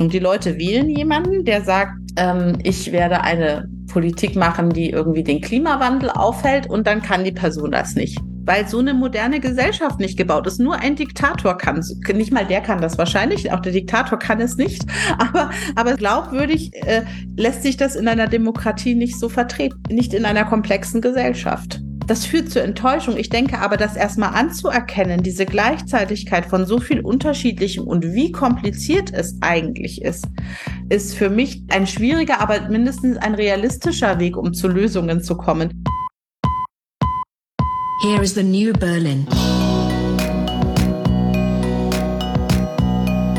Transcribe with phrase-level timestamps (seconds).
[0.00, 5.22] Und die Leute wählen jemanden, der sagt, ähm, ich werde eine Politik machen, die irgendwie
[5.22, 8.18] den Klimawandel aufhält und dann kann die Person das nicht.
[8.46, 10.60] Weil so eine moderne Gesellschaft nicht gebaut ist.
[10.60, 11.96] Nur ein Diktator kann es.
[12.12, 13.52] Nicht mal der kann das wahrscheinlich.
[13.52, 14.84] Auch der Diktator kann es nicht.
[15.18, 17.02] Aber, aber glaubwürdig äh,
[17.36, 19.80] lässt sich das in einer Demokratie nicht so vertreten.
[19.88, 21.83] Nicht in einer komplexen Gesellschaft.
[22.06, 23.16] Das führt zur Enttäuschung.
[23.16, 29.10] Ich denke aber, das erstmal anzuerkennen, diese Gleichzeitigkeit von so viel Unterschiedlichem und wie kompliziert
[29.12, 30.26] es eigentlich ist,
[30.90, 35.84] ist für mich ein schwieriger, aber mindestens ein realistischer Weg, um zu Lösungen zu kommen.
[38.02, 39.26] Here is the new Berlin.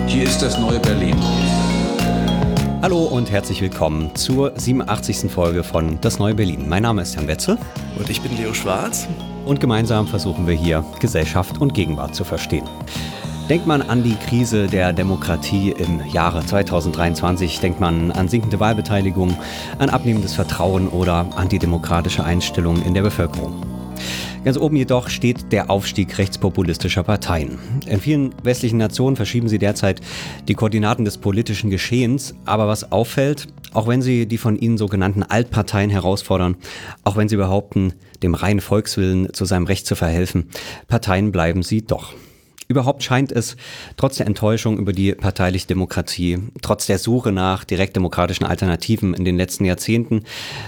[0.07, 1.15] Hier ist das neue Berlin.
[2.85, 5.31] Hallo und herzlich willkommen zur 87.
[5.31, 6.69] Folge von Das Neue Berlin.
[6.69, 7.57] Mein Name ist Jan Wetzel.
[7.97, 9.07] Und ich bin Leo Schwarz.
[9.43, 12.69] Und gemeinsam versuchen wir hier Gesellschaft und Gegenwart zu verstehen.
[13.49, 19.35] Denkt man an die Krise der Demokratie im Jahre 2023, denkt man an sinkende Wahlbeteiligung,
[19.79, 23.63] an abnehmendes Vertrauen oder antidemokratische Einstellungen in der Bevölkerung.
[24.45, 27.57] Ganz oben jedoch steht der Aufstieg rechtspopulistischer Parteien.
[27.87, 30.01] In vielen westlichen Nationen verschieben sie derzeit
[30.47, 35.23] die Koordinaten des politischen Geschehens, aber was auffällt, auch wenn sie die von ihnen sogenannten
[35.23, 36.57] Altparteien herausfordern,
[37.03, 40.51] auch wenn sie behaupten, dem reinen Volkswillen zu seinem Recht zu verhelfen,
[40.87, 42.13] Parteien bleiben sie doch.
[42.67, 43.57] Überhaupt scheint es,
[43.97, 49.37] trotz der Enttäuschung über die parteiliche Demokratie, trotz der Suche nach direktdemokratischen Alternativen in den
[49.37, 50.23] letzten Jahrzehnten,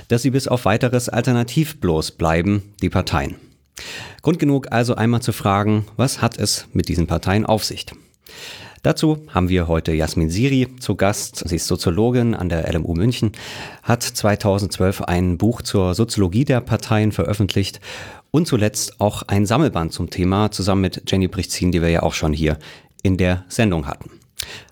[0.07, 3.35] dass sie bis auf weiteres alternativlos bleiben, die Parteien.
[4.21, 7.85] Grund genug also einmal zu fragen, was hat es mit diesen Parteien auf sich?
[8.83, 11.47] Dazu haben wir heute Jasmin Siri zu Gast.
[11.47, 13.31] Sie ist Soziologin an der LMU München,
[13.83, 17.81] hat 2012 ein Buch zur Soziologie der Parteien veröffentlicht
[18.31, 22.13] und zuletzt auch ein Sammelband zum Thema zusammen mit Jenny Brichzin, die wir ja auch
[22.13, 22.59] schon hier
[23.03, 24.11] in der Sendung hatten.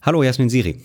[0.01, 0.81] Hallo Jasmin Siri.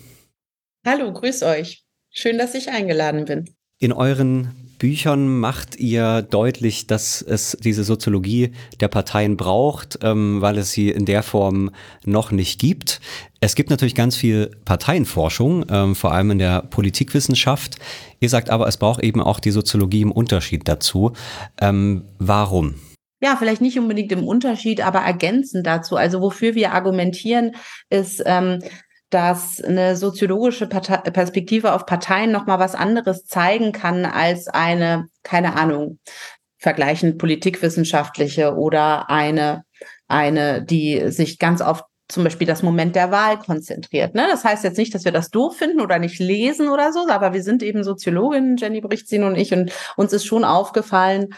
[0.85, 1.85] Hallo, grüß euch.
[2.09, 3.49] Schön, dass ich eingeladen bin.
[3.77, 10.57] In euren Büchern macht ihr deutlich, dass es diese Soziologie der Parteien braucht, ähm, weil
[10.57, 11.69] es sie in der Form
[12.03, 12.99] noch nicht gibt.
[13.41, 17.75] Es gibt natürlich ganz viel Parteienforschung, ähm, vor allem in der Politikwissenschaft.
[18.21, 21.13] Ihr sagt aber, es braucht eben auch die Soziologie im Unterschied dazu.
[21.61, 22.73] Ähm, warum?
[23.21, 25.95] Ja, vielleicht nicht unbedingt im Unterschied, aber ergänzend dazu.
[25.95, 27.51] Also wofür wir argumentieren,
[27.91, 28.63] ist, ähm,
[29.11, 35.07] dass eine soziologische Partei Perspektive auf Parteien noch mal was anderes zeigen kann als eine,
[35.23, 35.99] keine Ahnung,
[36.57, 39.63] vergleichend politikwissenschaftliche oder eine,
[40.07, 44.15] eine, die sich ganz auf zum Beispiel das Moment der Wahl konzentriert.
[44.15, 44.27] Ne?
[44.29, 47.33] Das heißt jetzt nicht, dass wir das doof finden oder nicht lesen oder so, aber
[47.33, 51.29] wir sind eben Soziologinnen, Jenny Brichtzin und ich, und uns ist schon aufgefallen,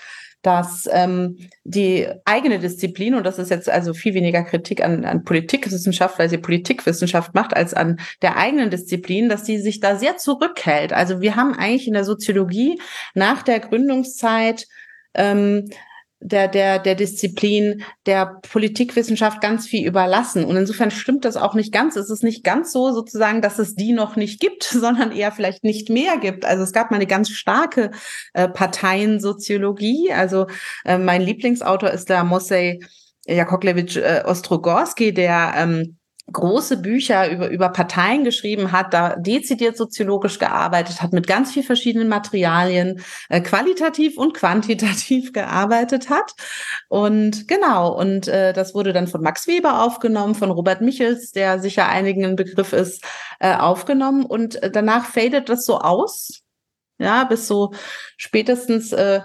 [0.43, 5.23] dass ähm, die eigene Disziplin, und das ist jetzt also viel weniger Kritik an, an
[5.23, 10.17] Politikwissenschaft, weil sie Politikwissenschaft macht, als an der eigenen Disziplin, dass die sich da sehr
[10.17, 10.93] zurückhält.
[10.93, 12.79] Also wir haben eigentlich in der Soziologie
[13.15, 14.67] nach der Gründungszeit
[15.13, 15.69] ähm,
[16.25, 20.45] der, der, der Disziplin der Politikwissenschaft ganz viel überlassen.
[20.45, 21.97] Und insofern stimmt das auch nicht ganz.
[21.97, 25.63] Es ist nicht ganz so sozusagen, dass es die noch nicht gibt, sondern eher vielleicht
[25.63, 26.45] nicht mehr gibt.
[26.45, 27.91] Also es gab mal eine ganz starke
[28.33, 30.13] äh, Parteiensoziologie.
[30.13, 30.47] Also
[30.85, 32.79] äh, mein Lieblingsautor ist der Mosej
[33.25, 35.97] Jakoklewitsch äh, Ostrogorski, der ähm,
[36.33, 41.63] große Bücher über, über Parteien geschrieben hat, da dezidiert soziologisch gearbeitet hat, mit ganz viel
[41.63, 46.33] verschiedenen Materialien, äh, qualitativ und quantitativ gearbeitet hat.
[46.89, 51.59] Und genau, und äh, das wurde dann von Max Weber aufgenommen, von Robert Michels, der
[51.59, 53.03] sicher einigen ein Begriff ist,
[53.39, 54.25] äh, aufgenommen.
[54.25, 56.41] Und äh, danach fadet das so aus.
[56.99, 57.73] Ja, bis so
[58.17, 59.21] spätestens äh,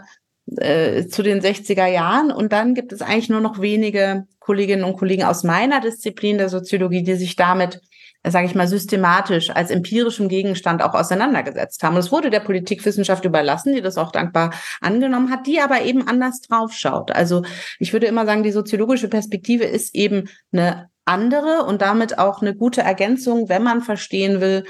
[0.57, 2.31] äh, zu den 60er Jahren.
[2.31, 6.49] Und dann gibt es eigentlich nur noch wenige Kolleginnen und Kollegen aus meiner Disziplin der
[6.49, 7.83] Soziologie, die sich damit,
[8.27, 11.97] sage ich mal, systematisch als empirischem Gegenstand auch auseinandergesetzt haben.
[11.97, 16.09] Und es wurde der Politikwissenschaft überlassen, die das auch dankbar angenommen hat, die aber eben
[16.09, 17.11] anders draufschaut.
[17.11, 17.43] Also
[17.79, 22.55] ich würde immer sagen, die soziologische Perspektive ist eben eine andere und damit auch eine
[22.55, 24.65] gute Ergänzung, wenn man verstehen will,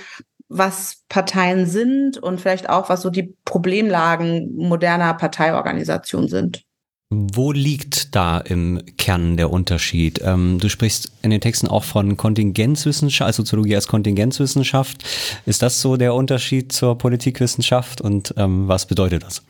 [0.48, 6.64] was Parteien sind und vielleicht auch, was so die Problemlagen moderner Parteiorganisation sind.
[7.10, 10.20] Wo liegt da im Kern der Unterschied?
[10.22, 15.04] Ähm, du sprichst in den Texten auch von Kontingenzwissenschaft, also Soziologie als Kontingenzwissenschaft.
[15.46, 19.42] Ist das so der Unterschied zur Politikwissenschaft und ähm, was bedeutet das?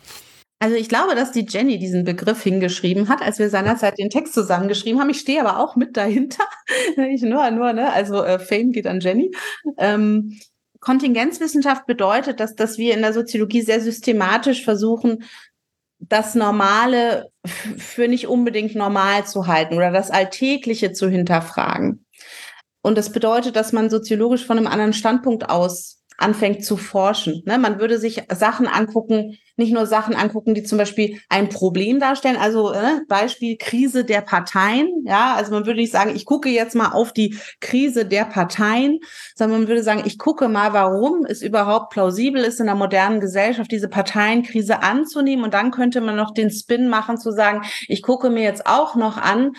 [0.60, 4.34] Also ich glaube, dass die Jenny diesen Begriff hingeschrieben hat, als wir seinerzeit den Text
[4.34, 5.10] zusammengeschrieben haben.
[5.10, 6.44] Ich stehe aber auch mit dahinter.
[7.10, 7.92] ich nur, nur, ne?
[7.92, 9.32] Also äh, Fame geht an Jenny.
[9.78, 10.38] Ähm,
[10.80, 15.24] Kontingenzwissenschaft bedeutet, dass, dass wir in der Soziologie sehr systematisch versuchen,
[15.98, 22.04] das Normale für nicht unbedingt normal zu halten oder das Alltägliche zu hinterfragen.
[22.82, 27.42] Und das bedeutet, dass man soziologisch von einem anderen Standpunkt aus anfängt zu forschen.
[27.46, 27.58] Ne?
[27.58, 32.36] Man würde sich Sachen angucken, nicht nur Sachen angucken, die zum Beispiel ein Problem darstellen.
[32.36, 34.88] Also äh, Beispiel Krise der Parteien.
[35.06, 38.98] Ja, also man würde nicht sagen, ich gucke jetzt mal auf die Krise der Parteien,
[39.36, 43.20] sondern man würde sagen, ich gucke mal, warum es überhaupt plausibel ist, in der modernen
[43.20, 45.44] Gesellschaft diese Parteienkrise anzunehmen.
[45.44, 48.96] Und dann könnte man noch den Spin machen, zu sagen, ich gucke mir jetzt auch
[48.96, 49.52] noch an,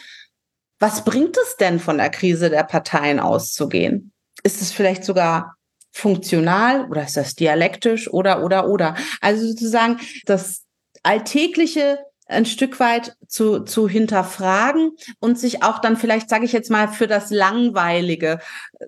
[0.77, 4.11] was bringt es denn von der Krise der Parteien auszugehen?
[4.43, 5.55] Ist es vielleicht sogar
[5.91, 8.95] funktional oder ist das dialektisch oder, oder, oder.
[9.21, 10.63] Also sozusagen das
[11.03, 16.69] Alltägliche ein Stück weit zu, zu hinterfragen und sich auch dann vielleicht, sage ich jetzt
[16.69, 18.39] mal, für das Langweilige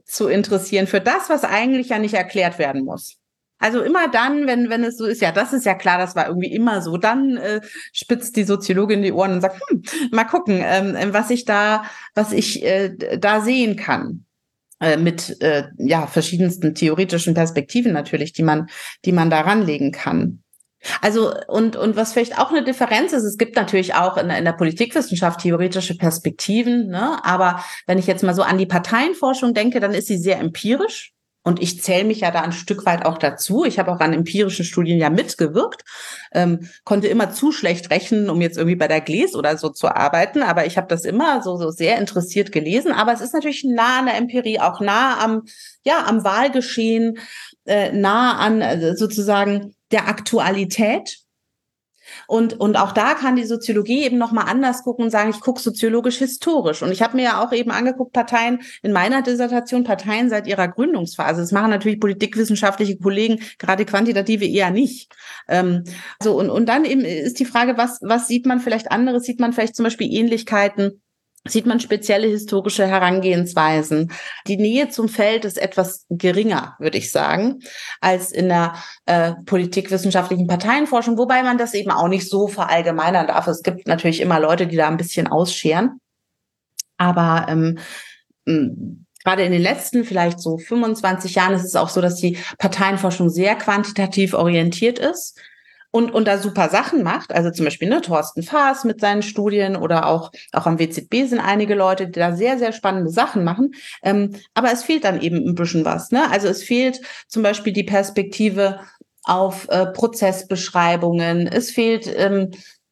[0.06, 3.18] zu interessieren, für das, was eigentlich ja nicht erklärt werden muss.
[3.58, 6.28] Also immer dann, wenn, wenn es so ist, ja, das ist ja klar, das war
[6.28, 7.62] irgendwie immer so, dann äh,
[7.94, 11.84] spitzt die Soziologin die Ohren und sagt, hm, mal gucken, ähm, was ich da,
[12.16, 14.26] was ich äh, da sehen kann.
[14.82, 18.68] Äh, mit äh, ja verschiedensten theoretischen Perspektiven natürlich, die man,
[19.06, 20.42] die man da ranlegen kann.
[21.02, 24.44] Also und und was vielleicht auch eine Differenz ist, es gibt natürlich auch in, in
[24.44, 27.24] der Politikwissenschaft theoretische Perspektiven, ne?
[27.24, 31.14] aber wenn ich jetzt mal so an die Parteienforschung denke, dann ist sie sehr empirisch.
[31.44, 33.66] Und ich zähle mich ja da ein Stück weit auch dazu.
[33.66, 35.84] Ich habe auch an empirischen Studien ja mitgewirkt,
[36.34, 39.88] ähm, konnte immer zu schlecht rechnen, um jetzt irgendwie bei der Gläs oder so zu
[39.88, 40.44] arbeiten.
[40.44, 42.92] Aber ich habe das immer so, so sehr interessiert gelesen.
[42.92, 45.44] Aber es ist natürlich nah an der Empirie, auch nah am,
[45.84, 47.18] ja, am Wahlgeschehen,
[47.66, 51.18] äh, nah an äh, sozusagen der Aktualität.
[52.32, 55.60] Und, und auch da kann die Soziologie eben nochmal anders gucken und sagen, ich gucke
[55.60, 56.82] soziologisch historisch.
[56.82, 60.70] Und ich habe mir ja auch eben angeguckt, Parteien in meiner Dissertation, Parteien seit ihrer
[60.70, 61.42] Gründungsphase.
[61.42, 65.12] Das machen natürlich politikwissenschaftliche Kollegen, gerade quantitative eher nicht.
[65.50, 65.84] Ähm,
[66.24, 69.24] so, und, und dann eben ist die Frage, was, was sieht man vielleicht anderes?
[69.24, 71.02] Sieht man vielleicht zum Beispiel Ähnlichkeiten
[71.48, 74.12] sieht man spezielle historische Herangehensweisen.
[74.48, 77.60] Die Nähe zum Feld ist etwas geringer, würde ich sagen,
[78.00, 78.76] als in der
[79.08, 83.48] äh, politikwissenschaftlichen Parteienforschung, wobei man das eben auch nicht so verallgemeinern darf.
[83.48, 86.00] Es gibt natürlich immer Leute, die da ein bisschen ausscheren.
[86.98, 87.80] Aber ähm,
[89.24, 93.30] gerade in den letzten vielleicht so 25 Jahren ist es auch so, dass die Parteienforschung
[93.30, 95.40] sehr quantitativ orientiert ist
[95.92, 97.32] und, und da super Sachen macht.
[97.34, 101.40] Also zum Beispiel ne, Thorsten Faas mit seinen Studien oder auch, auch am WZB sind
[101.40, 103.72] einige Leute, die da sehr, sehr spannende Sachen machen.
[104.02, 106.12] Ähm, aber es fehlt dann eben ein bisschen was.
[106.12, 106.30] Ne?
[106.32, 108.80] Also es fehlt zum Beispiel die Perspektive
[109.24, 111.48] auf äh, Prozessbeschreibungen.
[111.48, 112.52] Es fehlt ähm,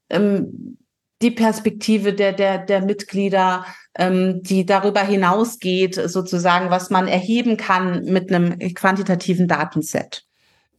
[0.09, 0.77] ähm,
[1.21, 8.03] die Perspektive der, der, der Mitglieder, ähm, die darüber hinausgeht, sozusagen, was man erheben kann
[8.05, 10.28] mit einem quantitativen Datenset.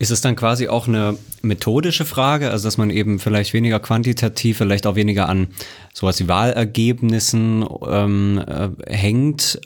[0.00, 4.56] Ist es dann quasi auch eine methodische Frage, also dass man eben vielleicht weniger quantitativ,
[4.56, 5.48] vielleicht auch weniger an
[5.92, 9.60] sowas wie Wahlergebnissen ähm, äh, hängt?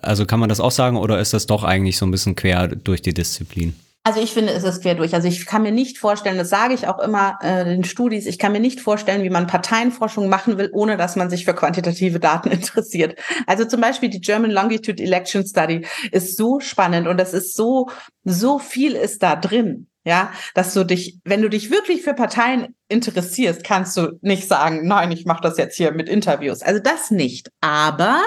[0.00, 2.68] Also kann man das auch sagen oder ist das doch eigentlich so ein bisschen quer
[2.68, 3.74] durch die Disziplin?
[4.06, 5.14] Also ich finde, es ist quer durch.
[5.14, 8.38] Also ich kann mir nicht vorstellen, das sage ich auch immer äh, den Studis, ich
[8.38, 12.20] kann mir nicht vorstellen, wie man Parteienforschung machen will, ohne dass man sich für quantitative
[12.20, 13.18] Daten interessiert.
[13.46, 17.88] Also zum Beispiel die German Longitude Election Study ist so spannend und das ist so,
[18.24, 19.88] so viel ist da drin.
[20.06, 24.86] Ja, dass du dich, wenn du dich wirklich für Parteien interessierst, kannst du nicht sagen,
[24.86, 26.60] nein, ich mache das jetzt hier mit Interviews.
[26.60, 27.48] Also das nicht.
[27.62, 28.20] Aber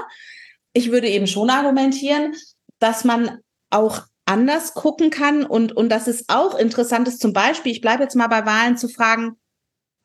[0.73, 2.33] ich würde eben schon argumentieren,
[2.80, 7.71] dass man auch anders gucken kann und, und dass es auch interessant ist, zum Beispiel,
[7.71, 9.37] ich bleibe jetzt mal bei Wahlen zu fragen,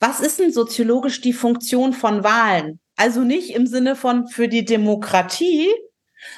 [0.00, 2.80] was ist denn soziologisch die Funktion von Wahlen?
[2.96, 5.68] Also nicht im Sinne von für die Demokratie,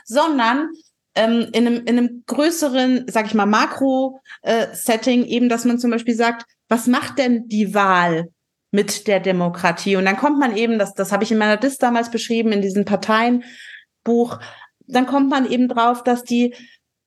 [0.05, 0.71] sondern
[1.15, 5.91] ähm, in, einem, in einem größeren, sag ich mal, Makro-Setting, äh, eben, dass man zum
[5.91, 8.31] Beispiel sagt, was macht denn die Wahl
[8.71, 9.97] mit der Demokratie?
[9.97, 12.63] Und dann kommt man eben, das, das habe ich in meiner Dis damals beschrieben, in
[12.63, 14.41] diesem Parteienbuch,
[14.87, 16.55] dann kommt man eben drauf, dass die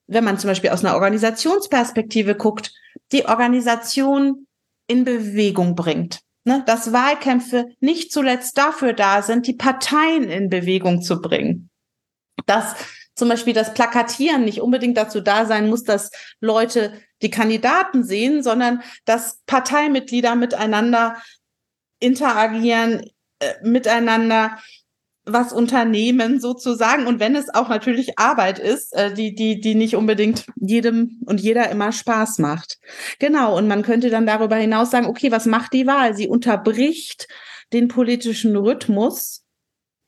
[0.08, 2.72] wenn man zum Beispiel aus einer Organisationsperspektive guckt,
[3.12, 4.48] die Organisation
[4.88, 6.22] in Bewegung bringt.
[6.46, 6.64] Ne?
[6.66, 11.70] Dass Wahlkämpfe nicht zuletzt dafür da sind, die Parteien in Bewegung zu bringen.
[12.46, 12.76] Dass
[13.16, 18.44] zum Beispiel das Plakatieren nicht unbedingt dazu da sein muss, dass Leute die Kandidaten sehen,
[18.44, 21.22] sondern dass Parteimitglieder miteinander
[22.00, 23.10] interagieren,
[23.40, 24.58] äh, miteinander
[25.28, 29.96] was unternehmen sozusagen und wenn es auch natürlich Arbeit ist, äh, die die die nicht
[29.96, 32.80] unbedingt jedem und jeder immer Spaß macht.
[33.20, 36.16] Genau und man könnte dann darüber hinaus sagen, okay, was macht die Wahl?
[36.16, 37.28] Sie unterbricht
[37.74, 39.44] den politischen Rhythmus.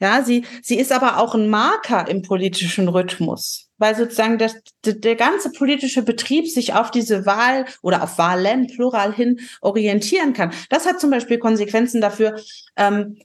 [0.02, 5.16] Ja, sie sie ist aber auch ein Marker im politischen Rhythmus, weil sozusagen das, der
[5.18, 10.54] ganze politische Betrieb sich auf diese Wahl oder auf Wahlen plural hin orientieren kann.
[10.70, 12.40] Das hat zum Beispiel Konsequenzen dafür,
[12.78, 13.18] ähm,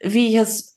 [0.00, 0.71] wie es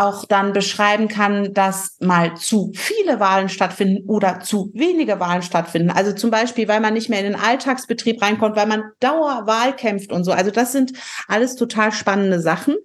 [0.00, 5.90] auch dann beschreiben kann, dass mal zu viele Wahlen stattfinden oder zu wenige Wahlen stattfinden.
[5.90, 10.10] Also zum Beispiel, weil man nicht mehr in den Alltagsbetrieb reinkommt, weil man Dauerwahl kämpft
[10.10, 10.32] und so.
[10.32, 10.92] Also das sind
[11.28, 12.76] alles total spannende Sachen.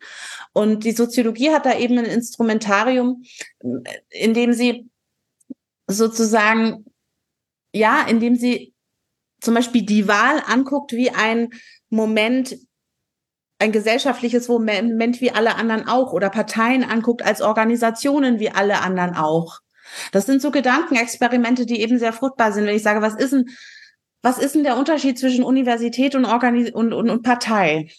[0.52, 3.24] Und die Soziologie hat da eben ein Instrumentarium,
[4.10, 4.90] in dem sie
[5.88, 6.86] sozusagen,
[7.74, 8.74] ja, in dem sie
[9.40, 11.50] zum Beispiel die Wahl anguckt wie ein
[11.90, 12.58] Moment
[13.66, 19.16] ein gesellschaftliches Moment wie alle anderen auch oder Parteien anguckt als Organisationen wie alle anderen
[19.16, 19.60] auch.
[20.12, 22.66] Das sind so Gedankenexperimente, die eben sehr fruchtbar sind.
[22.66, 23.46] Wenn ich sage, was ist denn,
[24.22, 27.90] was ist denn der Unterschied zwischen Universität und, Organis und, und, und Partei?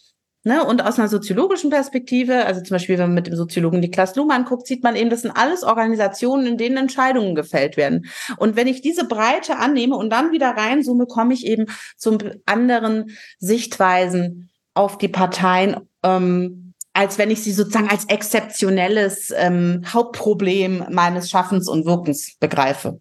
[0.45, 0.65] Ne?
[0.65, 4.45] Und aus einer soziologischen Perspektive, also zum Beispiel, wenn man mit dem Soziologen Niklas Luhmann
[4.45, 8.07] guckt, sieht man eben, das sind alles Organisationen, in denen Entscheidungen gefällt werden.
[8.37, 13.17] Und wenn ich diese Breite annehme und dann wieder reinzoome, komme ich eben zu anderen
[13.39, 21.31] Sichtweisen auf die Parteien, ähm, als wenn ich sie sozusagen als exzeptionelles ähm, Hauptproblem meines
[21.31, 23.01] Schaffens und Wirkens begreife.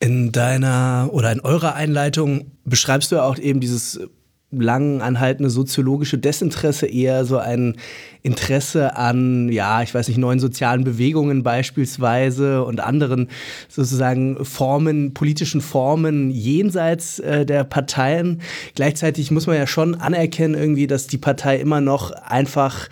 [0.00, 4.00] In deiner oder in eurer Einleitung beschreibst du ja auch eben dieses
[4.50, 7.76] lang anhaltende soziologische Desinteresse eher so ein
[8.22, 13.28] Interesse an, ja, ich weiß nicht, neuen sozialen Bewegungen beispielsweise und anderen
[13.68, 18.40] sozusagen Formen, politischen Formen jenseits äh, der Parteien.
[18.74, 22.88] Gleichzeitig muss man ja schon anerkennen irgendwie, dass die Partei immer noch einfach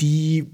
[0.00, 0.46] die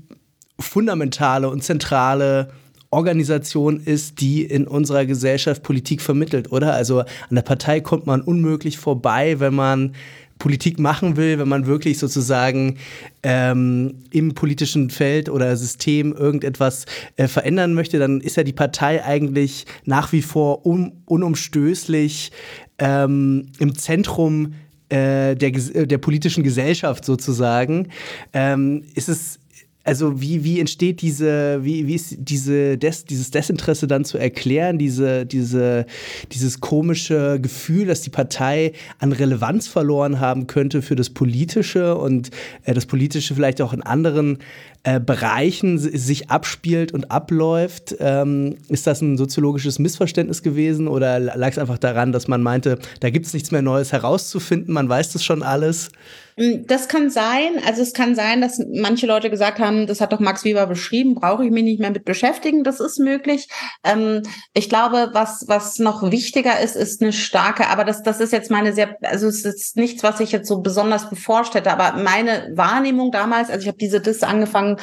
[0.59, 2.49] fundamentale und zentrale
[2.91, 6.73] Organisation ist, die in unserer Gesellschaft Politik vermittelt, oder?
[6.73, 9.95] Also an der Partei kommt man unmöglich vorbei, wenn man
[10.39, 12.77] Politik machen will, wenn man wirklich sozusagen
[13.23, 19.05] ähm, im politischen Feld oder System irgendetwas äh, verändern möchte, dann ist ja die Partei
[19.05, 22.33] eigentlich nach wie vor un unumstößlich
[22.79, 24.55] ähm, im Zentrum
[24.89, 27.89] äh, der, der politischen Gesellschaft sozusagen.
[28.33, 29.39] Ähm, ist es
[29.87, 34.79] also wie, wie entsteht diese, wie, wie ist diese Des, dieses Desinteresse dann zu erklären,
[34.79, 35.87] diese, diese,
[36.33, 42.31] dieses komische Gefühl, dass die Partei an Relevanz verloren haben könnte für das Politische und
[42.65, 44.39] äh, das Politische vielleicht auch in anderen
[44.83, 47.95] äh, Bereichen sich abspielt und abläuft.
[48.01, 52.79] Ähm, ist das ein soziologisches Missverständnis gewesen oder lag es einfach daran, dass man meinte,
[52.99, 55.91] da gibt es nichts mehr Neues herauszufinden, man weiß das schon alles?
[56.39, 57.61] Hm, das kann sein.
[57.67, 61.15] Also es kann sein, dass manche Leute gesagt haben, das hat doch Max Weber beschrieben,
[61.15, 62.63] brauche ich mich nicht mehr mit beschäftigen.
[62.63, 63.49] Das ist möglich.
[63.85, 68.33] Ähm, ich glaube, was, was noch wichtiger ist, ist eine starke, aber das, das ist
[68.33, 72.03] jetzt meine sehr, also es ist nichts, was ich jetzt so besonders beforscht hätte, aber
[72.03, 74.77] meine Wahrnehmung damals, also ich habe diese Dis angefangen,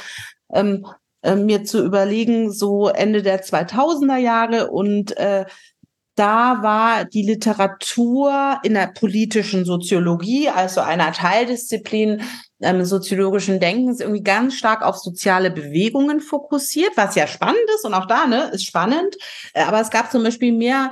[0.51, 0.87] ähm,
[1.21, 5.45] äh, mir zu überlegen, so Ende der 2000er Jahre und äh,
[6.15, 12.21] da war die Literatur in der politischen Soziologie, also einer Teildisziplin
[12.61, 17.93] ähm, soziologischen Denkens, irgendwie ganz stark auf soziale Bewegungen fokussiert, was ja spannend ist und
[17.93, 19.15] auch da ne, ist spannend.
[19.53, 20.91] Äh, aber es gab zum Beispiel mehr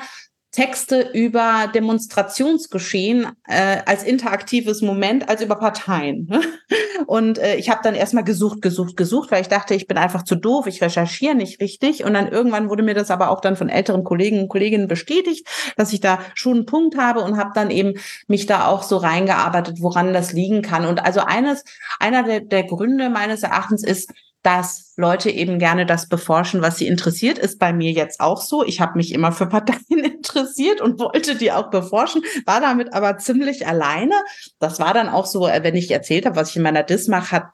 [0.51, 6.29] Texte über Demonstrationsgeschehen äh, als interaktives Moment als über Parteien.
[7.08, 10.24] Und äh, ich habe dann erstmal gesucht, gesucht, gesucht, weil ich dachte, ich bin einfach
[10.24, 12.03] zu doof, ich recherchiere nicht richtig.
[12.03, 15.48] Und dann irgendwann wurde mir das aber auch dann von älteren Kollegen und Kolleginnen bestätigt,
[15.77, 17.93] dass ich da schon einen Punkt habe und habe dann eben
[18.27, 20.86] mich da auch so reingearbeitet, woran das liegen kann.
[20.86, 21.63] Und also eines,
[22.00, 24.12] einer der, der Gründe meines Erachtens ist,
[24.43, 28.63] dass Leute eben gerne das beforschen, was sie interessiert, ist bei mir jetzt auch so.
[28.63, 33.17] Ich habe mich immer für Parteien interessiert und wollte die auch beforschen, war damit aber
[33.17, 34.15] ziemlich alleine.
[34.60, 37.07] Das war dann auch so, äh, wenn ich erzählt habe, was ich in meiner Dis
[37.07, 37.45] mache, hat,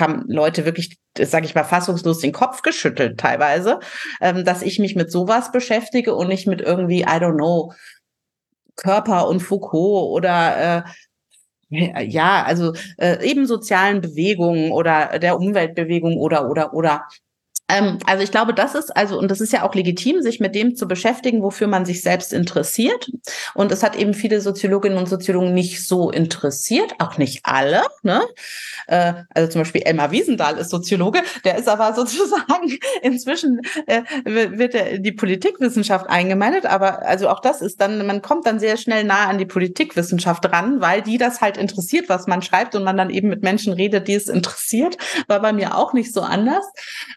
[0.00, 3.78] haben Leute wirklich, sage ich mal, fassungslos den Kopf geschüttelt teilweise,
[4.20, 7.72] ähm, dass ich mich mit sowas beschäftige und nicht mit irgendwie, I don't know,
[8.76, 10.82] Körper und Foucault oder äh,
[12.06, 17.06] ja, also äh, eben sozialen Bewegungen oder der Umweltbewegung oder oder oder
[17.68, 20.54] ähm, also ich glaube, das ist also, und das ist ja auch legitim, sich mit
[20.54, 23.10] dem zu beschäftigen, wofür man sich selbst interessiert.
[23.54, 27.82] Und es hat eben viele Soziologinnen und Soziologen nicht so interessiert, auch nicht alle.
[28.02, 28.22] Ne?
[28.86, 34.74] Äh, also zum Beispiel Elmar Wiesendahl ist Soziologe, der ist aber sozusagen inzwischen äh, wird
[34.74, 39.04] er die Politikwissenschaft eingemeindet, aber also auch das ist dann, man kommt dann sehr schnell
[39.04, 42.98] nah an die Politikwissenschaft ran, weil die das halt interessiert, was man schreibt und man
[42.98, 44.98] dann eben mit Menschen redet, die es interessiert.
[45.28, 46.64] War bei mir auch nicht so anders.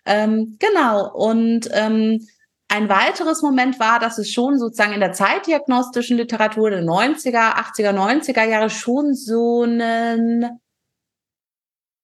[0.05, 1.13] Ähm, ähm, genau.
[1.13, 2.27] Und ähm,
[2.69, 7.93] ein weiteres Moment war, dass es schon sozusagen in der zeitdiagnostischen Literatur der 90er, 80er,
[7.93, 10.59] 90er Jahre schon so einen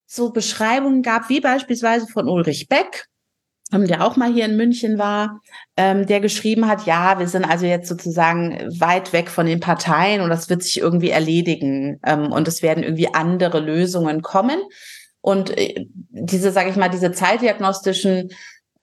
[0.05, 3.07] so Beschreibungen gab, wie beispielsweise von Ulrich Beck,
[3.73, 5.41] ähm, der auch mal hier in München war,
[5.75, 10.21] ähm, der geschrieben hat, ja, wir sind also jetzt sozusagen weit weg von den Parteien
[10.21, 14.61] und das wird sich irgendwie erledigen ähm, und es werden irgendwie andere Lösungen kommen.
[15.23, 18.29] Und äh, diese, sage ich mal, diese zeitdiagnostischen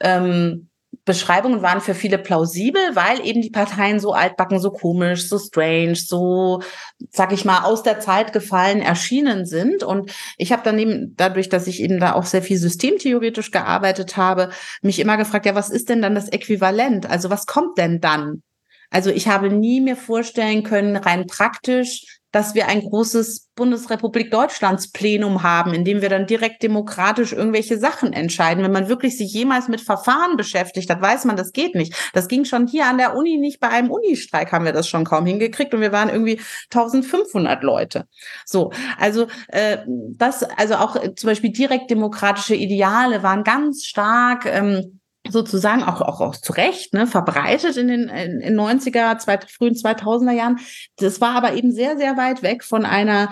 [0.00, 0.70] ähm,
[1.04, 5.96] Beschreibungen waren für viele plausibel, weil eben die Parteien so altbacken, so komisch, so strange,
[5.96, 6.62] so,
[7.10, 9.82] sag ich mal, aus der Zeit gefallen erschienen sind.
[9.82, 14.16] Und ich habe dann eben, dadurch, dass ich eben da auch sehr viel systemtheoretisch gearbeitet
[14.16, 14.48] habe,
[14.80, 17.08] mich immer gefragt, ja, was ist denn dann das Äquivalent?
[17.08, 18.42] Also was kommt denn dann?
[18.88, 24.90] Also ich habe nie mir vorstellen können, rein praktisch, dass wir ein großes Bundesrepublik Deutschlands
[24.90, 28.62] Plenum haben, in dem wir dann direkt demokratisch irgendwelche Sachen entscheiden.
[28.64, 31.94] Wenn man wirklich sich jemals mit Verfahren beschäftigt hat, weiß man, das geht nicht.
[32.14, 33.60] Das ging schon hier an der Uni nicht.
[33.60, 36.40] Bei einem Unistreik haben wir das schon kaum hingekriegt und wir waren irgendwie
[36.72, 38.06] 1500 Leute.
[38.46, 44.46] So, also äh, das, also auch äh, zum Beispiel direkt demokratische Ideale waren ganz stark.
[44.46, 49.38] Ähm, sozusagen auch, auch, auch zu Recht ne, verbreitet in den in, in 90er, zwei,
[49.40, 50.58] frühen 2000er Jahren.
[50.96, 53.30] Das war aber eben sehr, sehr weit weg von einer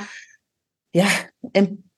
[0.92, 1.06] ja,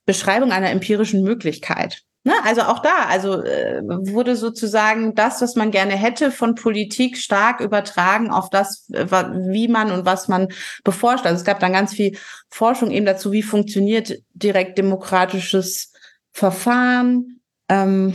[0.07, 2.03] Beschreibung einer empirischen Möglichkeit.
[2.23, 2.35] Ne?
[2.45, 7.61] Also auch da, also äh, wurde sozusagen das, was man gerne hätte, von Politik stark
[7.61, 10.49] übertragen auf das, wie man und was man
[10.85, 11.25] beforscht.
[11.25, 12.19] Also es gab dann ganz viel
[12.51, 15.95] Forschung eben dazu, wie funktioniert direkt demokratisches
[16.31, 17.41] Verfahren.
[17.69, 18.15] Ähm,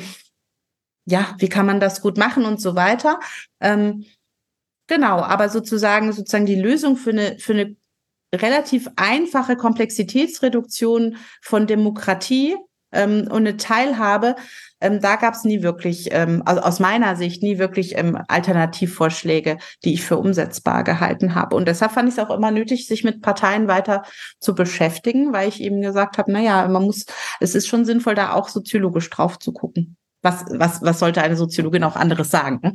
[1.06, 3.20] ja, wie kann man das gut machen und so weiter.
[3.60, 4.06] Ähm,
[4.88, 7.76] genau, aber sozusagen, sozusagen die Lösung für eine, für eine
[8.34, 12.58] relativ einfache Komplexitätsreduktion von Demokratie
[12.92, 14.36] ähm, und eine Teilhabe,
[14.82, 19.58] ähm, da gab es nie wirklich, ähm, also aus meiner Sicht nie wirklich ähm, Alternativvorschläge,
[19.84, 21.56] die ich für umsetzbar gehalten habe.
[21.56, 24.04] Und deshalb fand ich es auch immer nötig, sich mit Parteien weiter
[24.40, 27.06] zu beschäftigen, weil ich eben gesagt habe, na ja, man muss,
[27.40, 31.38] es ist schon sinnvoll, da auch soziologisch drauf zu gucken was, was, was sollte eine
[31.38, 32.60] Soziologin auch anderes sagen?
[32.62, 32.74] Ne?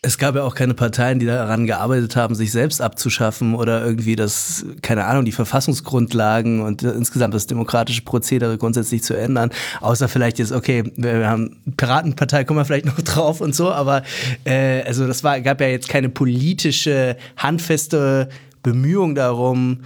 [0.00, 4.16] Es gab ja auch keine Parteien, die daran gearbeitet haben, sich selbst abzuschaffen oder irgendwie
[4.16, 9.50] das, keine Ahnung, die Verfassungsgrundlagen und insgesamt das demokratische Prozedere grundsätzlich zu ändern.
[9.80, 14.02] Außer vielleicht jetzt, okay, wir haben Piratenpartei, kommen wir vielleicht noch drauf und so, aber
[14.44, 18.28] äh, also das war, gab ja jetzt keine politische, handfeste
[18.62, 19.80] Bemühung darum,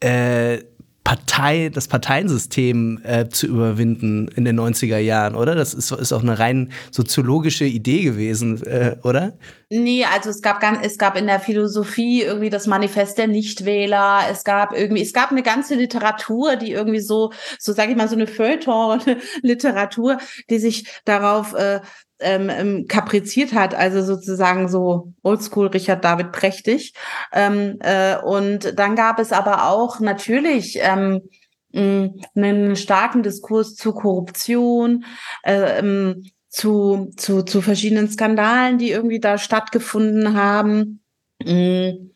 [0.00, 0.58] äh,
[1.04, 5.54] Partei, das Parteiensystem äh, zu überwinden in den 90er Jahren, oder?
[5.54, 9.32] Das ist, ist auch eine rein soziologische Idee gewesen, äh, oder?
[9.68, 14.20] Nee, also es gab ganz, es gab in der Philosophie irgendwie das Manifest der Nichtwähler.
[14.30, 18.08] Es gab irgendwie, es gab eine ganze Literatur, die irgendwie so, so sage ich mal,
[18.08, 20.18] so eine Feuilleton-Literatur,
[20.50, 21.80] die sich darauf äh,
[22.22, 26.94] ähm, ähm, kapriziert hat, also sozusagen so Oldschool Richard David prächtig.
[27.32, 31.22] Ähm, äh, und dann gab es aber auch natürlich ähm,
[31.74, 35.04] einen starken Diskurs zu Korruption,
[35.42, 41.02] äh, ähm, zu, zu, zu verschiedenen Skandalen, die irgendwie da stattgefunden haben.
[41.42, 42.10] Mm.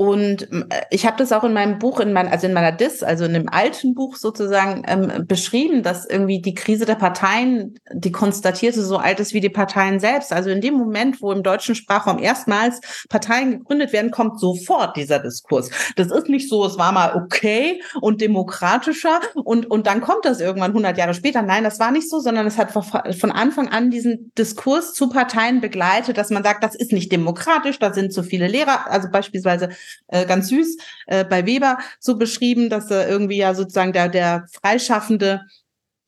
[0.00, 3.02] Und äh, ich habe das auch in meinem Buch, in mein, also in meiner Dis,
[3.02, 8.12] also in dem alten Buch sozusagen ähm, beschrieben, dass irgendwie die Krise der Parteien, die
[8.12, 10.32] konstatierte, so alt ist wie die Parteien selbst.
[10.32, 15.18] Also in dem Moment, wo im deutschen Sprachraum erstmals Parteien gegründet werden, kommt sofort dieser
[15.18, 15.68] Diskurs.
[15.96, 20.40] Das ist nicht so, es war mal okay und demokratischer und, und dann kommt das
[20.40, 21.42] irgendwann 100 Jahre später.
[21.42, 25.60] Nein, das war nicht so, sondern es hat von Anfang an diesen Diskurs zu Parteien
[25.60, 29.70] begleitet, dass man sagt, das ist nicht demokratisch, da sind zu viele Lehrer, also beispielsweise
[30.08, 34.46] äh, ganz süß äh, bei Weber so beschrieben, dass er irgendwie ja sozusagen der, der
[34.62, 35.42] Freischaffende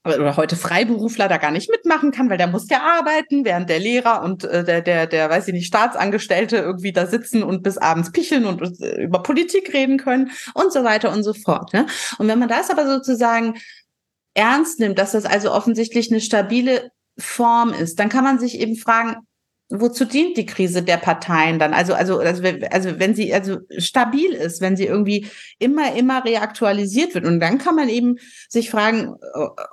[0.04, 3.78] oder heute Freiberufler da gar nicht mitmachen kann, weil der muss ja arbeiten, während der
[3.78, 7.76] Lehrer und äh, der, der, der, weiß ich nicht, Staatsangestellte irgendwie da sitzen und bis
[7.76, 11.74] abends picheln und äh, über Politik reden können und so weiter und so fort.
[11.74, 11.86] Ne?
[12.18, 13.58] Und wenn man das aber sozusagen
[14.32, 18.76] ernst nimmt, dass das also offensichtlich eine stabile Form ist, dann kann man sich eben
[18.76, 19.16] fragen,
[19.70, 21.72] wozu dient die Krise der Parteien dann?
[21.72, 25.28] Also, also, also, also wenn sie also stabil ist, wenn sie irgendwie
[25.58, 27.24] immer, immer reaktualisiert wird.
[27.24, 28.16] Und dann kann man eben
[28.48, 29.14] sich fragen,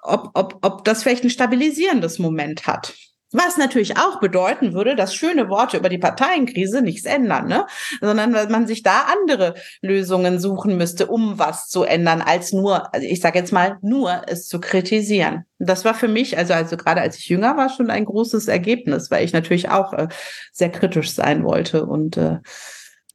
[0.03, 2.93] ob, ob, ob das vielleicht ein stabilisierendes Moment hat.
[3.33, 7.65] Was natürlich auch bedeuten würde, dass schöne Worte über die Parteienkrise nichts ändern, ne?
[7.99, 12.93] sondern dass man sich da andere Lösungen suchen müsste, um was zu ändern, als nur,
[12.93, 15.43] also ich sage jetzt mal, nur es zu kritisieren.
[15.59, 19.11] Das war für mich, also, also gerade als ich jünger war, schon ein großes Ergebnis,
[19.11, 20.07] weil ich natürlich auch äh,
[20.53, 22.37] sehr kritisch sein wollte und äh,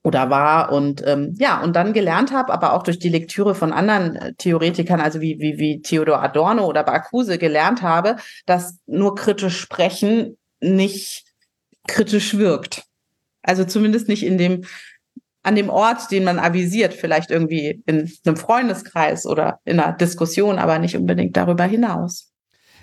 [0.02, 3.72] oder war und ähm, ja und dann gelernt habe, aber auch durch die Lektüre von
[3.72, 9.14] anderen äh, Theoretikern, also wie wie wie Theodor Adorno oder Barkuse gelernt habe, dass nur
[9.14, 11.24] kritisch sprechen nicht
[11.86, 12.84] kritisch wirkt.
[13.42, 14.64] Also zumindest nicht in dem
[15.44, 20.58] an dem Ort, den man avisiert, vielleicht irgendwie in einem Freundeskreis oder in einer Diskussion,
[20.58, 22.31] aber nicht unbedingt darüber hinaus.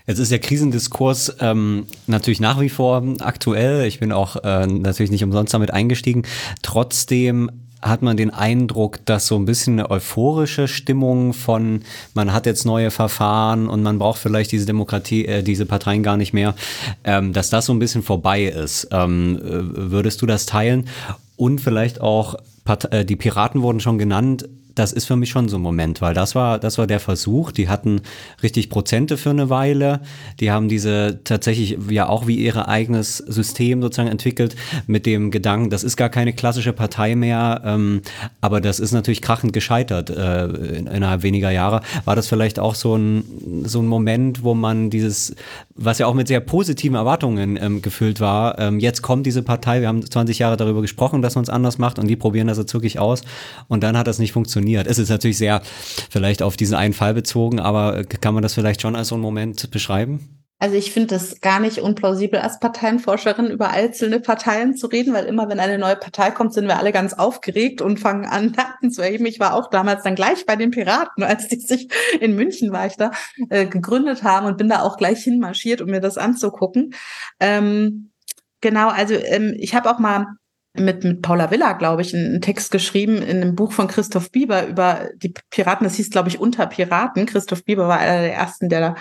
[0.10, 3.86] Jetzt ist der Krisendiskurs ähm, natürlich nach wie vor aktuell.
[3.86, 6.24] Ich bin auch äh, natürlich nicht umsonst damit eingestiegen.
[6.64, 11.84] Trotzdem hat man den Eindruck, dass so ein bisschen eine euphorische Stimmung von,
[12.16, 16.18] man hat jetzt neue Verfahren und man braucht vielleicht diese Demokratie, äh, diese Parteien gar
[16.18, 16.56] nicht mehr,
[17.04, 18.88] ähm, dass das so ein bisschen vorbei ist.
[18.90, 20.88] Ähm, äh, würdest du das teilen?
[21.36, 22.34] Und vielleicht auch,
[22.66, 26.02] Part äh, die Piraten wurden schon genannt das ist für mich schon so ein Moment,
[26.02, 27.52] weil das war, das war der Versuch.
[27.52, 28.02] Die hatten
[28.44, 30.02] richtig Prozente für eine Weile.
[30.40, 34.56] Die haben diese tatsächlich ja auch wie ihr eigenes System sozusagen entwickelt
[34.88, 38.02] mit dem Gedanken, das ist gar keine klassische Partei mehr, ähm,
[38.42, 41.82] aber das ist natürlich krachend gescheitert äh, in, innerhalb weniger Jahre.
[42.06, 45.36] War das vielleicht auch so ein, so ein Moment, wo man dieses,
[45.76, 49.82] was ja auch mit sehr positiven Erwartungen ähm, gefüllt war, ähm, jetzt kommt diese Partei,
[49.82, 52.58] wir haben 20 Jahre darüber gesprochen, dass man es anders macht und die probieren das
[52.58, 53.24] jetzt wirklich aus
[53.68, 54.88] und dann hat das nicht funktioniert funktioniert.
[54.88, 55.62] Es ist natürlich sehr
[56.10, 59.22] vielleicht auf diesen einen Fall bezogen, aber kann man das vielleicht schon als so einen
[59.22, 60.36] Moment beschreiben?
[60.62, 65.24] Also ich finde es gar nicht unplausibel, als Parteienforscherin über einzelne Parteien zu reden, weil
[65.24, 68.92] immer, wenn eine neue Partei kommt, sind wir alle ganz aufgeregt und fangen an, Daten
[68.92, 69.26] zu erheben.
[69.26, 71.88] Ich war auch damals dann gleich bei den Piraten, als die sich
[72.20, 73.12] in München war ich da,
[73.50, 76.94] äh, gegründet haben und bin da auch gleich hinmarschiert, um mir das anzugucken.
[77.40, 78.12] Ähm,
[78.60, 80.26] genau, also ähm, ich habe auch mal
[80.74, 84.68] mit, mit Paula Villa, glaube ich, einen Text geschrieben in einem Buch von Christoph Bieber
[84.68, 85.84] über die Piraten.
[85.84, 87.26] Das hieß, glaube ich, Unter Piraten.
[87.26, 88.96] Christoph Bieber war einer der ersten, der,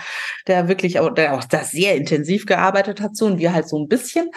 [0.46, 3.78] der wirklich auch, der auch da sehr intensiv gearbeitet hat, so und wir halt so
[3.78, 4.30] ein bisschen.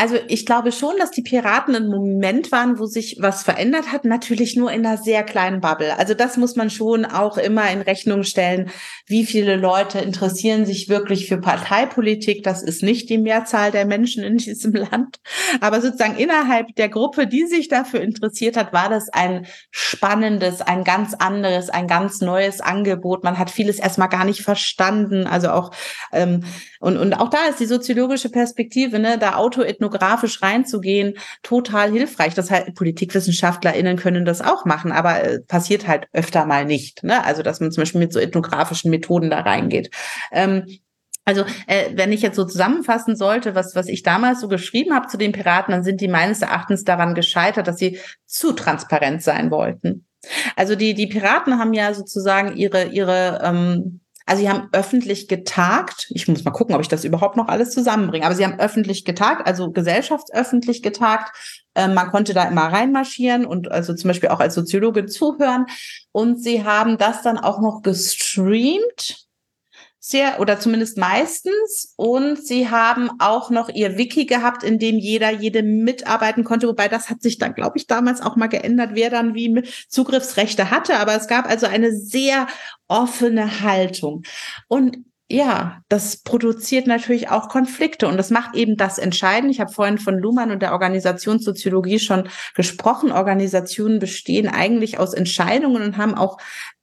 [0.00, 4.06] Also ich glaube schon, dass die Piraten ein Moment waren, wo sich was verändert hat,
[4.06, 5.98] natürlich nur in einer sehr kleinen Bubble.
[5.98, 8.70] Also das muss man schon auch immer in Rechnung stellen.
[9.06, 12.42] Wie viele Leute interessieren sich wirklich für Parteipolitik?
[12.44, 15.18] Das ist nicht die Mehrzahl der Menschen in diesem Land.
[15.60, 20.82] Aber sozusagen innerhalb der Gruppe, die sich dafür interessiert hat, war das ein spannendes, ein
[20.82, 23.22] ganz anderes, ein ganz neues Angebot.
[23.22, 25.26] Man hat vieles erstmal gar nicht verstanden.
[25.26, 25.72] Also auch
[26.10, 26.42] ähm,
[26.80, 32.34] und, und auch da ist die soziologische Perspektive, ne, da autoethnografisch reinzugehen, total hilfreich.
[32.34, 37.04] Das heißt, PolitikwissenschaftlerInnen können das auch machen, aber äh, passiert halt öfter mal nicht.
[37.04, 37.22] Ne?
[37.22, 39.90] Also, dass man zum Beispiel mit so ethnografischen Methoden da reingeht.
[40.32, 40.64] Ähm,
[41.26, 45.06] also, äh, wenn ich jetzt so zusammenfassen sollte, was, was ich damals so geschrieben habe
[45.06, 49.50] zu den Piraten, dann sind die meines Erachtens daran gescheitert, dass sie zu transparent sein
[49.50, 50.06] wollten.
[50.56, 56.06] Also die, die Piraten haben ja sozusagen ihre, ihre ähm, also sie haben öffentlich getagt.
[56.10, 58.24] Ich muss mal gucken, ob ich das überhaupt noch alles zusammenbringe.
[58.24, 61.36] Aber sie haben öffentlich getagt, also gesellschaftsöffentlich getagt.
[61.74, 65.66] Ähm, man konnte da immer reinmarschieren und also zum Beispiel auch als Soziologin zuhören.
[66.12, 69.26] Und sie haben das dann auch noch gestreamt
[70.00, 71.92] sehr oder zumindest meistens.
[71.96, 76.66] Und sie haben auch noch ihr Wiki gehabt, in dem jeder, jede mitarbeiten konnte.
[76.66, 80.70] Wobei das hat sich dann, glaube ich, damals auch mal geändert, wer dann wie Zugriffsrechte
[80.70, 80.98] hatte.
[80.98, 82.46] Aber es gab also eine sehr
[82.88, 84.22] offene Haltung.
[84.68, 84.98] Und
[85.32, 89.52] ja, das produziert natürlich auch Konflikte und das macht eben das entscheidend.
[89.52, 93.12] Ich habe vorhin von Luhmann und der Organisationssoziologie schon gesprochen.
[93.12, 96.38] Organisationen bestehen eigentlich aus Entscheidungen und haben auch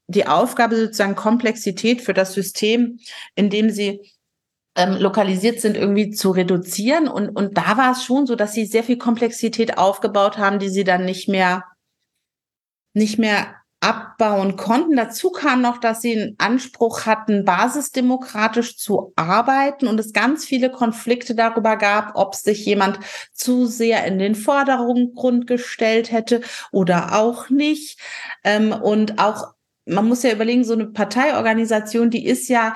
[0.08, 3.00] die Aufgabe sozusagen Komplexität für das System,
[3.36, 4.02] in dem sie
[4.76, 7.08] ähm, lokalisiert sind, irgendwie zu reduzieren.
[7.08, 10.70] Und, und da war es schon so, dass sie sehr viel Komplexität aufgebaut haben, die
[10.70, 11.66] sie dann nicht mehr,
[12.94, 14.96] nicht mehr abbauen konnten.
[14.96, 20.72] Dazu kam noch, dass sie einen Anspruch hatten, basisdemokratisch zu arbeiten und es ganz viele
[20.72, 23.00] Konflikte darüber gab, ob sich jemand
[23.34, 26.42] zu sehr in den Vordergrund gestellt hätte
[26.72, 28.00] oder auch nicht.
[28.44, 29.54] Ähm, und auch
[29.88, 32.76] man muss ja überlegen, so eine Parteiorganisation, die ist ja,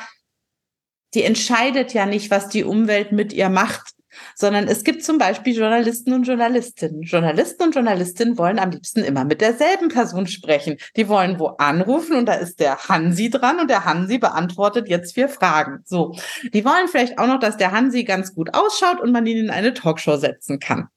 [1.14, 3.94] die entscheidet ja nicht, was die Umwelt mit ihr macht,
[4.36, 7.04] sondern es gibt zum Beispiel Journalisten und Journalistinnen.
[7.04, 10.78] Journalisten und Journalistinnen wollen am liebsten immer mit derselben Person sprechen.
[10.96, 15.14] Die wollen wo anrufen und da ist der Hansi dran und der Hansi beantwortet jetzt
[15.14, 15.80] vier Fragen.
[15.86, 16.16] So.
[16.54, 19.50] Die wollen vielleicht auch noch, dass der Hansi ganz gut ausschaut und man ihn in
[19.50, 20.90] eine Talkshow setzen kann.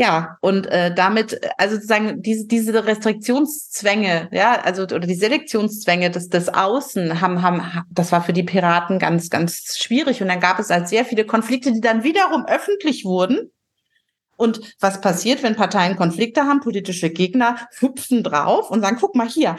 [0.00, 6.28] Ja, und äh, damit, also sozusagen diese, diese Restriktionszwänge, ja, also oder die Selektionszwänge des,
[6.28, 10.22] des Außen haben, haben, das war für die Piraten ganz, ganz schwierig.
[10.22, 13.50] Und dann gab es halt sehr viele Konflikte, die dann wiederum öffentlich wurden.
[14.36, 16.60] Und was passiert, wenn Parteien Konflikte haben?
[16.60, 19.56] Politische Gegner hüpfen drauf und sagen, guck mal hier,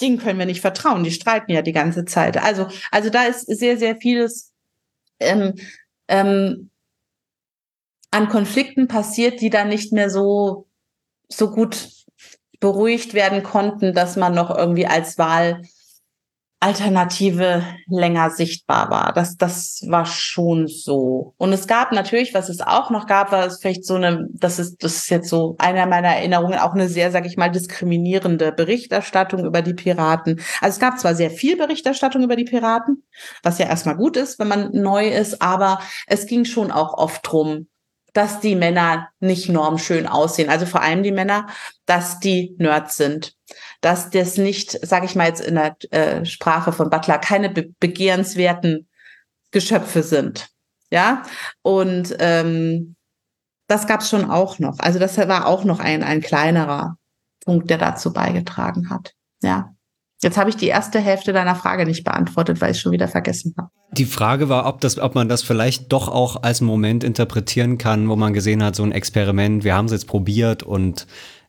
[0.00, 2.40] denen können wir nicht vertrauen, die streiten ja die ganze Zeit.
[2.40, 4.52] Also, also da ist sehr, sehr vieles
[5.18, 5.54] ähm,
[6.06, 6.70] ähm,
[8.10, 10.66] an Konflikten passiert, die dann nicht mehr so,
[11.28, 11.88] so gut
[12.58, 19.14] beruhigt werden konnten, dass man noch irgendwie als Wahlalternative länger sichtbar war.
[19.14, 21.32] Das, das war schon so.
[21.38, 24.58] Und es gab natürlich, was es auch noch gab, war es vielleicht so eine, das
[24.58, 28.52] ist, das ist jetzt so einer meiner Erinnerungen, auch eine sehr, sag ich mal, diskriminierende
[28.52, 30.40] Berichterstattung über die Piraten.
[30.60, 33.04] Also es gab zwar sehr viel Berichterstattung über die Piraten,
[33.42, 37.20] was ja erstmal gut ist, wenn man neu ist, aber es ging schon auch oft
[37.22, 37.68] drum,
[38.12, 40.50] dass die Männer nicht normschön aussehen.
[40.50, 41.46] Also vor allem die Männer,
[41.86, 43.34] dass die Nerds sind.
[43.80, 47.70] Dass das nicht, sage ich mal jetzt in der äh, Sprache von Butler, keine be
[47.78, 48.88] begehrenswerten
[49.50, 50.48] Geschöpfe sind.
[50.90, 51.22] Ja,
[51.62, 52.96] und ähm,
[53.68, 54.78] das gab es schon auch noch.
[54.80, 56.96] Also das war auch noch ein, ein kleinerer
[57.44, 59.14] Punkt, der dazu beigetragen hat.
[59.42, 59.74] Ja.
[60.22, 63.54] Jetzt habe ich die erste Hälfte deiner Frage nicht beantwortet, weil ich schon wieder vergessen
[63.56, 63.70] habe.
[63.92, 68.08] Die Frage war, ob, das, ob man das vielleicht doch auch als Moment interpretieren kann,
[68.08, 71.06] wo man gesehen hat, so ein Experiment, wir haben es jetzt probiert und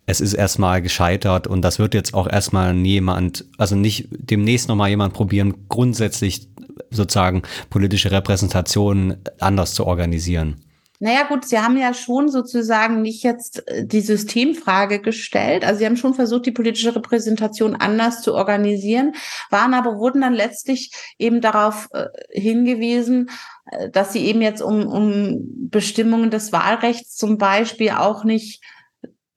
[0.08, 4.90] es ist erstmal gescheitert und das wird jetzt auch erstmal niemand, also nicht demnächst nochmal
[4.90, 6.48] jemand probieren, grundsätzlich
[6.90, 10.56] sozusagen politische Repräsentation anders zu organisieren.
[11.04, 15.66] Naja, gut, Sie haben ja schon sozusagen nicht jetzt äh, die Systemfrage gestellt.
[15.66, 19.14] Also Sie haben schon versucht, die politische Repräsentation anders zu organisieren,
[19.50, 23.32] waren aber, wurden dann letztlich eben darauf äh, hingewiesen,
[23.72, 25.40] äh, dass sie eben jetzt um, um
[25.72, 28.64] Bestimmungen des Wahlrechts zum Beispiel auch nicht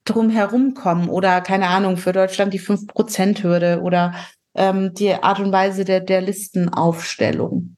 [0.05, 4.15] drum herumkommen oder keine Ahnung, für Deutschland die 5-Prozent-Hürde oder
[4.55, 7.77] ähm, die Art und Weise der, der Listenaufstellung.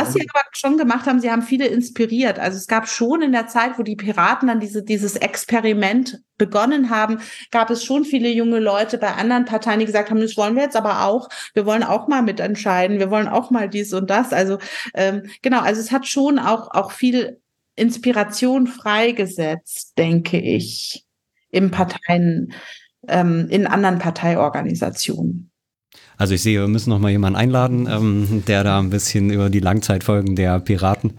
[0.00, 2.38] Was sie aber schon gemacht haben, sie haben viele inspiriert.
[2.38, 6.90] Also es gab schon in der Zeit, wo die Piraten dann diese, dieses Experiment begonnen
[6.90, 7.18] haben,
[7.50, 10.62] gab es schon viele junge Leute bei anderen Parteien, die gesagt haben, das wollen wir
[10.62, 11.28] jetzt aber auch.
[11.54, 12.98] Wir wollen auch mal mitentscheiden.
[12.98, 14.32] Wir wollen auch mal dies und das.
[14.32, 14.58] Also
[14.94, 17.40] ähm, genau, also es hat schon auch, auch viel
[17.76, 21.04] Inspiration freigesetzt, denke ich,
[21.50, 22.52] im Parteien,
[23.08, 25.50] ähm, in anderen Parteiorganisationen.
[26.16, 29.50] Also ich sehe, wir müssen noch mal jemanden einladen, ähm, der da ein bisschen über
[29.50, 31.14] die Langzeitfolgen der Piraten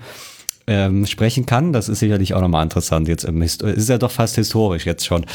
[0.67, 1.71] ähm, sprechen kann.
[1.73, 3.07] Das ist sicherlich auch nochmal interessant.
[3.07, 5.25] Jetzt im Hist ist ja doch fast historisch jetzt schon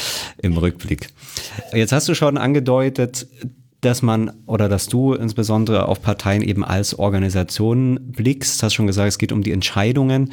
[0.41, 1.09] im Rückblick.
[1.73, 3.27] Jetzt hast du schon angedeutet,
[3.81, 8.63] dass man oder dass du insbesondere auf Parteien eben als Organisation blickst.
[8.63, 10.31] Hast schon gesagt, es geht um die Entscheidungen.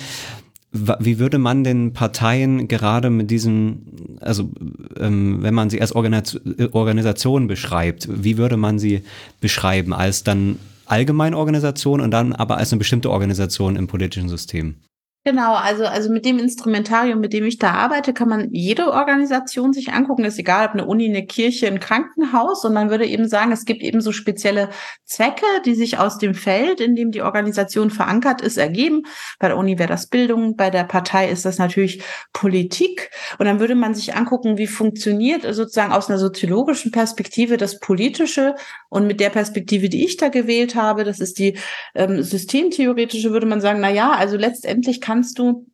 [0.73, 4.51] Wie würde man den Parteien gerade mit diesen, also
[4.99, 9.03] ähm, wenn man sie als Organisation beschreibt, wie würde man sie
[9.41, 9.93] beschreiben?
[9.93, 14.77] Als dann allgemeine Organisation und dann aber als eine bestimmte Organisation im politischen System?
[15.23, 19.75] Genau, also, also mit dem Instrumentarium, mit dem ich da arbeite, kann man jede Organisation
[19.75, 20.25] sich angucken.
[20.25, 22.65] ist egal, ob eine Uni, eine Kirche, ein Krankenhaus.
[22.65, 24.71] Und man würde eben sagen, es gibt eben so spezielle
[25.05, 29.03] Zwecke, die sich aus dem Feld, in dem die Organisation verankert ist, ergeben.
[29.39, 32.03] Bei der Uni wäre das Bildung, bei der Partei ist das natürlich
[32.33, 33.11] Politik.
[33.39, 38.55] Und dann würde man sich angucken, wie funktioniert sozusagen aus einer soziologischen Perspektive das Politische.
[38.89, 41.59] Und mit der Perspektive, die ich da gewählt habe, das ist die
[41.95, 45.67] ähm, systemtheoretische, würde man sagen, na ja, also letztendlich kann kannst du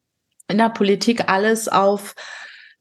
[0.49, 2.15] in der Politik alles auf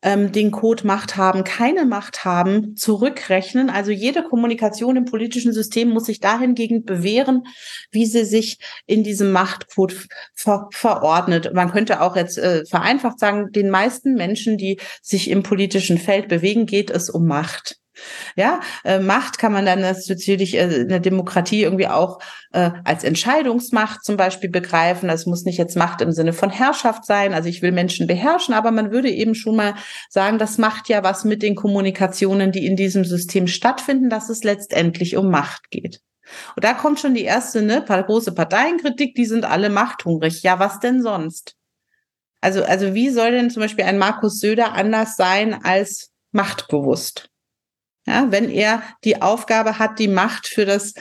[0.02, 3.70] ähm, den Code Macht haben, keine Macht haben, zurückrechnen.
[3.70, 7.44] Also jede Kommunikation im politischen System muss sich dahingegen bewähren,
[7.92, 11.54] wie sie sich in diesem Machtcode ver verordnet.
[11.54, 16.30] Man könnte auch jetzt äh, vereinfacht sagen, den meisten Menschen, die sich im politischen Feld
[16.30, 17.82] bewegen, geht es um Macht.
[18.36, 22.20] Ja, äh, Macht kann man dann natürlich äh, in der Demokratie irgendwie auch
[22.52, 25.08] äh, als Entscheidungsmacht zum Beispiel begreifen.
[25.08, 27.34] Das muss nicht jetzt Macht im Sinne von Herrschaft sein.
[27.34, 29.76] Also ich will Menschen beherrschen, aber man würde eben schon mal
[30.10, 34.44] sagen, das macht ja was mit den Kommunikationen, die in diesem System stattfinden, dass es
[34.44, 36.02] letztendlich um Macht geht.
[36.56, 40.42] Und da kommt schon die erste ne, große Parteienkritik, die sind alle machthungrig.
[40.44, 41.56] Ja, was denn sonst?
[42.42, 47.30] Also, also wie soll denn zum Beispiel ein Markus Söder anders sein als machtbewusst?
[48.06, 50.94] Ja, wenn er die Aufgabe hat, die Macht für das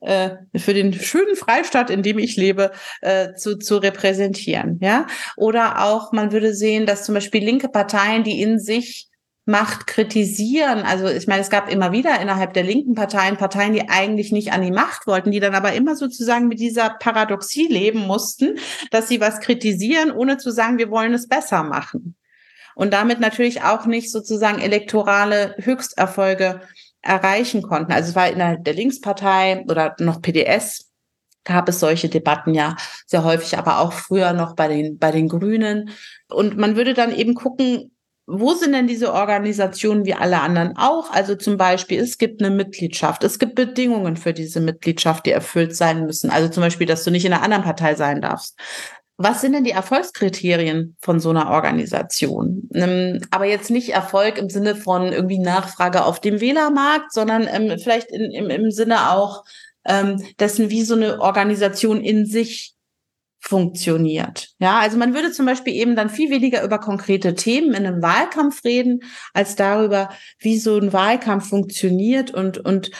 [0.00, 4.78] äh, für den schönen Freistaat, in dem ich lebe, äh, zu, zu repräsentieren.
[4.80, 5.06] Ja?
[5.36, 9.08] Oder auch, man würde sehen, dass zum Beispiel linke Parteien, die in sich
[9.44, 10.80] Macht kritisieren.
[10.80, 14.52] Also ich meine, es gab immer wieder innerhalb der linken Parteien Parteien, die eigentlich nicht
[14.52, 18.58] an die Macht wollten, die dann aber immer sozusagen mit dieser Paradoxie leben mussten,
[18.90, 22.17] dass sie was kritisieren, ohne zu sagen, wir wollen es besser machen
[22.78, 26.60] und damit natürlich auch nicht sozusagen elektorale Höchsterfolge
[27.02, 27.90] erreichen konnten.
[27.90, 30.88] Also es war innerhalb der Linkspartei oder noch PDS
[31.42, 35.28] gab es solche Debatten ja sehr häufig, aber auch früher noch bei den, bei den
[35.28, 35.90] Grünen.
[36.28, 37.90] Und man würde dann eben gucken,
[38.30, 41.10] wo sind denn diese Organisationen wie alle anderen auch?
[41.10, 45.74] Also zum Beispiel, es gibt eine Mitgliedschaft, es gibt Bedingungen für diese Mitgliedschaft, die erfüllt
[45.74, 46.30] sein müssen.
[46.30, 48.56] Also zum Beispiel, dass du nicht in einer anderen Partei sein darfst.
[49.20, 52.68] Was sind denn die Erfolgskriterien von so einer Organisation?
[52.72, 57.78] Ähm, aber jetzt nicht Erfolg im Sinne von irgendwie Nachfrage auf dem Wählermarkt, sondern ähm,
[57.80, 59.44] vielleicht in, im, im Sinne auch
[59.84, 62.74] ähm, dessen, wie so eine Organisation in sich
[63.40, 64.50] funktioniert.
[64.60, 68.02] Ja, also man würde zum Beispiel eben dann viel weniger über konkrete Themen in einem
[68.02, 69.00] Wahlkampf reden,
[69.34, 72.92] als darüber, wie so ein Wahlkampf funktioniert und, und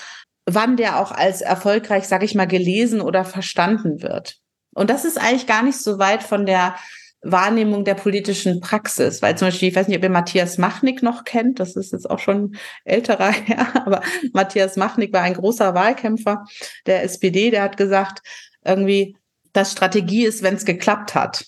[0.47, 4.41] wann der auch als erfolgreich, sage ich mal, gelesen oder verstanden wird.
[4.79, 6.77] Und das ist eigentlich gar nicht so weit von der
[7.23, 9.23] Wahrnehmung der politischen Praxis.
[9.23, 12.09] Weil zum Beispiel, ich weiß nicht, ob ihr Matthias Machnick noch kennt, das ist jetzt
[12.09, 16.45] auch schon älterer Herr, aber Matthias Machnick war ein großer Wahlkämpfer
[16.87, 18.21] der SPD, der hat gesagt,
[18.65, 19.17] irgendwie,
[19.53, 21.45] dass Strategie ist, wenn es geklappt hat.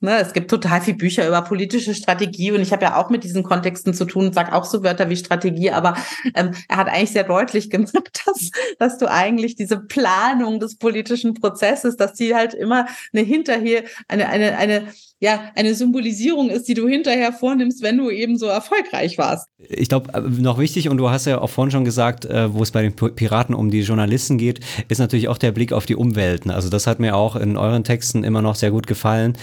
[0.00, 3.24] Ne, es gibt total viele Bücher über politische Strategie und ich habe ja auch mit
[3.24, 5.96] diesen Kontexten zu tun und sage auch so Wörter wie Strategie, aber
[6.34, 7.94] ähm, er hat eigentlich sehr deutlich gemacht,
[8.26, 13.84] dass, dass du eigentlich diese Planung des politischen Prozesses, dass die halt immer eine hinterher,
[14.06, 18.46] eine, eine, eine ja eine Symbolisierung ist, die du hinterher vornimmst, wenn du eben so
[18.46, 19.48] erfolgreich warst.
[19.58, 22.62] Ich glaube, äh, noch wichtig, und du hast ja auch vorhin schon gesagt, äh, wo
[22.62, 25.96] es bei den Piraten um die Journalisten geht, ist natürlich auch der Blick auf die
[25.96, 26.50] Umwelten.
[26.50, 29.38] Also das hat mir auch in euren Texten immer noch sehr gut gefallen,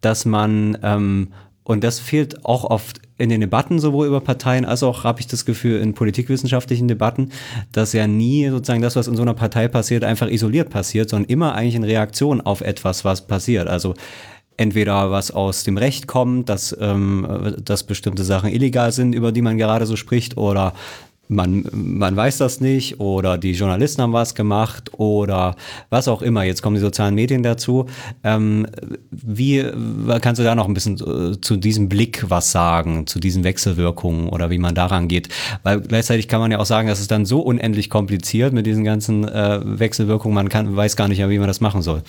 [0.00, 1.28] dass man, ähm,
[1.62, 5.26] und das fehlt auch oft in den Debatten sowohl über Parteien als auch, habe ich
[5.26, 7.32] das Gefühl, in politikwissenschaftlichen Debatten,
[7.72, 11.28] dass ja nie sozusagen das, was in so einer Partei passiert, einfach isoliert passiert, sondern
[11.28, 13.68] immer eigentlich in Reaktion auf etwas, was passiert.
[13.68, 13.94] Also
[14.58, 19.42] entweder was aus dem Recht kommt, dass, ähm, dass bestimmte Sachen illegal sind, über die
[19.42, 20.74] man gerade so spricht, oder
[21.28, 25.56] man, man weiß das nicht oder die Journalisten haben was gemacht oder
[25.90, 26.42] was auch immer.
[26.42, 27.86] Jetzt kommen die sozialen Medien dazu.
[28.24, 28.66] Ähm,
[29.10, 29.64] wie
[30.20, 34.28] kannst du da noch ein bisschen äh, zu diesem Blick was sagen, zu diesen Wechselwirkungen
[34.28, 35.28] oder wie man daran geht?
[35.62, 38.84] Weil gleichzeitig kann man ja auch sagen, dass es dann so unendlich kompliziert mit diesen
[38.84, 42.02] ganzen äh, Wechselwirkungen, man kann, weiß gar nicht mehr, wie man das machen soll.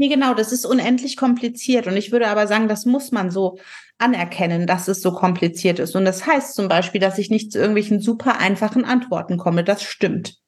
[0.00, 1.86] Nee, genau, das ist unendlich kompliziert.
[1.86, 3.58] Und ich würde aber sagen, das muss man so
[3.98, 5.94] anerkennen, dass es so kompliziert ist.
[5.94, 9.62] Und das heißt zum Beispiel, dass ich nicht zu irgendwelchen super einfachen Antworten komme.
[9.62, 10.38] Das stimmt.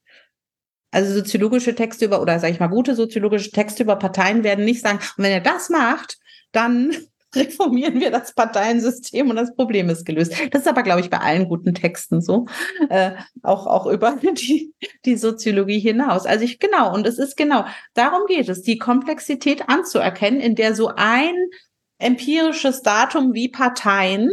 [0.90, 4.80] Also soziologische Texte über, oder sage ich mal, gute soziologische Texte über Parteien werden nicht
[4.80, 6.16] sagen, und wenn er das macht,
[6.52, 6.96] dann
[7.34, 10.32] reformieren wir das Parteiensystem und das Problem ist gelöst.
[10.50, 12.46] Das ist aber, glaube ich, bei allen guten Texten so,
[12.90, 16.26] äh, auch, auch über die, die Soziologie hinaus.
[16.26, 17.64] Also ich, genau, und es ist genau,
[17.94, 21.34] darum geht es, die Komplexität anzuerkennen, in der so ein
[21.98, 24.30] empirisches Datum wie Parteien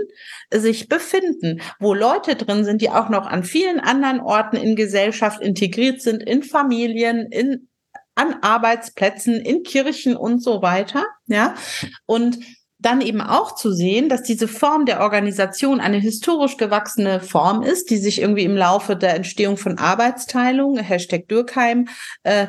[0.52, 5.40] sich befinden, wo Leute drin sind, die auch noch an vielen anderen Orten in Gesellschaft
[5.40, 7.70] integriert sind, in Familien, in
[8.16, 11.56] an Arbeitsplätzen, in Kirchen und so weiter, ja.
[12.06, 12.40] Und
[12.80, 17.90] dann eben auch zu sehen, dass diese Form der Organisation eine historisch gewachsene Form ist,
[17.90, 21.90] die sich irgendwie im Laufe der Entstehung von Arbeitsteilung, Hashtag Dürkheim,
[22.24, 22.48] äh,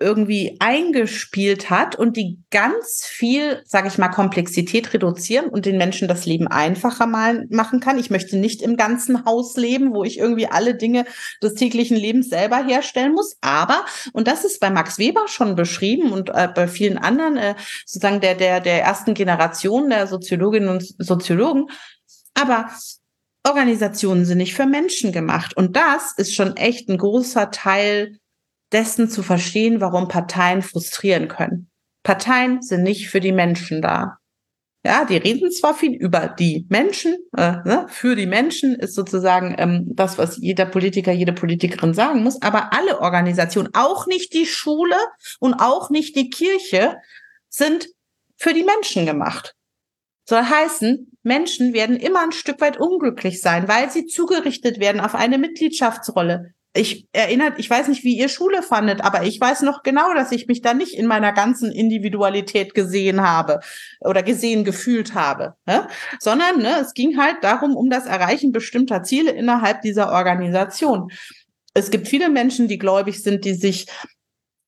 [0.00, 6.08] irgendwie eingespielt hat und die ganz viel, sage ich mal, Komplexität reduzieren und den Menschen
[6.08, 7.98] das Leben einfacher mal machen kann.
[7.98, 11.04] Ich möchte nicht im ganzen Haus leben, wo ich irgendwie alle Dinge
[11.42, 13.36] des täglichen Lebens selber herstellen muss.
[13.42, 13.84] Aber,
[14.14, 18.22] und das ist bei Max Weber schon beschrieben und äh, bei vielen anderen, äh, sozusagen
[18.22, 21.66] der, der, der ersten Generation, Generation der Soziologinnen und Soziologen.
[22.34, 22.70] Aber
[23.44, 25.56] Organisationen sind nicht für Menschen gemacht.
[25.56, 28.18] Und das ist schon echt ein großer Teil
[28.72, 31.70] dessen zu verstehen, warum Parteien frustrieren können.
[32.02, 34.18] Parteien sind nicht für die Menschen da.
[34.84, 37.86] Ja, die reden zwar viel über die Menschen, äh, ne?
[37.88, 42.72] für die Menschen ist sozusagen ähm, das, was jeder Politiker, jede Politikerin sagen muss, aber
[42.72, 44.94] alle Organisationen, auch nicht die Schule
[45.40, 46.98] und auch nicht die Kirche,
[47.48, 47.88] sind
[48.36, 49.54] für die Menschen gemacht.
[50.28, 55.14] Soll heißen, Menschen werden immer ein Stück weit unglücklich sein, weil sie zugerichtet werden auf
[55.14, 56.52] eine Mitgliedschaftsrolle.
[56.74, 60.30] Ich erinnert, ich weiß nicht, wie ihr Schule fandet, aber ich weiß noch genau, dass
[60.32, 63.60] ich mich da nicht in meiner ganzen Individualität gesehen habe
[64.00, 65.86] oder gesehen gefühlt habe, ne?
[66.18, 71.10] sondern ne, es ging halt darum, um das Erreichen bestimmter Ziele innerhalb dieser Organisation.
[71.72, 73.86] Es gibt viele Menschen, die gläubig sind, die sich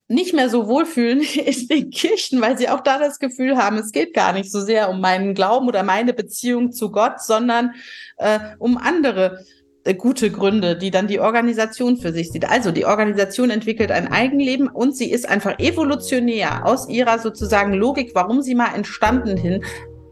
[0.09, 3.93] nicht mehr so wohlfühlen in den Kirchen, weil sie auch da das Gefühl haben, es
[3.93, 7.75] geht gar nicht so sehr um meinen Glauben oder meine Beziehung zu Gott, sondern
[8.17, 9.45] äh, um andere
[9.85, 12.49] äh, gute Gründe, die dann die Organisation für sich sieht.
[12.49, 18.13] Also die Organisation entwickelt ein Eigenleben und sie ist einfach evolutionär aus ihrer sozusagen Logik,
[18.15, 19.63] warum sie mal entstanden hin,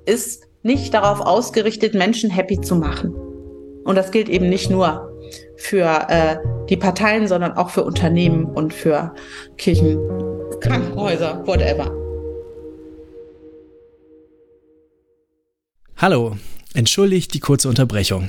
[0.05, 3.15] ist nicht darauf ausgerichtet, Menschen happy zu machen.
[3.85, 5.15] Und das gilt eben nicht nur
[5.57, 6.37] für äh,
[6.69, 9.15] die Parteien, sondern auch für Unternehmen und für
[9.57, 9.99] Kirchen,
[10.61, 11.93] Krankenhäuser, whatever.
[15.97, 16.37] Hallo,
[16.75, 18.29] entschuldigt die kurze Unterbrechung.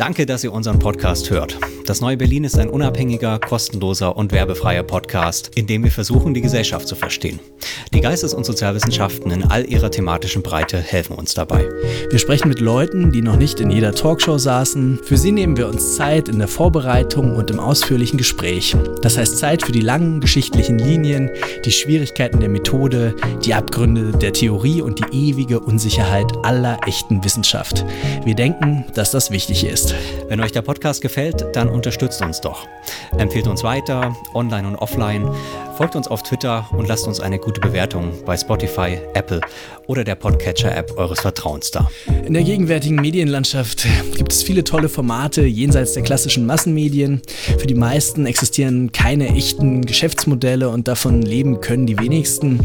[0.00, 1.58] Danke, dass ihr unseren Podcast hört.
[1.84, 6.40] Das Neue Berlin ist ein unabhängiger, kostenloser und werbefreier Podcast, in dem wir versuchen, die
[6.40, 7.38] Gesellschaft zu verstehen.
[7.92, 11.68] Die Geistes- und Sozialwissenschaften in all ihrer thematischen Breite helfen uns dabei.
[12.08, 15.00] Wir sprechen mit Leuten, die noch nicht in jeder Talkshow saßen.
[15.04, 18.74] Für sie nehmen wir uns Zeit in der Vorbereitung und im ausführlichen Gespräch.
[19.02, 21.28] Das heißt Zeit für die langen geschichtlichen Linien,
[21.66, 27.84] die Schwierigkeiten der Methode, die Abgründe der Theorie und die ewige Unsicherheit aller echten Wissenschaft.
[28.24, 29.89] Wir denken, dass das wichtig ist.
[30.28, 32.66] Wenn euch der Podcast gefällt, dann unterstützt uns doch.
[33.18, 35.28] Empfehlt uns weiter, online und offline.
[35.76, 39.40] Folgt uns auf Twitter und lasst uns eine gute Bewertung bei Spotify, Apple
[39.90, 41.90] oder der Podcatcher-App eures Vertrauens da.
[42.24, 47.20] In der gegenwärtigen Medienlandschaft gibt es viele tolle Formate jenseits der klassischen Massenmedien.
[47.58, 52.60] Für die meisten existieren keine echten Geschäftsmodelle und davon leben können die wenigsten.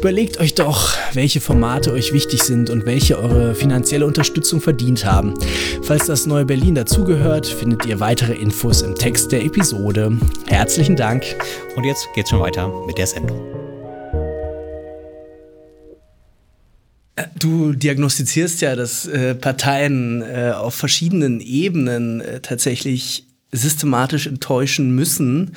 [0.00, 5.34] Überlegt euch doch, welche Formate euch wichtig sind und welche eure finanzielle Unterstützung verdient haben.
[5.82, 10.16] Falls das neue Berlin dazugehört, findet ihr weitere Infos im Text der Episode.
[10.46, 11.22] Herzlichen Dank.
[11.76, 13.61] Und jetzt geht's schon weiter mit der Sendung.
[17.38, 25.54] Du diagnostizierst ja, dass äh, Parteien äh, auf verschiedenen Ebenen äh, tatsächlich systematisch enttäuschen müssen,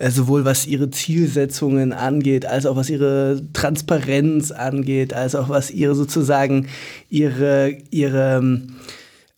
[0.00, 5.94] sowohl was ihre Zielsetzungen angeht, als auch was ihre Transparenz angeht, als auch was ihre
[5.94, 6.68] sozusagen
[7.10, 8.62] ihre ihre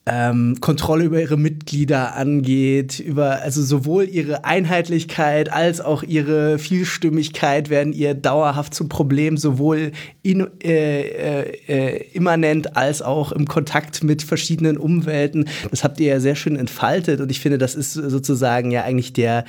[0.09, 7.69] ähm, Kontrolle über ihre Mitglieder angeht, über also sowohl ihre Einheitlichkeit als auch ihre Vielstimmigkeit
[7.69, 9.91] werden ihr dauerhaft zum Problem, sowohl
[10.23, 15.45] in, äh, äh, äh, immanent als auch im Kontakt mit verschiedenen Umwelten.
[15.71, 19.11] Das habt ihr ja sehr schön entfaltet und ich finde, das ist sozusagen ja eigentlich
[19.11, 19.43] der,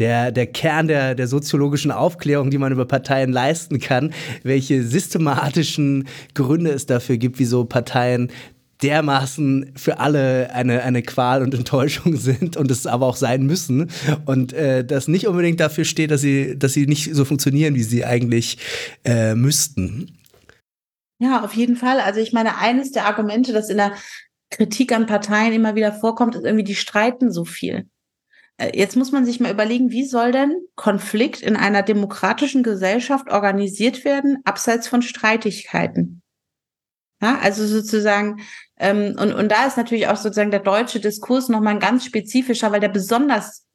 [0.00, 6.08] der, der Kern der, der soziologischen Aufklärung, die man über Parteien leisten kann, welche systematischen
[6.34, 8.32] Gründe es dafür gibt, wieso Parteien
[8.82, 13.90] dermaßen für alle eine, eine Qual und Enttäuschung sind und es aber auch sein müssen
[14.26, 17.82] und äh, das nicht unbedingt dafür steht, dass sie, dass sie nicht so funktionieren, wie
[17.82, 18.58] sie eigentlich
[19.04, 20.16] äh, müssten.
[21.18, 22.00] Ja, auf jeden Fall.
[22.00, 23.92] Also ich meine, eines der Argumente, das in der
[24.50, 27.88] Kritik an Parteien immer wieder vorkommt, ist irgendwie, die streiten so viel.
[28.56, 33.30] Äh, jetzt muss man sich mal überlegen, wie soll denn Konflikt in einer demokratischen Gesellschaft
[33.30, 36.22] organisiert werden, abseits von Streitigkeiten?
[37.22, 38.40] Ja, also sozusagen,
[38.80, 42.72] ähm, und, und da ist natürlich auch sozusagen der deutsche Diskurs nochmal ein ganz spezifischer,
[42.72, 43.66] weil der besonders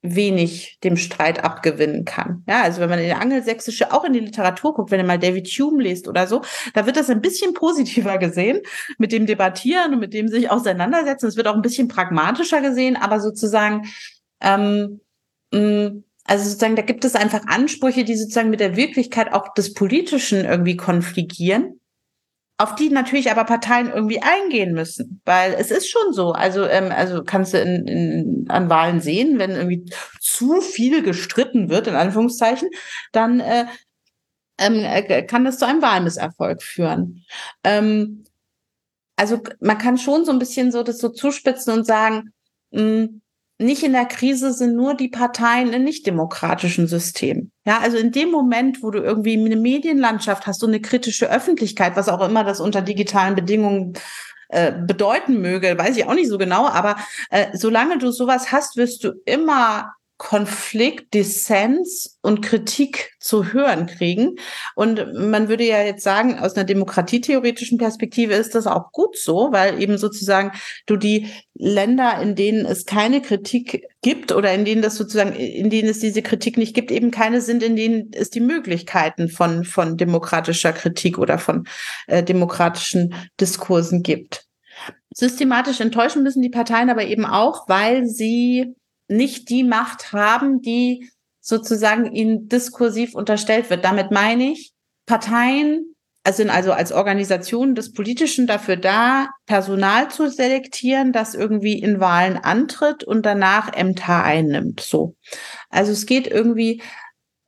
[0.00, 2.44] wenig dem Streit abgewinnen kann.
[2.48, 5.18] Ja, also wenn man in die angelsächsische, auch in die Literatur guckt, wenn ihr mal
[5.18, 8.60] David Hume liest oder so, da wird das ein bisschen positiver gesehen,
[8.98, 11.26] mit dem Debattieren und mit dem sich auseinandersetzen.
[11.26, 13.88] Es wird auch ein bisschen pragmatischer gesehen, aber sozusagen,
[14.40, 15.00] ähm,
[15.52, 19.74] mh, also sozusagen, da gibt es einfach Ansprüche, die sozusagen mit der Wirklichkeit auch des
[19.74, 21.77] Politischen irgendwie konfligieren
[22.58, 26.32] auf die natürlich aber Parteien irgendwie eingehen müssen, weil es ist schon so.
[26.32, 29.84] Also ähm, also kannst du in, in, an Wahlen sehen, wenn irgendwie
[30.20, 32.68] zu viel gestritten wird in Anführungszeichen,
[33.12, 33.66] dann äh,
[34.58, 37.24] ähm, äh, kann das zu einem Wahlmisserfolg führen.
[37.62, 38.24] Ähm,
[39.14, 42.32] also man kann schon so ein bisschen so das so zuspitzen und sagen,
[42.72, 43.22] mh, hm,
[43.58, 47.50] nicht in der Krise sind nur die Parteien in nicht demokratischen Systemen.
[47.66, 51.96] Ja, also in dem Moment, wo du irgendwie eine Medienlandschaft hast und eine kritische Öffentlichkeit,
[51.96, 53.94] was auch immer das unter digitalen Bedingungen
[54.48, 56.96] äh, bedeuten möge, weiß ich auch nicht so genau, aber
[57.30, 64.34] äh, solange du sowas hast, wirst du immer Konflikt, Dissens und Kritik zu hören kriegen.
[64.74, 69.52] Und man würde ja jetzt sagen, aus einer demokratietheoretischen Perspektive ist das auch gut so,
[69.52, 70.50] weil eben sozusagen
[70.86, 75.70] du die Länder, in denen es keine Kritik gibt oder in denen das sozusagen, in
[75.70, 79.62] denen es diese Kritik nicht gibt, eben keine sind, in denen es die Möglichkeiten von,
[79.62, 81.68] von demokratischer Kritik oder von
[82.08, 84.46] äh, demokratischen Diskursen gibt.
[85.14, 88.74] Systematisch enttäuschen müssen die Parteien aber eben auch, weil sie
[89.08, 93.84] nicht die Macht haben, die sozusagen ihnen diskursiv unterstellt wird.
[93.84, 94.72] Damit meine ich,
[95.06, 95.94] Parteien
[96.30, 102.36] sind also als Organisation des Politischen dafür da, Personal zu selektieren, das irgendwie in Wahlen
[102.36, 104.80] antritt und danach Ämter einnimmt.
[104.80, 105.14] So.
[105.70, 106.82] Also es geht irgendwie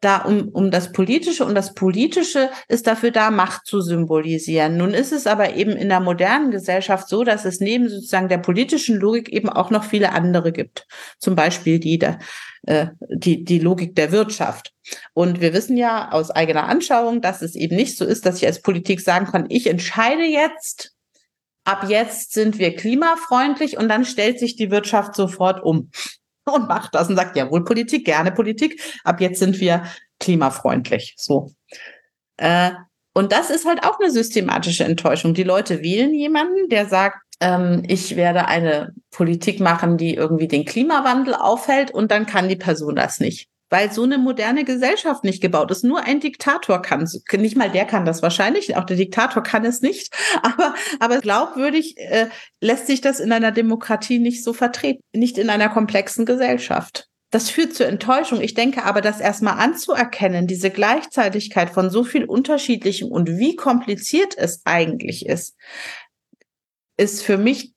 [0.00, 4.76] da um, um das Politische und das Politische ist dafür da, Macht zu symbolisieren.
[4.76, 8.38] Nun ist es aber eben in der modernen Gesellschaft so, dass es neben sozusagen der
[8.38, 10.86] politischen Logik eben auch noch viele andere gibt.
[11.18, 12.18] Zum Beispiel die, der,
[12.66, 14.72] äh, die, die Logik der Wirtschaft.
[15.12, 18.46] Und wir wissen ja aus eigener Anschauung, dass es eben nicht so ist, dass ich
[18.46, 20.94] als Politik sagen kann, ich entscheide jetzt,
[21.64, 25.90] ab jetzt sind wir klimafreundlich und dann stellt sich die Wirtschaft sofort um
[26.52, 28.80] und macht das und sagt, jawohl, Politik, gerne Politik.
[29.04, 29.84] Ab jetzt sind wir
[30.18, 31.14] klimafreundlich.
[31.16, 31.50] So.
[32.36, 32.72] Äh,
[33.12, 35.34] und das ist halt auch eine systematische Enttäuschung.
[35.34, 40.64] Die Leute wählen jemanden, der sagt, ähm, ich werde eine Politik machen, die irgendwie den
[40.64, 45.40] Klimawandel aufhält und dann kann die Person das nicht weil so eine moderne Gesellschaft nicht
[45.40, 45.84] gebaut ist.
[45.84, 49.80] Nur ein Diktator kann, nicht mal der kann das wahrscheinlich, auch der Diktator kann es
[49.80, 50.12] nicht,
[50.42, 52.26] aber, aber glaubwürdig äh,
[52.60, 57.06] lässt sich das in einer Demokratie nicht so vertreten, nicht in einer komplexen Gesellschaft.
[57.32, 58.40] Das führt zur Enttäuschung.
[58.40, 64.36] Ich denke aber, das erstmal anzuerkennen, diese Gleichzeitigkeit von so viel Unterschiedlichem und wie kompliziert
[64.36, 65.54] es eigentlich ist,
[66.96, 67.72] ist für mich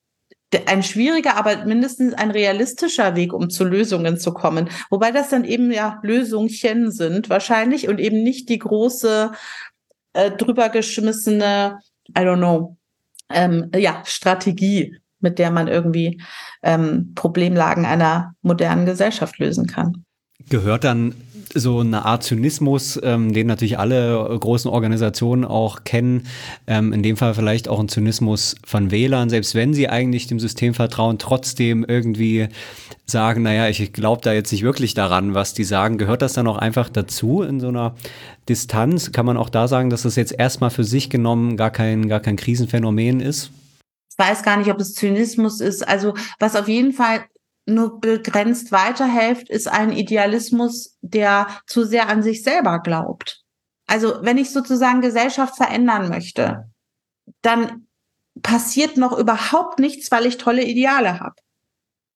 [0.67, 4.69] ein schwieriger, aber mindestens ein realistischer Weg, um zu Lösungen zu kommen.
[4.89, 9.31] Wobei das dann eben ja Lösungchen sind wahrscheinlich und eben nicht die große
[10.13, 11.79] äh, drüber geschmissene,
[12.17, 12.77] I don't know,
[13.29, 16.21] ähm, ja, Strategie, mit der man irgendwie
[16.61, 20.05] ähm, Problemlagen einer modernen Gesellschaft lösen kann.
[20.49, 21.15] Gehört dann
[21.53, 26.27] so eine Art Zynismus, ähm, den natürlich alle großen Organisationen auch kennen.
[26.67, 30.39] Ähm, in dem Fall vielleicht auch ein Zynismus von Wählern, selbst wenn sie eigentlich dem
[30.39, 32.47] System vertrauen, trotzdem irgendwie
[33.05, 35.97] sagen, naja, ich glaube da jetzt nicht wirklich daran, was die sagen.
[35.97, 37.95] Gehört das dann auch einfach dazu in so einer
[38.49, 39.11] Distanz?
[39.11, 42.19] Kann man auch da sagen, dass das jetzt erstmal für sich genommen gar kein, gar
[42.19, 43.51] kein Krisenphänomen ist?
[44.09, 45.87] Ich weiß gar nicht, ob es Zynismus ist.
[45.87, 47.25] Also was auf jeden Fall
[47.65, 53.41] nur begrenzt weiterhilft, ist ein Idealismus, der zu sehr an sich selber glaubt.
[53.87, 56.69] Also wenn ich sozusagen Gesellschaft verändern möchte,
[57.41, 57.87] dann
[58.41, 61.35] passiert noch überhaupt nichts, weil ich tolle Ideale habe.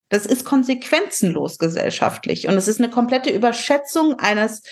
[0.09, 4.63] Das ist konsequenzenlos gesellschaftlich und es ist eine komplette Überschätzung eines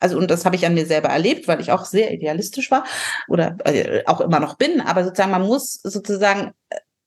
[0.00, 2.84] also und das habe ich an mir selber erlebt, weil ich auch sehr idealistisch war
[3.26, 6.52] oder äh, auch immer noch bin, aber sozusagen man muss sozusagen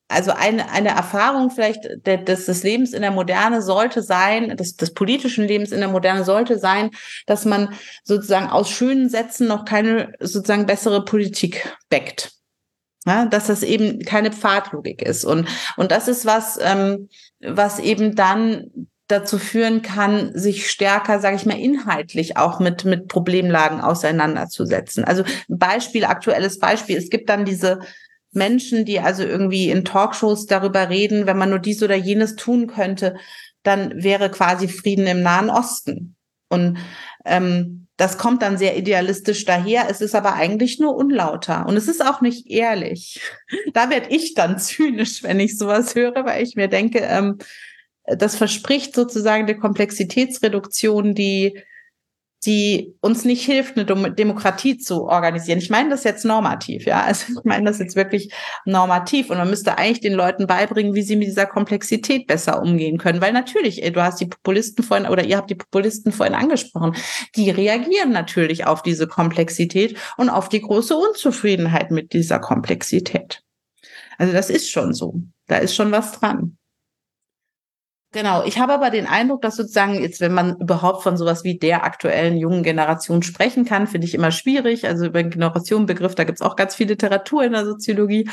[0.08, 4.94] also eine, eine Erfahrung vielleicht des, des Lebens in der Moderne sollte sein, des, des
[4.94, 6.92] politischen Lebens in der Moderne sollte sein,
[7.26, 12.32] dass man sozusagen aus schönen Sätzen noch keine sozusagen bessere Politik backt.
[13.06, 15.24] Ja, dass das eben keine Pfadlogik ist.
[15.24, 15.48] Und,
[15.78, 17.08] und das ist was, ähm,
[17.40, 23.08] was eben dann dazu führen kann, sich stärker, sage ich mal, inhaltlich auch mit, mit
[23.08, 25.06] Problemlagen auseinanderzusetzen.
[25.06, 27.80] Also Beispiel, aktuelles Beispiel, es gibt dann diese
[28.32, 32.68] Menschen, die also irgendwie in Talkshows darüber reden, wenn man nur dies oder jenes tun
[32.68, 33.18] könnte,
[33.64, 36.16] dann wäre quasi Frieden im Nahen Osten.
[36.50, 36.78] Und
[37.26, 39.88] ähm, das kommt dann sehr idealistisch daher.
[39.90, 43.20] Es ist aber eigentlich nur unlauter und es ist auch nicht ehrlich.
[43.74, 47.38] Da werde ich dann zynisch, wenn ich sowas höre, weil ich mir denke, ähm,
[48.06, 51.60] das verspricht sozusagen eine Komplexitätsreduktion, die
[52.46, 55.58] die uns nicht hilft, eine Demokratie zu organisieren.
[55.58, 57.04] Ich meine das jetzt normativ, ja.
[57.04, 58.32] Also ich meine das jetzt wirklich
[58.66, 59.30] normativ.
[59.30, 63.22] Und man müsste eigentlich den Leuten beibringen, wie sie mit dieser Komplexität besser umgehen können.
[63.22, 66.96] Weil natürlich, du hast die Populisten vorhin oder ihr habt die Populisten vorhin angesprochen,
[67.36, 73.42] die reagieren natürlich auf diese Komplexität und auf die große Unzufriedenheit mit dieser Komplexität.
[74.20, 75.16] Also das ist schon so.
[75.48, 76.58] Da ist schon was dran.
[78.18, 81.60] Genau, ich habe aber den Eindruck, dass sozusagen jetzt, wenn man überhaupt von sowas wie
[81.60, 84.88] der aktuellen jungen Generation sprechen kann, finde ich immer schwierig.
[84.88, 88.28] Also über den Generationenbegriff, da gibt es auch ganz viel Literatur in der Soziologie,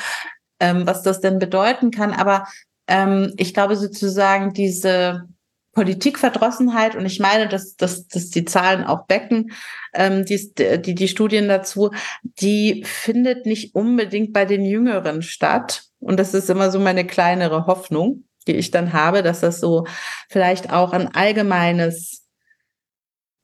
[0.59, 2.15] ähm, was das denn bedeuten kann.
[2.15, 2.47] Aber
[2.89, 5.29] ähm, ich glaube sozusagen diese
[5.73, 9.53] Politikverdrossenheit, und ich meine, dass, dass, dass die Zahlen auch becken,
[9.93, 11.91] ähm, die, die, die Studien dazu,
[12.23, 15.83] die findet nicht unbedingt bei den Jüngeren statt.
[16.01, 19.87] Und das ist immer so meine kleinere Hoffnung die ich dann habe, dass das so
[20.29, 22.25] vielleicht auch ein allgemeines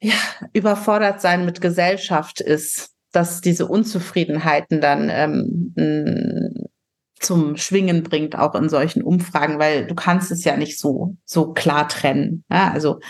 [0.00, 0.14] ja,
[0.52, 6.54] überfordert sein mit Gesellschaft ist, dass diese Unzufriedenheiten dann ähm,
[7.18, 11.52] zum Schwingen bringt, auch in solchen Umfragen, weil du kannst es ja nicht so, so
[11.52, 12.44] klar trennen.
[12.50, 13.00] Ja, also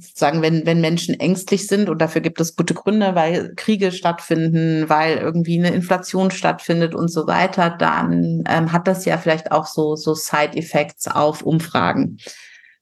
[0.00, 4.88] sagen, wenn, wenn Menschen ängstlich sind und dafür gibt es gute Gründe, weil Kriege stattfinden,
[4.88, 9.66] weil irgendwie eine Inflation stattfindet und so weiter, dann ähm, hat das ja vielleicht auch
[9.66, 12.18] so, so Side-Effects auf Umfragen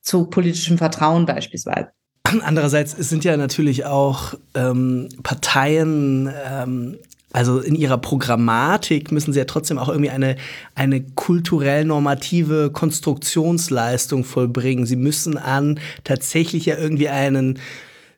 [0.00, 1.88] zu politischem Vertrauen beispielsweise.
[2.42, 6.98] Andererseits sind ja natürlich auch ähm, Parteien ähm,
[7.32, 10.36] also in ihrer Programmatik müssen sie ja trotzdem auch irgendwie eine,
[10.74, 14.86] eine kulturell normative Konstruktionsleistung vollbringen.
[14.86, 17.58] Sie müssen an tatsächlich ja irgendwie einen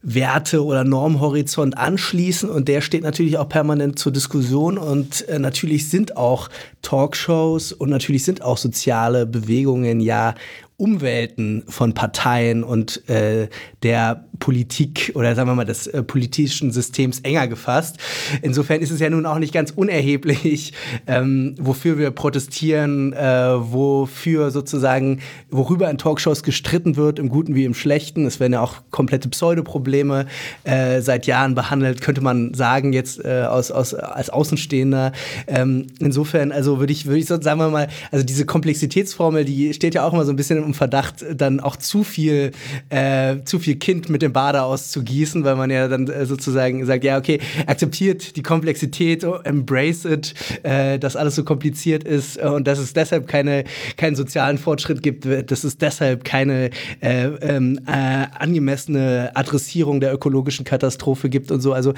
[0.02, 5.90] Werte- oder Normhorizont anschließen und der steht natürlich auch permanent zur Diskussion und äh, natürlich
[5.90, 6.48] sind auch
[6.80, 10.34] Talkshows und natürlich sind auch soziale Bewegungen ja
[10.81, 13.49] Umwelten von Parteien und äh,
[13.83, 17.99] der Politik oder sagen wir mal des äh, politischen Systems enger gefasst.
[18.41, 20.72] Insofern ist es ja nun auch nicht ganz unerheblich,
[21.07, 25.20] ähm, wofür wir protestieren, äh, wofür sozusagen,
[25.51, 28.24] worüber in Talkshows gestritten wird, im Guten wie im Schlechten.
[28.24, 30.26] Es werden ja auch komplette Pseudoprobleme
[30.64, 35.12] äh, seit Jahren behandelt, könnte man sagen, jetzt äh, aus, aus, als Außenstehender.
[35.47, 39.95] Ähm, insofern, also würde ich, würde ich sagen wir mal, also diese Komplexitätsformel, die steht
[39.95, 42.52] ja auch immer so ein bisschen im Verdacht, dann auch zu viel,
[42.88, 46.84] äh, zu viel Kind mit dem den Bader auszugießen, weil man ja dann äh, sozusagen
[46.86, 52.36] sagt, ja, okay, akzeptiert die Komplexität, oh, embrace it, äh, dass alles so kompliziert ist
[52.36, 53.64] äh, und dass es deshalb keine,
[53.96, 60.64] keinen sozialen Fortschritt gibt, dass es deshalb keine äh, ähm, äh, angemessene Adressierung der ökologischen
[60.64, 61.72] Katastrophe gibt und so.
[61.72, 61.92] Also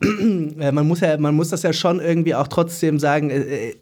[0.00, 3.30] man muss ja, man muss das ja schon irgendwie auch trotzdem sagen,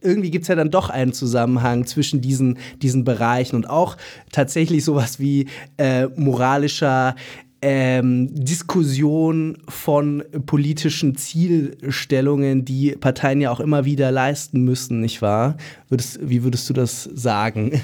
[0.00, 3.96] irgendwie gibt es ja dann doch einen Zusammenhang zwischen diesen, diesen Bereichen und auch
[4.36, 7.16] tatsächlich sowas wie äh, moralischer
[7.62, 15.56] ähm, Diskussion von politischen Zielstellungen, die Parteien ja auch immer wieder leisten müssen, nicht wahr?
[15.88, 17.80] Würdest, wie würdest du das sagen?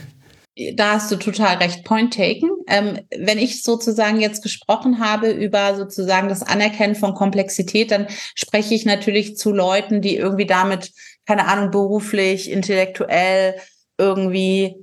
[0.74, 1.84] Da hast du total recht.
[1.84, 2.50] Point taken.
[2.68, 8.74] Ähm, wenn ich sozusagen jetzt gesprochen habe über sozusagen das Anerkennen von Komplexität, dann spreche
[8.74, 10.92] ich natürlich zu Leuten, die irgendwie damit,
[11.24, 13.54] keine Ahnung, beruflich, intellektuell
[13.96, 14.74] irgendwie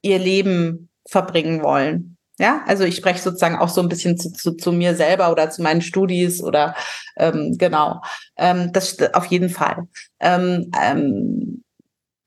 [0.00, 2.16] ihr Leben verbringen wollen.
[2.38, 5.50] Ja, also ich spreche sozusagen auch so ein bisschen zu, zu, zu mir selber oder
[5.50, 6.76] zu meinen Studis oder
[7.16, 8.00] ähm, genau.
[8.36, 9.88] Ähm, das auf jeden Fall.
[10.20, 11.64] Ähm, ähm,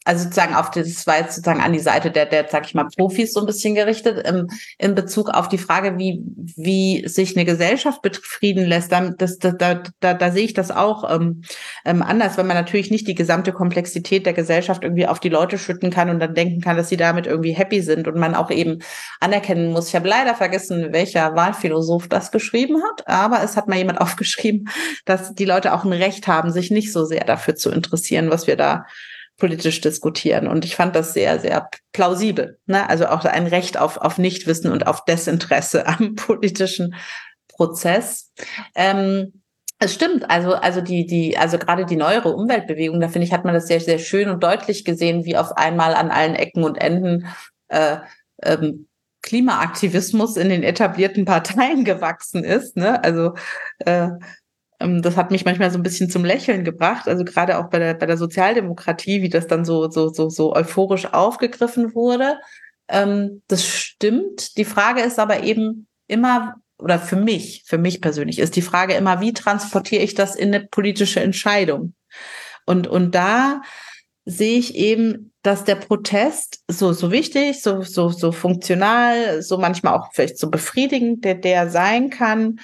[0.04, 2.88] also sozusagen auf das war jetzt sozusagen an die Seite der, der, sag ich mal,
[2.98, 4.48] Profis so ein bisschen gerichtet, im,
[4.80, 6.22] in Bezug auf die Frage, wie,
[6.56, 10.72] wie sich eine Gesellschaft befrieden lässt, dann, das, da, da, da, da sehe ich das
[10.72, 11.44] auch ähm,
[11.86, 15.60] ähm, anders, wenn man natürlich nicht die gesamte Komplexität der Gesellschaft irgendwie auf die Leute
[15.60, 18.50] schütten kann und dann denken kann, dass sie damit irgendwie happy sind und man auch
[18.50, 18.80] eben
[19.20, 19.90] anerkennen muss.
[19.90, 24.68] Ich habe leider vergessen, welcher Wahlphilosoph das geschrieben hat, aber es hat mal jemand aufgeschrieben,
[25.06, 28.48] dass die Leute auch ein Recht haben, sich nicht so sehr dafür zu interessieren, was
[28.48, 28.86] wir da
[29.42, 30.48] politisch diskutieren.
[30.48, 32.60] Und ich fand das sehr, sehr plausibel.
[32.68, 32.88] Ne?
[32.88, 36.94] Also auch ein Recht auf, auf Nichtwissen und auf Desinteresse am politischen
[37.48, 38.32] Prozess.
[38.76, 39.42] Ähm,
[39.80, 43.44] es stimmt, also, also die, die, also gerade die neuere Umweltbewegung, da finde ich, hat
[43.44, 46.76] man das sehr, sehr schön und deutlich gesehen, wie auf einmal an allen Ecken und
[46.76, 47.26] Enden
[47.70, 47.98] äh,
[48.44, 48.88] ähm,
[49.24, 52.78] Klimaaktivismus in den etablierten Parteien gewachsen ist.
[52.78, 53.04] Ne?
[53.04, 53.34] Also
[53.80, 54.10] äh,
[55.02, 57.08] das hat mich manchmal so ein bisschen zum Lächeln gebracht.
[57.08, 60.56] Also gerade auch bei der, bei der Sozialdemokratie, wie das dann so, so, so, so
[60.56, 62.40] euphorisch aufgegriffen wurde.
[62.88, 64.58] Ähm, das stimmt.
[64.58, 68.94] Die Frage ist aber eben immer, oder für mich, für mich persönlich, ist die Frage
[68.94, 71.94] immer, wie transportiere ich das in eine politische Entscheidung?
[72.66, 73.62] Und, und da
[74.26, 79.98] sehe ich eben, dass der Protest so, so wichtig, so, so, so funktional, so manchmal
[79.98, 82.60] auch vielleicht so befriedigend, der, der sein kann,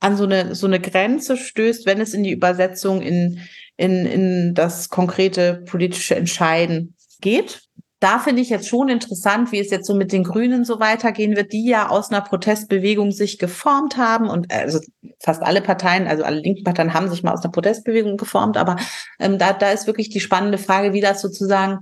[0.00, 3.40] an so eine, so eine Grenze stößt, wenn es in die Übersetzung in,
[3.76, 7.62] in, in das konkrete politische Entscheiden geht.
[7.98, 11.34] Da finde ich jetzt schon interessant, wie es jetzt so mit den Grünen so weitergehen
[11.34, 14.80] wird, die ja aus einer Protestbewegung sich geformt haben und also
[15.18, 18.76] fast alle Parteien, also alle linken Parteien haben sich mal aus einer Protestbewegung geformt, aber
[19.18, 21.80] ähm, da, da ist wirklich die spannende Frage, wie das sozusagen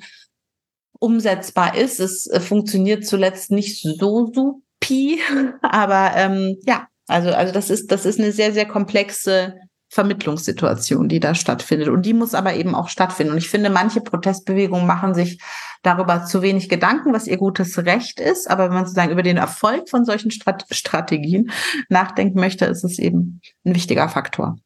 [1.01, 1.99] umsetzbar ist.
[1.99, 5.21] Es äh, funktioniert zuletzt nicht so supi,
[5.63, 9.55] aber ähm, ja, also, also das ist, das ist eine sehr, sehr komplexe
[9.91, 11.89] Vermittlungssituation, die da stattfindet.
[11.89, 13.33] Und die muss aber eben auch stattfinden.
[13.33, 15.41] Und ich finde, manche Protestbewegungen machen sich
[15.83, 18.51] darüber zu wenig Gedanken, was ihr gutes Recht ist.
[18.51, 21.51] Aber wenn man sozusagen über den Erfolg von solchen Strat Strategien
[21.89, 24.57] nachdenken möchte, ist es eben ein wichtiger Faktor.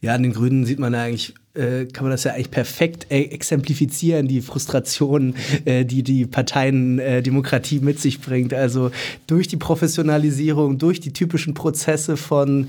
[0.00, 3.22] Ja, an den Grünen sieht man eigentlich äh, kann man das ja eigentlich perfekt äh,
[3.22, 5.34] exemplifizieren, die Frustration,
[5.64, 8.52] äh, die die Parteiendemokratie mit sich bringt.
[8.52, 8.90] Also
[9.26, 12.68] durch die Professionalisierung, durch die typischen Prozesse von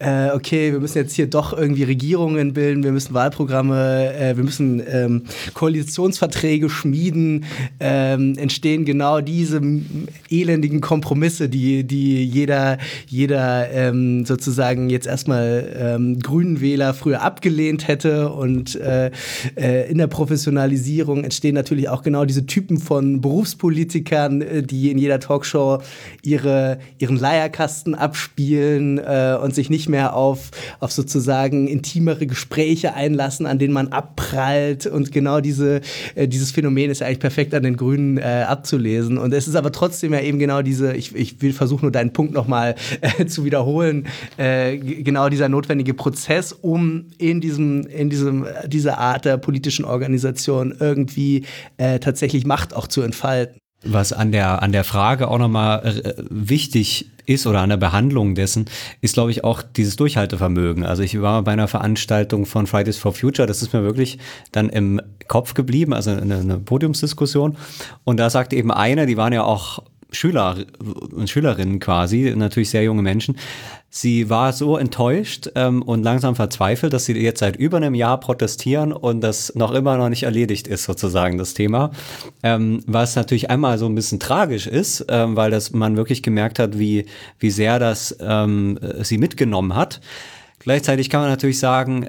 [0.00, 4.42] äh, okay, wir müssen jetzt hier doch irgendwie Regierungen bilden, wir müssen Wahlprogramme, äh, wir
[4.42, 5.22] müssen ähm,
[5.54, 7.44] Koalitionsverträge schmieden,
[7.78, 9.62] ähm, entstehen genau diese
[10.28, 17.86] elendigen Kompromisse, die, die jeder, jeder ähm, sozusagen jetzt erstmal ähm, grünen Wähler früher abgelehnt
[17.86, 19.10] hätte und äh,
[19.56, 24.98] äh, in der Professionalisierung entstehen natürlich auch genau diese Typen von Berufspolitikern, äh, die in
[24.98, 25.78] jeder Talkshow
[26.22, 30.50] ihre, ihren Leierkasten abspielen äh, und sich nicht mehr auf,
[30.80, 34.86] auf sozusagen intimere Gespräche einlassen, an denen man abprallt.
[34.86, 35.80] Und genau diese,
[36.14, 39.18] äh, dieses Phänomen ist ja eigentlich perfekt an den Grünen äh, abzulesen.
[39.18, 42.12] Und es ist aber trotzdem ja eben genau diese, ich, ich will versuchen nur deinen
[42.12, 44.06] Punkt nochmal äh, zu wiederholen,
[44.36, 50.74] äh, genau dieser notwendige Prozess, um in diesem, in diesem, dieser Art der politischen Organisation
[50.78, 51.44] irgendwie
[51.76, 53.58] äh, tatsächlich Macht auch zu entfalten.
[53.84, 58.34] Was an der, an der Frage auch nochmal äh, wichtig ist oder an der Behandlung
[58.34, 58.66] dessen,
[59.00, 60.84] ist, glaube ich, auch dieses Durchhaltevermögen.
[60.84, 64.18] Also ich war bei einer Veranstaltung von Fridays for Future, das ist mir wirklich
[64.52, 67.56] dann im Kopf geblieben, also eine, eine Podiumsdiskussion.
[68.04, 69.82] Und da sagte eben eine, die waren ja auch
[70.14, 70.64] Schüler
[71.12, 73.36] und Schülerinnen quasi, natürlich sehr junge Menschen.
[73.96, 78.18] Sie war so enttäuscht ähm, und langsam verzweifelt, dass sie jetzt seit über einem Jahr
[78.18, 81.92] protestieren und das noch immer noch nicht erledigt ist, sozusagen das Thema.
[82.42, 86.58] Ähm, was natürlich einmal so ein bisschen tragisch ist, ähm, weil das man wirklich gemerkt
[86.58, 87.06] hat, wie,
[87.38, 90.00] wie sehr das ähm, sie mitgenommen hat.
[90.64, 92.08] Gleichzeitig kann man natürlich sagen,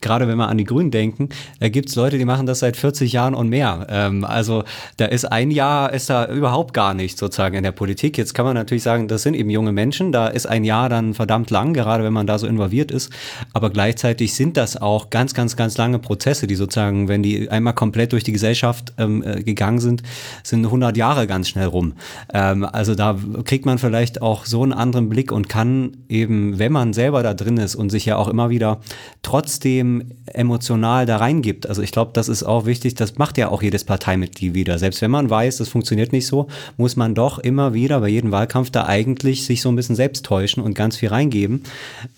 [0.00, 1.28] gerade wenn wir an die Grünen denken,
[1.60, 3.86] da gibt es Leute, die machen das seit 40 Jahren und mehr.
[3.90, 4.64] Ähm, also
[4.96, 8.16] da ist ein Jahr, ist da überhaupt gar nicht sozusagen in der Politik.
[8.16, 11.12] Jetzt kann man natürlich sagen, das sind eben junge Menschen, da ist ein Jahr dann
[11.12, 13.12] verdammt lang, gerade wenn man da so involviert ist.
[13.52, 17.74] Aber gleichzeitig sind das auch ganz, ganz, ganz lange Prozesse, die sozusagen, wenn die einmal
[17.74, 20.02] komplett durch die Gesellschaft ähm, äh, gegangen sind,
[20.42, 21.92] sind 100 Jahre ganz schnell rum.
[22.32, 26.72] Ähm, also da kriegt man vielleicht auch so einen anderen Blick und kann eben, wenn
[26.72, 28.80] man selber da drin ist und sich ja auch immer wieder
[29.22, 31.68] trotzdem emotional da reingibt.
[31.68, 34.78] Also ich glaube, das ist auch wichtig, das macht ja auch jedes Parteimitglied wieder.
[34.78, 38.32] Selbst wenn man weiß, das funktioniert nicht so, muss man doch immer wieder bei jedem
[38.32, 41.62] Wahlkampf da eigentlich sich so ein bisschen selbst täuschen und ganz viel reingeben.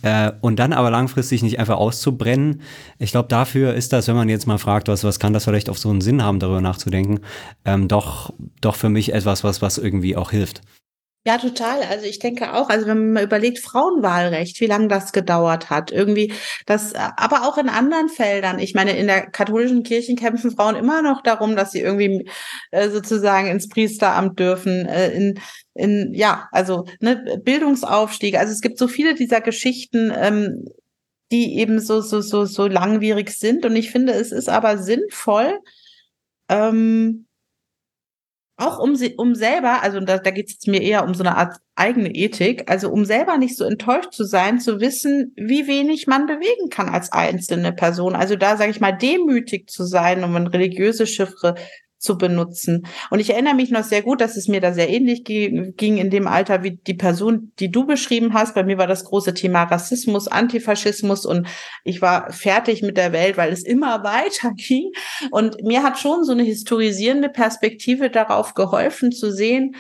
[0.03, 2.61] Äh, und dann aber langfristig nicht einfach auszubrennen.
[2.99, 5.71] Ich glaube, dafür ist das, wenn man jetzt mal fragt, was, was kann das vielleicht
[5.71, 7.21] auf so einen Sinn haben, darüber nachzudenken,
[7.65, 10.63] ähm, doch, doch für mich etwas, was, was irgendwie auch hilft.
[11.25, 11.83] Ja, total.
[11.83, 15.93] Also ich denke auch, also wenn man mal überlegt, Frauenwahlrecht, wie lange das gedauert hat,
[15.93, 16.33] irgendwie
[16.67, 18.59] das, aber auch in anderen Feldern.
[18.59, 22.29] Ich meine, in der katholischen Kirche kämpfen Frauen immer noch darum, dass sie irgendwie
[22.73, 25.41] äh, sozusagen ins Priesteramt dürfen, äh, in,
[25.75, 28.37] in, ja, also ne, Bildungsaufstieg.
[28.37, 30.65] Also es gibt so viele dieser Geschichten, ähm,
[31.31, 33.65] die eben so, so, so, so langwierig sind.
[33.65, 35.57] Und ich finde, es ist aber sinnvoll,
[36.49, 37.27] ähm,
[38.63, 41.57] auch um um selber, also da, da geht es mir eher um so eine Art
[41.75, 46.27] eigene Ethik, also um selber nicht so enttäuscht zu sein, zu wissen, wie wenig man
[46.27, 48.15] bewegen kann als einzelne Person.
[48.15, 51.55] Also da sage ich mal demütig zu sein, um eine religiöse Chiffre
[52.03, 52.87] zu benutzen.
[53.11, 56.11] Und ich erinnere mich noch sehr gut, dass es mir da sehr ähnlich ging in
[56.11, 58.55] dem Alter wie die Person, die du beschrieben hast.
[58.55, 61.47] Bei mir war das große Thema Rassismus, Antifaschismus und
[61.85, 64.91] ich war fertig mit der Welt, weil es immer weiter ging.
[65.31, 69.77] Und mir hat schon so eine historisierende Perspektive darauf geholfen zu sehen,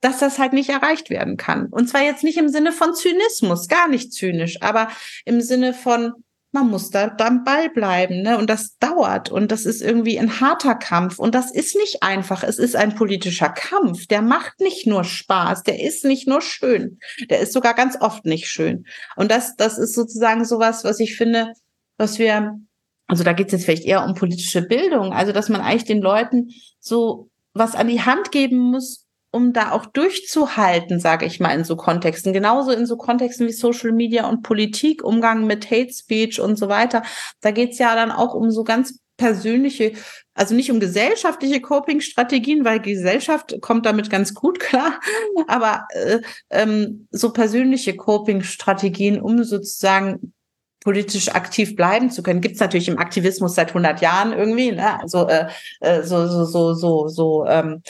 [0.00, 1.66] dass das halt nicht erreicht werden kann.
[1.70, 4.88] Und zwar jetzt nicht im Sinne von Zynismus, gar nicht zynisch, aber
[5.24, 6.12] im Sinne von,
[6.52, 8.38] man muss da am Ball bleiben, ne?
[8.38, 12.42] Und das dauert und das ist irgendwie ein harter Kampf und das ist nicht einfach.
[12.42, 14.06] Es ist ein politischer Kampf.
[14.06, 18.24] Der macht nicht nur Spaß, der ist nicht nur schön, der ist sogar ganz oft
[18.24, 18.86] nicht schön.
[19.16, 21.52] Und das, das ist sozusagen sowas, was ich finde,
[21.98, 22.58] was wir,
[23.06, 26.00] also da geht es jetzt vielleicht eher um politische Bildung, also dass man eigentlich den
[26.00, 29.05] Leuten so was an die Hand geben muss,
[29.36, 32.32] um da auch durchzuhalten, sage ich mal, in so Kontexten.
[32.32, 36.68] Genauso in so Kontexten wie Social Media und Politik, Umgang mit Hate Speech und so
[36.68, 37.02] weiter.
[37.42, 39.92] Da geht's ja dann auch um so ganz persönliche,
[40.34, 45.00] also nicht um gesellschaftliche Coping-Strategien, weil Gesellschaft kommt damit ganz gut klar,
[45.46, 46.20] aber äh,
[46.50, 50.32] ähm, so persönliche Coping-Strategien, um sozusagen
[50.80, 55.00] politisch aktiv bleiben zu können, gibt's natürlich im Aktivismus seit 100 Jahren irgendwie, ne?
[55.00, 55.48] also äh,
[55.80, 57.82] äh, so so so so so ähm,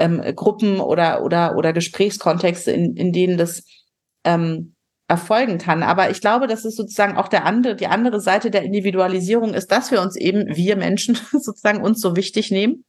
[0.00, 3.62] ähm, Gruppen oder, oder, oder Gesprächskontexte, in, in denen das
[4.24, 4.74] ähm,
[5.06, 5.82] erfolgen kann.
[5.82, 9.70] Aber ich glaube, das ist sozusagen auch der andere, die andere Seite der Individualisierung ist,
[9.70, 12.84] dass wir uns eben, wir Menschen sozusagen uns so wichtig nehmen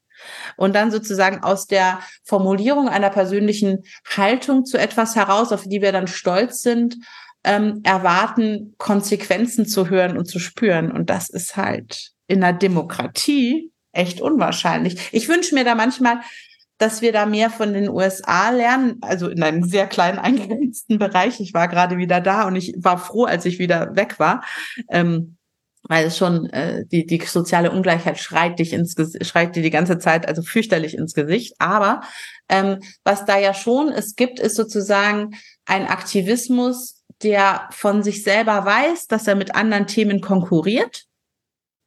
[0.55, 5.91] und dann sozusagen aus der Formulierung einer persönlichen Haltung zu etwas heraus, auf die wir
[5.91, 6.97] dann stolz sind,
[7.43, 10.91] ähm, erwarten, Konsequenzen zu hören und zu spüren.
[10.91, 15.09] Und das ist halt in einer Demokratie echt unwahrscheinlich.
[15.11, 16.21] Ich wünsche mir da manchmal,
[16.81, 21.39] dass wir da mehr von den USA lernen, also in einem sehr kleinen eingegrenzten Bereich.
[21.39, 24.43] Ich war gerade wieder da und ich war froh, als ich wieder weg war.
[24.89, 25.37] Ähm,
[25.83, 29.97] weil es schon äh, die die soziale Ungleichheit schreit dich ins schreit dir die ganze
[29.97, 31.55] Zeit also fürchterlich ins Gesicht.
[31.59, 32.01] Aber
[32.49, 38.65] ähm, was da ja schon es gibt, ist sozusagen ein Aktivismus, der von sich selber
[38.65, 41.05] weiß, dass er mit anderen Themen konkurriert.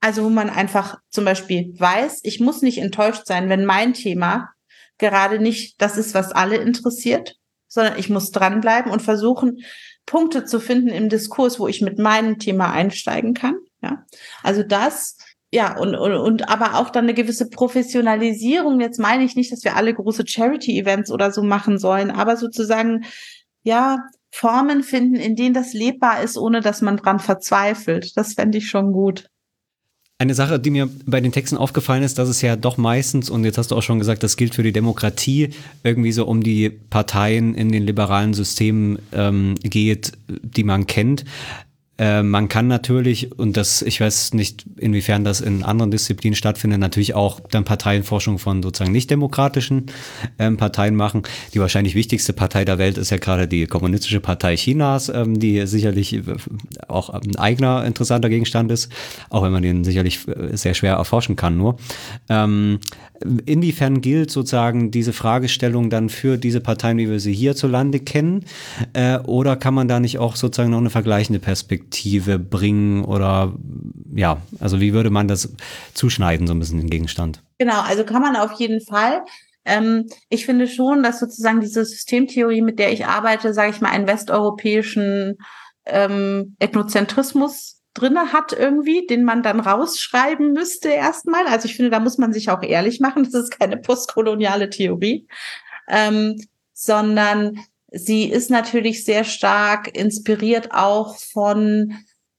[0.01, 4.54] Also wo man einfach zum Beispiel weiß, ich muss nicht enttäuscht sein, wenn mein Thema
[4.99, 7.37] gerade nicht das ist, was alle interessiert,
[7.69, 9.59] sondern ich muss dranbleiben und versuchen,
[10.07, 13.57] Punkte zu finden im Diskurs, wo ich mit meinem Thema einsteigen kann.
[13.83, 14.05] Ja,
[14.43, 15.17] also das,
[15.51, 18.81] ja, und, und, und aber auch dann eine gewisse Professionalisierung.
[18.81, 23.05] Jetzt meine ich nicht, dass wir alle große Charity-Events oder so machen sollen, aber sozusagen,
[23.63, 23.99] ja,
[24.31, 28.17] Formen finden, in denen das lebbar ist, ohne dass man dran verzweifelt.
[28.17, 29.31] Das fände ich schon gut.
[30.17, 33.45] Eine Sache, die mir bei den Texten aufgefallen ist, dass es ja doch meistens, und
[33.45, 35.51] jetzt hast du auch schon gesagt, das gilt für die Demokratie,
[35.83, 41.25] irgendwie so um die Parteien in den liberalen Systemen ähm, geht, die man kennt.
[41.97, 46.81] Äh, man kann natürlich, und das, ich weiß nicht, inwiefern das in anderen Disziplinen stattfindet,
[46.81, 49.87] natürlich auch dann Parteienforschung von sozusagen nicht demokratischen
[50.41, 51.23] ähm, Parteien machen.
[51.55, 55.65] Die wahrscheinlich wichtigste Partei der Welt ist ja gerade die Kommunistische Partei Chinas, ähm, die
[55.67, 56.23] sicherlich äh,
[56.89, 58.91] auch ein eigener interessanter Gegenstand ist,
[59.31, 61.77] auch wenn man den sicherlich äh, sehr schwer erforschen kann nur.
[62.29, 62.81] Ähm,
[63.47, 68.45] inwiefern gilt sozusagen diese Fragestellung dann für diese Parteien, wie wir sie hierzulande kennen?
[68.95, 73.05] Äh, oder kann man da nicht auch sozusagen noch eine vergleichende Perspektive bringen?
[73.05, 73.55] Oder
[74.15, 75.55] ja, also wie würde man das
[75.95, 77.43] zuschneiden, so ein bisschen den Gegenstand?
[77.59, 79.23] Genau, also kann man auf jeden Fall.
[79.65, 83.91] Ähm, ich finde schon, dass sozusagen diese Systemtheorie, mit der ich arbeite, sage ich mal,
[83.91, 85.39] einen westeuropäischen
[85.87, 91.47] ähm, Ethnozentrismus drinne hat irgendwie, den man dann rausschreiben müsste erstmal.
[91.47, 93.25] Also ich finde, da muss man sich auch ehrlich machen.
[93.25, 95.27] Das ist keine postkoloniale Theorie,
[95.89, 96.37] ähm,
[96.73, 97.61] sondern
[97.95, 101.95] sie ist natürlich sehr stark inspiriert auch von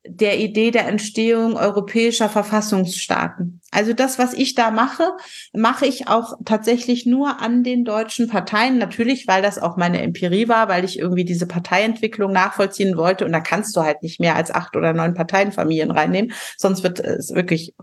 [0.07, 3.61] der Idee der Entstehung europäischer Verfassungsstaaten.
[3.71, 5.03] Also das, was ich da mache,
[5.51, 8.77] mache ich auch tatsächlich nur an den deutschen Parteien.
[8.77, 13.25] Natürlich, weil das auch meine Empirie war, weil ich irgendwie diese Parteientwicklung nachvollziehen wollte.
[13.25, 16.33] Und da kannst du halt nicht mehr als acht oder neun Parteienfamilien reinnehmen.
[16.57, 17.73] Sonst wird es wirklich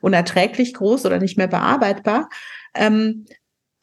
[0.00, 2.28] unerträglich groß oder nicht mehr bearbeitbar.
[2.74, 3.26] Ähm,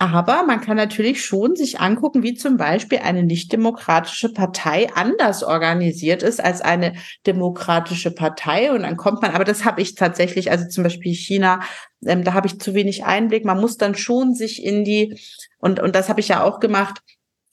[0.02, 6.24] aber man kann natürlich schon sich angucken, wie zum Beispiel eine nicht-demokratische Partei anders organisiert
[6.24, 6.94] ist als eine
[7.28, 8.72] demokratische Partei.
[8.72, 11.60] Und dann kommt man, aber das habe ich tatsächlich, also zum Beispiel China,
[12.06, 13.44] ähm, da habe ich zu wenig Einblick.
[13.44, 15.20] Man muss dann schon sich in die,
[15.58, 17.02] und, und das habe ich ja auch gemacht,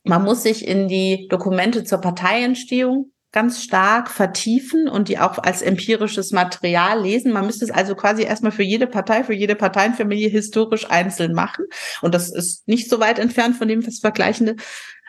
[0.05, 5.61] man muss sich in die Dokumente zur Parteientstehung ganz stark vertiefen und die auch als
[5.61, 7.35] empirisches Material lesen.
[7.35, 11.67] Man müsste es also quasi erstmal für jede Partei, für jede Parteienfamilie historisch einzeln machen.
[12.01, 14.57] Und das ist nicht so weit entfernt von dem, was vergleichende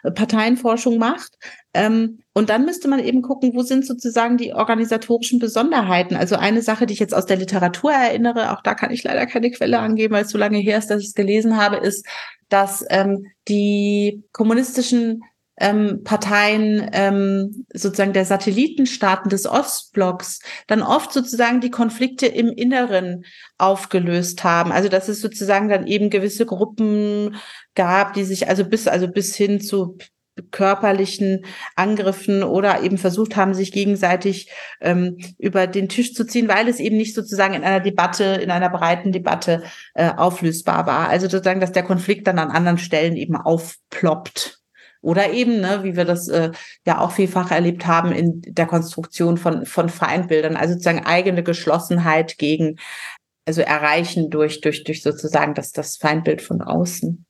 [0.03, 1.35] äh, Parteienforschung macht.
[1.73, 6.17] Ähm, und dann müsste man eben gucken, wo sind sozusagen die organisatorischen Besonderheiten.
[6.17, 9.25] Also eine Sache, die ich jetzt aus der Literatur erinnere, auch da kann ich leider
[9.25, 12.05] keine Quelle angeben, weil es so lange her ist, dass ich es gelesen habe, ist,
[12.49, 15.23] dass ähm, die kommunistischen
[15.59, 23.25] ähm, Parteien ähm, sozusagen der Satellitenstaaten des Ostblocks dann oft sozusagen die Konflikte im Inneren
[23.57, 24.71] aufgelöst haben.
[24.71, 27.35] Also dass es sozusagen dann eben gewisse Gruppen
[27.75, 29.97] gab, die sich also bis also bis hin zu
[30.51, 31.45] körperlichen
[31.75, 34.51] Angriffen oder eben versucht haben, sich gegenseitig
[34.81, 38.51] ähm, über den Tisch zu ziehen, weil es eben nicht sozusagen in einer Debatte, in
[38.51, 39.63] einer breiten Debatte
[39.95, 41.09] äh, auflösbar war.
[41.09, 44.59] Also sozusagen, dass der Konflikt dann an anderen Stellen eben aufploppt.
[45.07, 46.51] Oder eben, ne, wie wir das äh,
[46.85, 52.37] ja auch vielfach erlebt haben in der Konstruktion von, von Feindbildern, also sozusagen eigene Geschlossenheit
[52.37, 52.75] gegen,
[53.45, 57.25] also erreichen durch, durch, durch sozusagen das, das Feindbild von außen.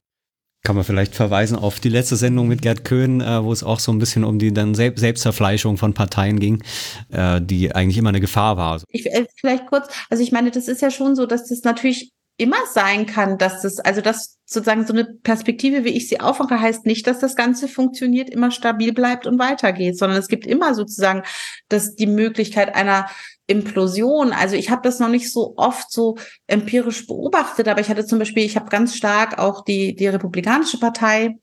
[0.63, 3.80] Kann man vielleicht verweisen auf die letzte Sendung mit Gerd Köhn, äh, wo es auch
[3.80, 6.63] so ein bisschen um die dann Sel Selbstzerfleischung von Parteien ging,
[7.11, 8.82] äh, die eigentlich immer eine Gefahr war.
[8.89, 12.11] Ich, äh, vielleicht kurz, also ich meine, das ist ja schon so, dass das natürlich
[12.38, 16.62] immer sein kann, dass das, also das sozusagen so eine Perspektive, wie ich sie aufmache,
[16.62, 20.76] heißt nicht, dass das Ganze funktioniert, immer stabil bleibt und weitergeht, sondern es gibt immer
[20.76, 21.24] sozusagen
[21.68, 23.10] das, die Möglichkeit einer
[23.48, 24.34] Implosion.
[24.34, 28.20] Also ich habe das noch nicht so oft so empirisch beobachtet, aber ich hatte zum
[28.20, 31.38] Beispiel, ich habe ganz stark auch die, die Republikanische Partei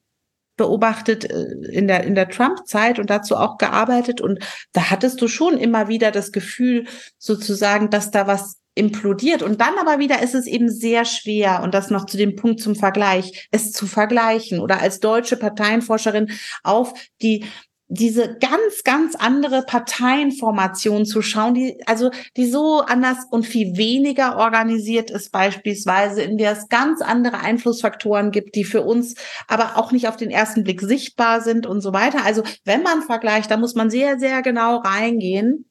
[0.56, 4.20] beobachtet äh, in der, in der Trump-Zeit und dazu auch gearbeitet.
[4.20, 4.38] Und
[4.72, 6.86] da hattest du schon immer wieder das Gefühl,
[7.18, 9.42] sozusagen, dass da was implodiert.
[9.42, 12.60] Und dann aber wieder ist es eben sehr schwer, und das noch zu dem Punkt
[12.60, 16.30] zum Vergleich, es zu vergleichen oder als deutsche Parteienforscherin
[16.62, 17.44] auf die
[17.88, 24.38] diese ganz, ganz andere Parteienformation zu schauen, die, also, die so anders und viel weniger
[24.38, 29.14] organisiert ist, beispielsweise, in der es ganz andere Einflussfaktoren gibt, die für uns
[29.48, 32.24] aber auch nicht auf den ersten Blick sichtbar sind und so weiter.
[32.24, 35.66] Also, wenn man vergleicht, da muss man sehr, sehr genau reingehen.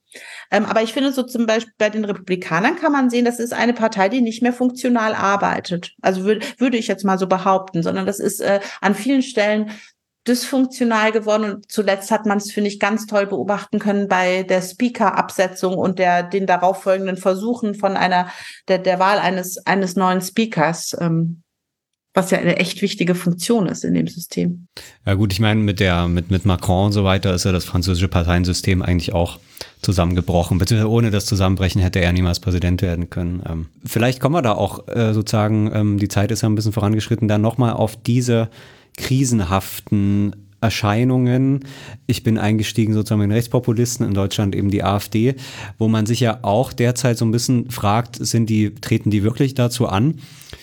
[0.53, 3.53] Ähm, aber ich finde so zum Beispiel bei den Republikanern kann man sehen, das ist
[3.53, 5.95] eine Partei, die nicht mehr funktional arbeitet.
[6.01, 9.71] Also würde, würde ich jetzt mal so behaupten, sondern das ist äh, an vielen Stellen
[10.27, 14.61] dysfunktional geworden und zuletzt hat man es, finde ich, ganz toll beobachten können bei der
[14.61, 18.27] Speaker-Absetzung und der, den darauffolgenden Versuchen von einer,
[18.67, 20.95] der, der Wahl eines, eines neuen Speakers.
[20.99, 21.42] Ähm,
[22.13, 24.67] was ja eine echt wichtige Funktion ist in dem System.
[25.05, 27.65] Ja gut, ich meine, mit der, mit, mit Macron und so weiter ist ja das
[27.65, 29.39] französische Parteiensystem eigentlich auch
[29.81, 33.41] zusammengebrochen, beziehungsweise ohne das Zusammenbrechen hätte er niemals Präsident werden können.
[33.49, 36.71] Ähm, vielleicht kommen wir da auch äh, sozusagen, ähm, die Zeit ist ja ein bisschen
[36.71, 38.49] vorangeschritten, dann nochmal auf diese
[38.95, 41.65] krisenhaften Erscheinungen.
[42.07, 45.35] Ich bin eingestiegen sozusagen in Rechtspopulisten, in Deutschland eben die AfD,
[45.77, 49.55] wo man sich ja auch derzeit so ein bisschen fragt, sind die, treten die wirklich
[49.55, 50.19] dazu an?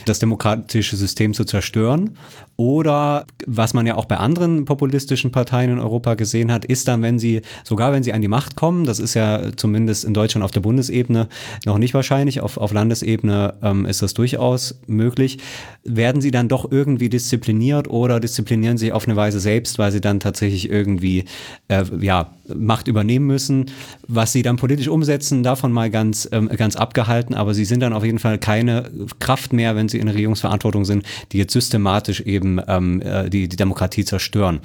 [0.07, 2.17] Das demokratische System zu zerstören.
[2.57, 7.01] Oder was man ja auch bei anderen populistischen Parteien in Europa gesehen hat, ist dann,
[7.01, 10.45] wenn sie, sogar wenn sie an die Macht kommen, das ist ja zumindest in Deutschland
[10.45, 11.29] auf der Bundesebene
[11.65, 15.39] noch nicht wahrscheinlich, auf, auf Landesebene ähm, ist das durchaus möglich,
[15.85, 20.03] werden sie dann doch irgendwie diszipliniert oder disziplinieren sich auf eine Weise selbst, weil sie
[20.03, 21.25] dann tatsächlich irgendwie
[21.69, 23.67] äh, ja, Macht übernehmen müssen.
[24.07, 27.93] Was sie dann politisch umsetzen, davon mal ganz, ähm, ganz abgehalten, aber sie sind dann
[27.93, 32.61] auf jeden Fall keine Kraft mehr, wenn sie in Regierungsverantwortung sind, die jetzt systematisch eben
[32.69, 34.61] ähm, äh, die, die Demokratie zerstören.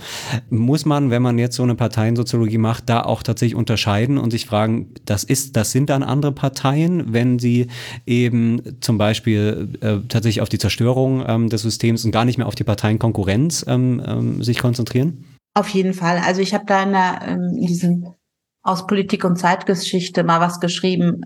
[0.49, 4.45] Muss man, wenn man jetzt so eine Parteiensoziologie macht, da auch tatsächlich unterscheiden und sich
[4.45, 7.67] fragen, das ist, das sind dann andere Parteien, wenn sie
[8.05, 12.47] eben zum Beispiel äh, tatsächlich auf die Zerstörung ähm, des Systems und gar nicht mehr
[12.47, 15.23] auf die Parteienkonkurrenz ähm, ähm, sich konzentrieren?
[15.53, 16.17] Auf jeden Fall.
[16.17, 18.13] Also ich habe da in, der, ähm, in diesem
[18.63, 21.21] aus Politik und Zeitgeschichte mal was geschrieben.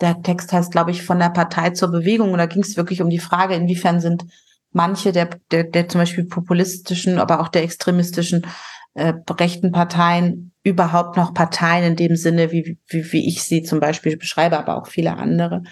[0.00, 2.32] Der Text heißt, glaube ich, von der Partei zur Bewegung.
[2.32, 4.24] Und da ging es wirklich um die Frage, inwiefern sind
[4.70, 8.46] manche der, der, der zum Beispiel populistischen, aber auch der extremistischen
[8.94, 13.80] äh, rechten Parteien überhaupt noch Parteien in dem Sinne, wie, wie, wie ich sie zum
[13.80, 15.62] Beispiel beschreibe, aber auch viele andere.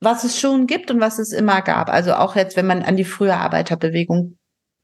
[0.00, 2.96] Was es schon gibt und was es immer gab, also auch jetzt, wenn man an
[2.96, 4.38] die frühe Arbeiterbewegung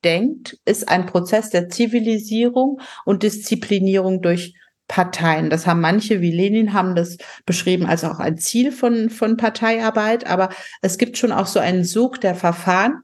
[0.04, 4.54] denkt, ist ein Prozess der Zivilisierung und Disziplinierung durch
[4.90, 5.50] Parteien.
[5.50, 7.16] Das haben manche, wie Lenin, haben das
[7.46, 10.26] beschrieben als auch ein Ziel von, von Parteiarbeit.
[10.26, 10.48] Aber
[10.82, 13.02] es gibt schon auch so einen Sog der Verfahren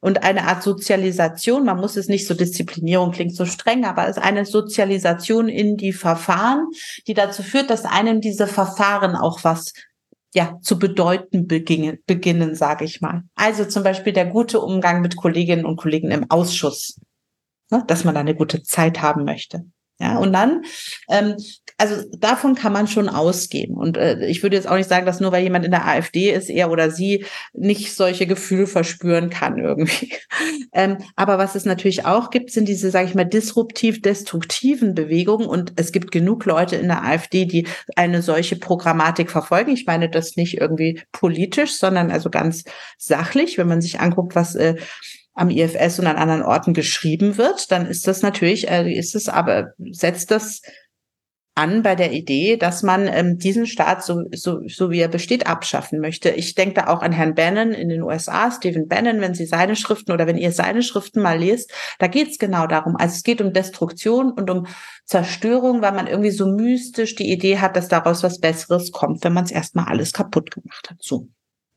[0.00, 1.66] und eine Art Sozialisation.
[1.66, 5.76] Man muss es nicht so Disziplinierung klingt so streng, aber es ist eine Sozialisation in
[5.76, 6.64] die Verfahren,
[7.06, 9.74] die dazu führt, dass einem diese Verfahren auch was
[10.34, 13.24] ja, zu bedeuten beginnen, beginnen sage ich mal.
[13.34, 16.98] Also zum Beispiel der gute Umgang mit Kolleginnen und Kollegen im Ausschuss,
[17.70, 19.66] ne, dass man da eine gute Zeit haben möchte.
[20.00, 20.62] Ja, und dann,
[21.08, 21.36] ähm,
[21.76, 23.76] also davon kann man schon ausgehen.
[23.76, 26.32] Und äh, ich würde jetzt auch nicht sagen, dass nur weil jemand in der AfD
[26.32, 30.12] ist, er oder sie nicht solche Gefühle verspüren kann irgendwie.
[30.72, 35.46] ähm, aber was es natürlich auch gibt, sind diese, sage ich mal, disruptiv-destruktiven Bewegungen.
[35.46, 39.72] Und es gibt genug Leute in der AfD, die eine solche Programmatik verfolgen.
[39.72, 42.64] Ich meine das nicht irgendwie politisch, sondern also ganz
[42.98, 44.76] sachlich, wenn man sich anguckt, was äh,
[45.38, 49.28] am IFS und an anderen Orten geschrieben wird, dann ist das natürlich, äh, ist es
[49.28, 50.62] aber, setzt das
[51.58, 55.48] an bei der Idee, dass man ähm, diesen Staat, so, so, so wie er besteht,
[55.48, 56.30] abschaffen möchte.
[56.30, 59.74] Ich denke da auch an Herrn Bannon in den USA, Stephen Bannon, wenn Sie seine
[59.74, 62.94] Schriften oder wenn ihr seine Schriften mal lest, da geht es genau darum.
[62.96, 64.66] Also es geht um Destruktion und um
[65.04, 69.32] Zerstörung, weil man irgendwie so mystisch die Idee hat, dass daraus was Besseres kommt, wenn
[69.32, 70.98] man es erstmal alles kaputt gemacht hat.
[71.00, 71.28] So.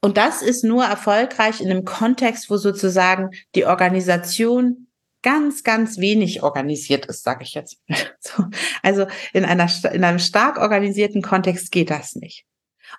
[0.02, 4.88] Und das ist nur erfolgreich in einem Kontext, wo sozusagen die Organisation
[5.22, 7.78] ganz, ganz wenig organisiert ist, sage ich jetzt.
[8.84, 12.46] Also in, einer, in einem stark organisierten Kontext geht das nicht.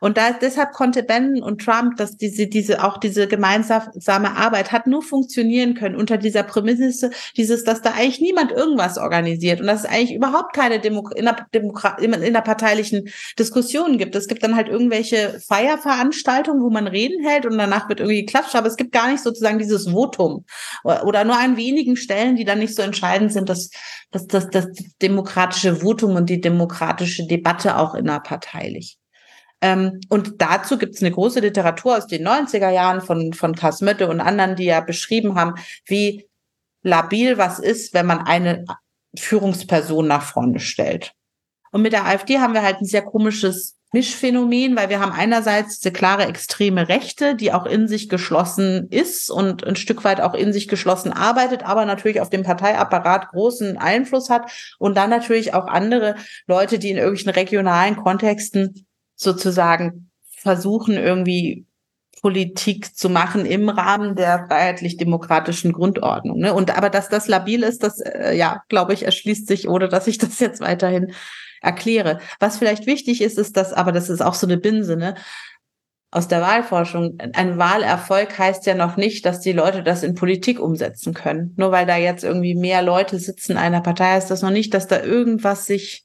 [0.02, 4.88] Und da, deshalb konnte Bannon und Trump, dass diese, diese, auch diese gemeinsame Arbeit hat
[4.88, 9.84] nur funktionieren können unter dieser Prämisse, dieses, dass da eigentlich niemand irgendwas organisiert und dass
[9.84, 14.16] es eigentlich überhaupt keine Demo inner, Demokra innerparteilichen Diskussionen gibt.
[14.16, 18.56] Es gibt dann halt irgendwelche Feierveranstaltungen, wo man Reden hält und danach wird irgendwie geklatscht,
[18.56, 20.44] aber es gibt gar nicht sozusagen dieses Votum
[20.82, 23.70] oder nur an wenigen Stellen, die dann nicht so entscheidend sind, dass,
[24.10, 24.66] dass, dass das
[25.00, 28.98] demokratische Votum und die demokratische Debatte auch innerparteilich.
[29.62, 34.08] Ähm, und dazu gibt es eine große Literatur aus den 90er Jahren von, von Kasmötte
[34.08, 35.54] und anderen, die ja beschrieben haben,
[35.86, 36.28] wie
[36.82, 38.64] labil was ist, wenn man eine
[39.16, 41.12] Führungsperson nach vorne stellt.
[41.70, 45.78] Und mit der AfD haben wir halt ein sehr komisches Mischphänomen, weil wir haben einerseits
[45.78, 50.34] diese klare extreme Rechte, die auch in sich geschlossen ist und ein Stück weit auch
[50.34, 55.54] in sich geschlossen arbeitet, aber natürlich auf dem Parteiapparat großen Einfluss hat und dann natürlich
[55.54, 58.86] auch andere Leute, die in irgendwelchen regionalen Kontexten
[59.22, 60.10] sozusagen
[60.42, 61.66] versuchen, irgendwie
[62.22, 66.38] Politik zu machen im Rahmen der freiheitlich-demokratischen Grundordnung.
[66.38, 66.54] Ne?
[66.54, 70.06] Und aber dass das labil ist, das äh, ja, glaube ich, erschließt sich, ohne dass
[70.06, 71.12] ich das jetzt weiterhin
[71.60, 72.20] erkläre.
[72.38, 75.16] Was vielleicht wichtig ist, ist, dass, aber das ist auch so eine Binse, ne?
[76.14, 77.16] Aus der Wahlforschung.
[77.32, 81.54] Ein Wahlerfolg heißt ja noch nicht, dass die Leute das in Politik umsetzen können.
[81.56, 84.74] Nur weil da jetzt irgendwie mehr Leute sitzen in einer Partei, heißt das noch nicht,
[84.74, 86.04] dass da irgendwas sich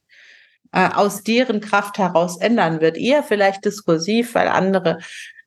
[0.72, 2.97] äh, aus deren Kraft heraus ändern wird.
[2.97, 4.99] Eher vielleicht diskursiv, weil andere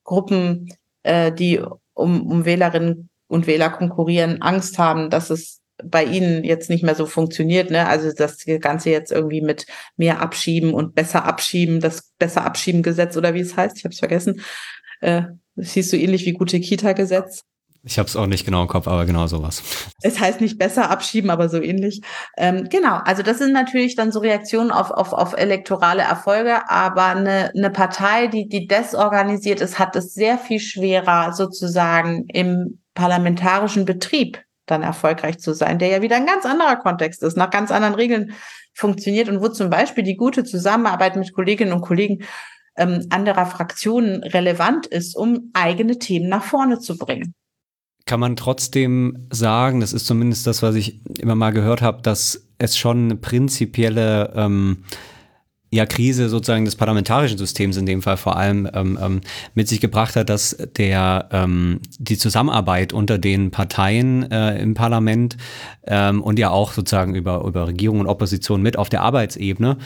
[0.03, 1.61] Gruppen, äh, die
[1.93, 6.95] um, um Wählerinnen und Wähler konkurrieren, Angst haben, dass es bei ihnen jetzt nicht mehr
[6.95, 7.71] so funktioniert.
[7.71, 7.87] Ne?
[7.87, 9.65] Also das Ganze jetzt irgendwie mit
[9.97, 13.93] mehr Abschieben und besser Abschieben, das besser Abschieben Gesetz oder wie es heißt, ich habe
[13.93, 14.41] es vergessen.
[14.99, 15.23] Äh,
[15.55, 17.43] das hieß so ähnlich wie gute Kita-Gesetz.
[17.83, 19.63] Ich habe es auch nicht genau im Kopf, aber genau sowas.
[20.03, 22.01] Es heißt nicht besser abschieben, aber so ähnlich.
[22.37, 27.05] Ähm, genau, also das sind natürlich dann so Reaktionen auf, auf, auf elektorale Erfolge, aber
[27.05, 33.85] eine, eine Partei, die, die desorganisiert ist, hat es sehr viel schwerer, sozusagen im parlamentarischen
[33.85, 37.71] Betrieb dann erfolgreich zu sein, der ja wieder ein ganz anderer Kontext ist, nach ganz
[37.71, 38.33] anderen Regeln
[38.75, 42.25] funktioniert und wo zum Beispiel die gute Zusammenarbeit mit Kolleginnen und Kollegen
[42.77, 47.33] ähm, anderer Fraktionen relevant ist, um eigene Themen nach vorne zu bringen
[48.05, 52.47] kann man trotzdem sagen, das ist zumindest das, was ich immer mal gehört habe, dass
[52.57, 54.83] es schon eine prinzipielle ähm,
[55.73, 59.21] ja, Krise sozusagen des parlamentarischen Systems in dem Fall vor allem ähm, ähm,
[59.55, 65.37] mit sich gebracht hat, dass der ähm, die Zusammenarbeit unter den Parteien äh, im Parlament
[65.87, 69.77] ähm, und ja auch sozusagen über, über Regierung und Opposition mit auf der Arbeitsebene,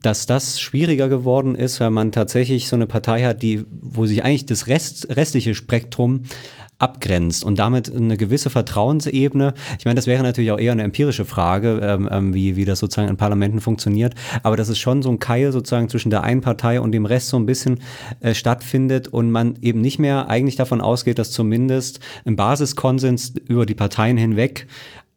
[0.00, 4.24] dass das schwieriger geworden ist, weil man tatsächlich so eine Partei hat, die, wo sich
[4.24, 6.22] eigentlich das Rest, restliche Spektrum
[6.78, 9.54] abgrenzt und damit eine gewisse Vertrauensebene.
[9.78, 12.80] Ich meine, das wäre natürlich auch eher eine empirische Frage, ähm, ähm, wie, wie das
[12.80, 16.42] sozusagen in Parlamenten funktioniert, aber dass es schon so ein Keil sozusagen zwischen der einen
[16.42, 17.80] Partei und dem Rest so ein bisschen
[18.20, 23.64] äh, stattfindet und man eben nicht mehr eigentlich davon ausgeht, dass zumindest ein Basiskonsens über
[23.64, 24.66] die Parteien hinweg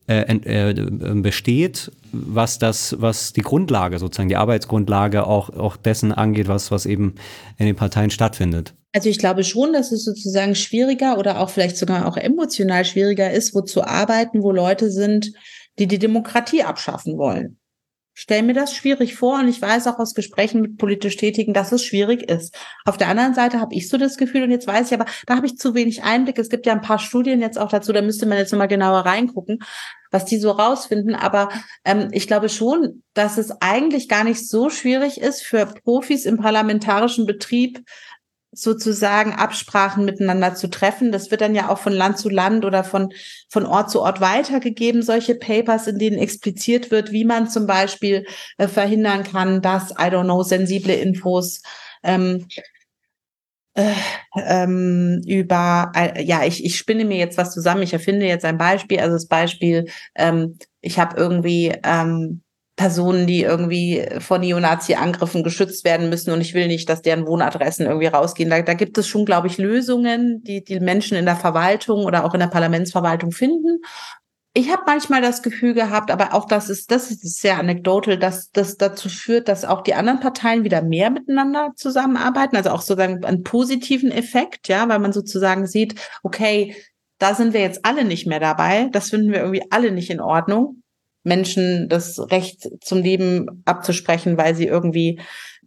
[0.10, 0.74] äh, äh,
[1.22, 6.88] besteht, was das, was die Grundlage sozusagen, die Arbeitsgrundlage auch, auch dessen angeht, was, was
[6.88, 7.14] eben
[7.60, 8.74] in den Parteien stattfindet.
[8.92, 13.30] Also ich glaube schon, dass es sozusagen schwieriger oder auch vielleicht sogar auch emotional schwieriger
[13.30, 15.32] ist, wo zu arbeiten, wo Leute sind,
[15.78, 17.59] die die Demokratie abschaffen wollen.
[18.22, 21.72] Stell mir das schwierig vor und ich weiß auch aus Gesprächen mit politisch Tätigen, dass
[21.72, 22.54] es schwierig ist.
[22.84, 25.38] Auf der anderen Seite habe ich so das Gefühl und jetzt weiß ich aber, da
[25.38, 26.38] habe ich zu wenig Einblick.
[26.38, 29.06] Es gibt ja ein paar Studien jetzt auch dazu, da müsste man jetzt nochmal genauer
[29.06, 29.60] reingucken,
[30.12, 31.16] was die so rausfinden.
[31.16, 31.48] Aber
[31.86, 36.36] ähm, ich glaube schon, dass es eigentlich gar nicht so schwierig ist für Profis im
[36.36, 37.80] parlamentarischen Betrieb,
[38.52, 41.12] sozusagen Absprachen miteinander zu treffen.
[41.12, 43.14] Das wird dann ja auch von Land zu Land oder von,
[43.50, 48.26] von Ort zu Ort weitergegeben, solche Papers, in denen expliziert wird, wie man zum Beispiel
[48.58, 51.62] äh, verhindern kann, dass, I don't know, sensible Infos
[52.04, 52.48] ähm,
[53.76, 53.94] äh,
[54.36, 58.58] ähm, über, äh, ja, ich, ich spinne mir jetzt was zusammen, ich erfinde jetzt ein
[58.58, 59.86] Beispiel, also das Beispiel,
[60.16, 62.42] ähm, ich habe irgendwie ähm,
[62.80, 67.86] Personen, die irgendwie vor Neonazi-Angriffen geschützt werden müssen und ich will nicht, dass deren Wohnadressen
[67.86, 68.50] irgendwie rausgehen.
[68.50, 72.24] Da, da gibt es schon, glaube ich, Lösungen, die die Menschen in der Verwaltung oder
[72.24, 73.82] auch in der Parlamentsverwaltung finden.
[74.54, 78.50] Ich habe manchmal das Gefühl gehabt, aber auch das ist, das ist sehr anekdotal, dass
[78.52, 83.26] das dazu führt, dass auch die anderen Parteien wieder mehr miteinander zusammenarbeiten, also auch sozusagen
[83.26, 86.78] einen positiven Effekt, ja, weil man sozusagen sieht, okay,
[87.18, 90.22] da sind wir jetzt alle nicht mehr dabei, das finden wir irgendwie alle nicht in
[90.22, 90.82] Ordnung.
[91.24, 95.20] Menschen das Recht zum Leben abzusprechen, weil sie irgendwie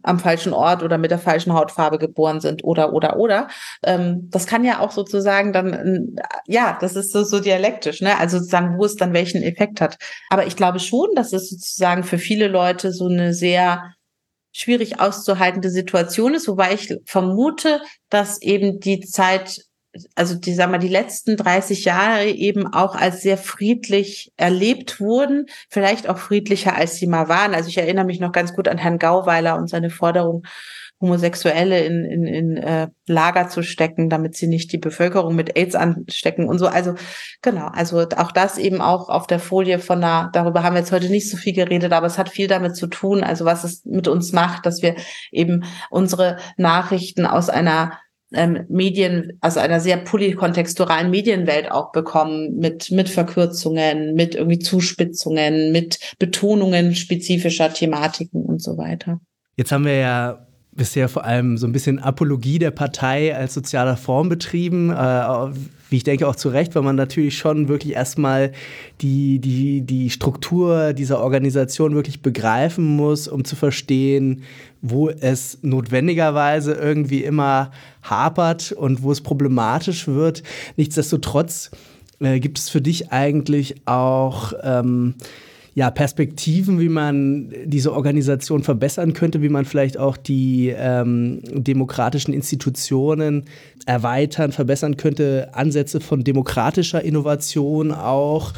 [0.03, 3.47] am falschen Ort oder mit der falschen Hautfarbe geboren sind oder oder oder.
[3.83, 8.17] Ähm, das kann ja auch sozusagen dann, ja, das ist so, so dialektisch, ne?
[8.19, 9.97] Also sozusagen, wo es dann welchen Effekt hat.
[10.29, 13.93] Aber ich glaube schon, dass es sozusagen für viele Leute so eine sehr
[14.51, 19.61] schwierig auszuhaltende Situation ist, wobei ich vermute, dass eben die Zeit
[20.15, 25.45] also die, sagen wir, die letzten 30 Jahre eben auch als sehr friedlich erlebt wurden,
[25.69, 27.53] vielleicht auch friedlicher als sie mal waren.
[27.53, 30.43] Also ich erinnere mich noch ganz gut an Herrn Gauweiler und seine Forderung,
[31.03, 35.75] Homosexuelle in, in, in äh, Lager zu stecken, damit sie nicht die Bevölkerung mit AIDS
[35.75, 36.67] anstecken und so.
[36.67, 36.95] Also
[37.41, 40.93] genau, also auch das eben auch auf der Folie von einer, darüber haben wir jetzt
[40.93, 43.83] heute nicht so viel geredet, aber es hat viel damit zu tun, also was es
[43.83, 44.95] mit uns macht, dass wir
[45.31, 47.99] eben unsere Nachrichten aus einer
[48.33, 55.71] ähm, Medien, also einer sehr polykontexturalen Medienwelt auch bekommen, mit, mit Verkürzungen, mit irgendwie Zuspitzungen,
[55.71, 59.19] mit Betonungen spezifischer Thematiken und so weiter.
[59.55, 63.97] Jetzt haben wir ja bisher vor allem so ein bisschen Apologie der Partei als sozialer
[63.97, 64.89] Form betrieben.
[64.89, 65.51] Äh,
[65.93, 68.51] wie ich denke auch zu Recht, weil man natürlich schon wirklich erstmal
[69.01, 74.41] die, die, die Struktur dieser Organisation wirklich begreifen muss, um zu verstehen,
[74.81, 77.69] wo es notwendigerweise irgendwie immer
[78.01, 80.41] hapert und wo es problematisch wird.
[80.77, 81.69] Nichtsdestotrotz
[82.19, 85.13] äh, gibt es für dich eigentlich auch ähm,
[85.75, 92.33] ja, Perspektiven, wie man diese Organisation verbessern könnte, wie man vielleicht auch die ähm, demokratischen
[92.33, 93.45] Institutionen
[93.85, 98.53] erweitern, verbessern könnte, Ansätze von demokratischer Innovation auch.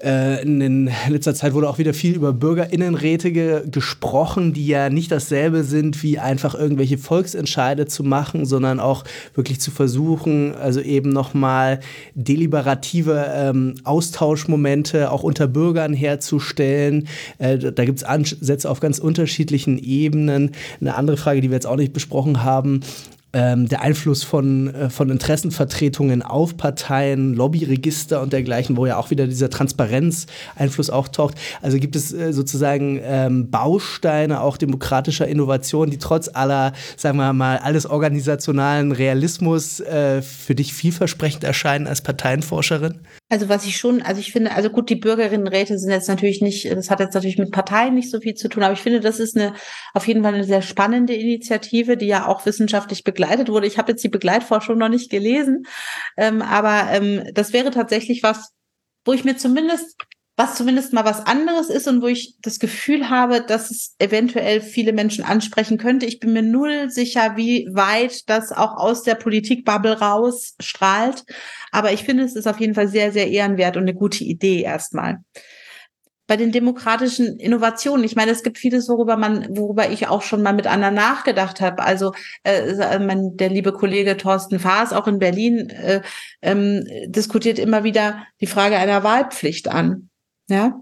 [0.00, 5.10] Äh, in letzter Zeit wurde auch wieder viel über Bürgerinnenräte ge gesprochen, die ja nicht
[5.10, 11.10] dasselbe sind, wie einfach irgendwelche Volksentscheide zu machen, sondern auch wirklich zu versuchen, also eben
[11.10, 11.80] nochmal
[12.14, 17.08] deliberative ähm, Austauschmomente auch unter Bürgern herzustellen.
[17.38, 20.52] Äh, da gibt es Ansätze auf ganz unterschiedlichen Ebenen.
[20.80, 22.82] Eine andere Frage, die wir jetzt auch nicht besprochen haben,
[23.32, 29.10] ähm, der Einfluss von, äh, von Interessenvertretungen auf Parteien, Lobbyregister und dergleichen, wo ja auch
[29.10, 31.34] wieder dieser Transparenz-Einfluss auch taucht.
[31.60, 37.32] Also gibt es äh, sozusagen ähm, Bausteine auch demokratischer Innovation, die trotz aller, sagen wir
[37.32, 43.00] mal, alles organisationalen Realismus äh, für dich vielversprechend erscheinen als Parteienforscherin?
[43.30, 46.64] Also was ich schon, also ich finde, also gut, die Bürgerinnenräte sind jetzt natürlich nicht,
[46.70, 49.20] das hat jetzt natürlich mit Parteien nicht so viel zu tun, aber ich finde, das
[49.20, 49.52] ist eine
[49.92, 53.66] auf jeden Fall eine sehr spannende Initiative, die ja auch wissenschaftlich begleitet wurde.
[53.66, 55.64] Ich habe jetzt die Begleitforschung noch nicht gelesen,
[56.16, 58.52] ähm, aber ähm, das wäre tatsächlich was,
[59.04, 59.96] wo ich mir zumindest
[60.38, 64.60] was zumindest mal was anderes ist und wo ich das Gefühl habe, dass es eventuell
[64.60, 66.06] viele Menschen ansprechen könnte.
[66.06, 71.24] Ich bin mir null sicher, wie weit das auch aus der Politikbubble rausstrahlt.
[71.72, 74.62] Aber ich finde, es ist auf jeden Fall sehr, sehr ehrenwert und eine gute Idee
[74.62, 75.18] erstmal.
[76.28, 80.42] Bei den demokratischen Innovationen, ich meine, es gibt vieles, worüber man, worüber ich auch schon
[80.42, 81.82] mal mit anderen nachgedacht habe.
[81.82, 82.12] Also
[82.44, 86.00] äh, mein, der liebe Kollege Thorsten Faas, auch in Berlin, äh,
[86.42, 90.10] ähm, diskutiert immer wieder die Frage einer Wahlpflicht an.
[90.48, 90.80] Ja,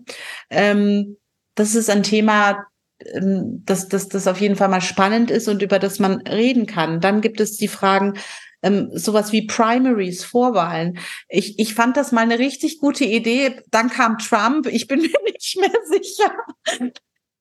[0.51, 1.17] ähm,
[1.55, 2.67] das ist ein Thema,
[3.01, 6.67] ähm, das, das, das auf jeden Fall mal spannend ist und über das man reden
[6.67, 7.01] kann.
[7.01, 8.15] Dann gibt es die Fragen,
[8.63, 10.99] ähm, sowas wie Primaries, Vorwahlen.
[11.29, 13.61] Ich, ich fand das mal eine richtig gute Idee.
[13.71, 14.67] Dann kam Trump.
[14.67, 16.33] Ich bin mir nicht mehr sicher.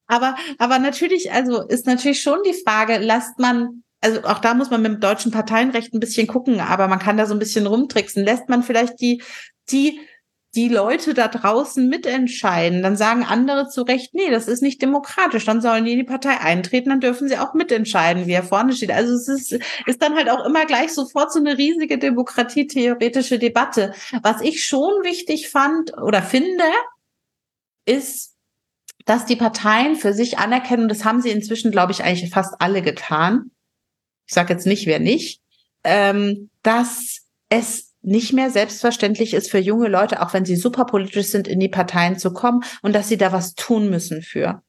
[0.08, 4.70] Aber, aber natürlich, also ist natürlich schon die Frage, lasst man also auch da muss
[4.70, 7.66] man mit dem deutschen Parteienrecht ein bisschen gucken, aber man kann da so ein bisschen
[7.66, 8.24] rumtricksen.
[8.24, 9.24] Lässt man vielleicht die,
[9.72, 10.00] die
[10.56, 15.46] die Leute da draußen mitentscheiden, dann sagen andere zu Recht, nee, das ist nicht demokratisch,
[15.46, 18.74] dann sollen die in die Partei eintreten, dann dürfen sie auch mitentscheiden, wie er vorne
[18.74, 18.92] steht.
[18.92, 23.94] Also es ist, ist dann halt auch immer gleich sofort so eine riesige demokratietheoretische Debatte.
[24.22, 26.64] Was ich schon wichtig fand oder finde,
[27.86, 28.36] ist,
[29.06, 32.82] dass die Parteien für sich anerkennen, das haben sie inzwischen, glaube ich, eigentlich fast alle
[32.82, 33.52] getan.
[34.26, 35.42] Ich sage jetzt nicht, wer nicht,
[35.84, 41.28] ähm, dass es nicht mehr selbstverständlich ist für junge Leute, auch wenn sie super politisch
[41.28, 44.62] sind, in die Parteien zu kommen und dass sie da was tun müssen für.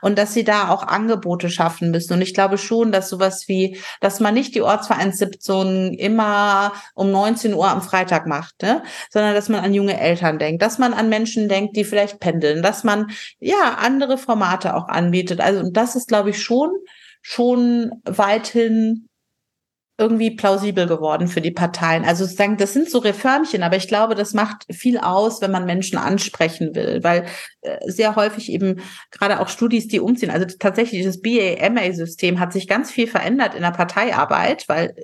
[0.00, 2.14] Und dass sie da auch Angebote schaffen müssen.
[2.14, 7.52] Und ich glaube schon, dass sowas wie, dass man nicht die Ortsvereinssitzungen immer um 19
[7.52, 8.82] Uhr am Freitag macht, ne?
[9.10, 12.62] sondern dass man an junge Eltern denkt, dass man an Menschen denkt, die vielleicht pendeln,
[12.62, 13.10] dass man
[13.40, 15.40] ja andere Formate auch anbietet.
[15.42, 16.70] Also, und das ist, glaube ich, schon,
[17.20, 19.07] schon weithin
[19.98, 22.04] irgendwie plausibel geworden für die Parteien.
[22.04, 25.66] Also sozusagen, das sind so Reformchen, aber ich glaube, das macht viel aus, wenn man
[25.66, 27.26] Menschen ansprechen will, weil
[27.62, 28.80] äh, sehr häufig eben
[29.10, 33.62] gerade auch Studis, die umziehen, also tatsächlich das BA-MA-System hat sich ganz viel verändert in
[33.62, 34.94] der Parteiarbeit, weil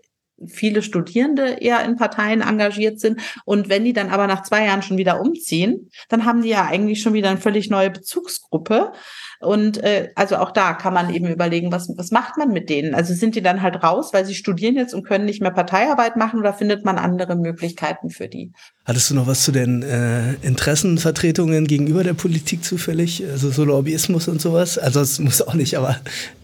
[0.47, 3.21] viele Studierende eher in Parteien engagiert sind.
[3.45, 6.67] Und wenn die dann aber nach zwei Jahren schon wieder umziehen, dann haben die ja
[6.67, 8.93] eigentlich schon wieder eine völlig neue Bezugsgruppe.
[9.41, 12.95] Und äh, also auch da kann man eben überlegen, was, was macht man mit denen?
[12.95, 16.17] Also sind die dann halt raus, weil sie studieren jetzt und können nicht mehr Parteiarbeit
[16.17, 18.53] machen oder findet man andere Möglichkeiten für die?
[18.85, 23.25] Hattest du noch was zu den äh, Interessenvertretungen gegenüber der Politik zufällig?
[23.31, 24.79] Also so Lobbyismus und sowas?
[24.79, 25.97] Also es muss auch nicht, aber.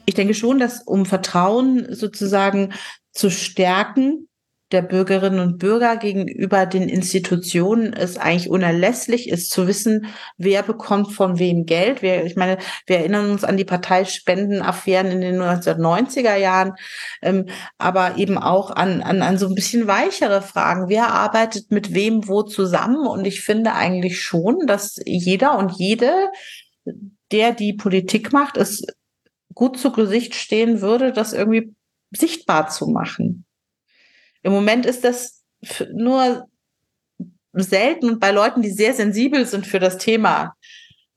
[0.07, 2.73] Ich denke schon, dass um Vertrauen sozusagen
[3.13, 4.29] zu stärken,
[4.73, 10.07] der Bürgerinnen und Bürger gegenüber den Institutionen es eigentlich unerlässlich ist zu wissen,
[10.37, 12.03] wer bekommt von wem Geld.
[12.03, 16.75] Wir, ich meine, wir erinnern uns an die Parteispendenaffären in den 1990er Jahren,
[17.21, 17.47] ähm,
[17.79, 20.89] aber eben auch an, an, an so ein bisschen weichere Fragen.
[20.89, 23.07] Wer arbeitet mit wem wo zusammen?
[23.07, 26.13] Und ich finde eigentlich schon, dass jeder und jede,
[27.33, 28.85] der die Politik macht, es
[29.55, 31.75] gut zu Gesicht stehen würde, das irgendwie
[32.13, 33.45] sichtbar zu machen.
[34.43, 35.43] Im Moment ist das
[35.93, 36.47] nur
[37.53, 40.55] selten und bei Leuten, die sehr sensibel sind für das Thema,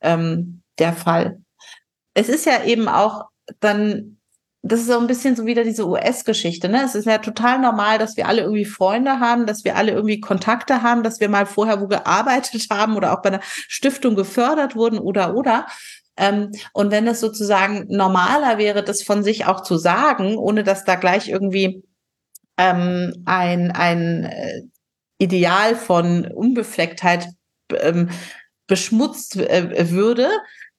[0.02, 1.40] ähm, der Fall.
[2.14, 3.26] Es ist ja eben auch
[3.60, 4.18] dann,
[4.62, 6.70] das ist so ein bisschen so wieder diese US-Geschichte.
[6.70, 6.84] Ne?
[6.84, 10.20] Es ist ja total normal, dass wir alle irgendwie Freunde haben, dass wir alle irgendwie
[10.20, 14.76] Kontakte haben, dass wir mal vorher wo gearbeitet haben oder auch bei einer Stiftung gefördert
[14.76, 15.68] wurden oder oder.
[16.16, 20.86] Ähm, und wenn es sozusagen normaler wäre, das von sich auch zu sagen, ohne dass
[20.86, 21.84] da gleich irgendwie
[22.58, 24.62] ähm, ein, ein äh,
[25.18, 27.30] Ideal von Unbeflecktheit
[27.80, 28.10] ähm,
[28.68, 30.30] beschmutzt äh, würde,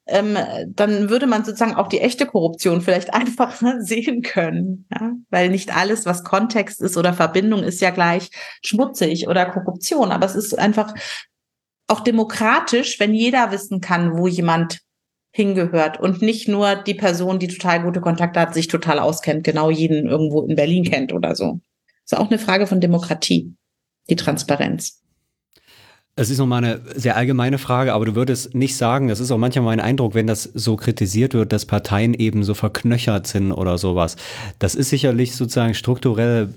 [0.07, 0.37] ähm,
[0.67, 4.87] dann würde man sozusagen auch die echte Korruption vielleicht einfach sehen können.
[4.91, 5.13] Ja?
[5.29, 8.29] Weil nicht alles, was Kontext ist oder Verbindung, ist ja gleich
[8.63, 10.11] schmutzig oder Korruption.
[10.11, 10.93] Aber es ist einfach
[11.87, 14.79] auch demokratisch, wenn jeder wissen kann, wo jemand
[15.35, 19.69] hingehört und nicht nur die Person, die total gute Kontakte hat, sich total auskennt, genau
[19.69, 21.59] jeden irgendwo in Berlin kennt oder so.
[22.05, 23.53] Das ist auch eine Frage von Demokratie,
[24.09, 25.01] die Transparenz.
[26.15, 29.37] Es ist nochmal eine sehr allgemeine Frage, aber du würdest nicht sagen, das ist auch
[29.37, 33.77] manchmal mein Eindruck, wenn das so kritisiert wird, dass Parteien eben so verknöchert sind oder
[33.77, 34.15] sowas.
[34.57, 36.53] Das ist sicherlich sozusagen strukturell,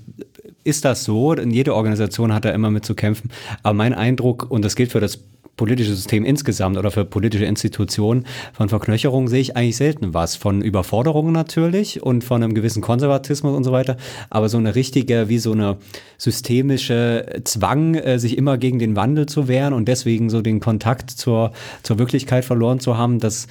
[0.62, 3.32] ist das so, in jede Organisation hat da immer mit zu kämpfen.
[3.64, 5.18] Aber mein Eindruck, und das gilt für das
[5.58, 8.24] politische System insgesamt oder für politische Institutionen.
[8.54, 10.36] Von Verknöcherung sehe ich eigentlich selten was.
[10.36, 13.98] Von Überforderungen natürlich und von einem gewissen Konservatismus und so weiter.
[14.30, 15.76] Aber so eine richtige, wie so eine
[16.16, 21.10] systemische Zwang, äh, sich immer gegen den Wandel zu wehren und deswegen so den Kontakt
[21.10, 21.52] zur,
[21.82, 23.48] zur Wirklichkeit verloren zu haben, das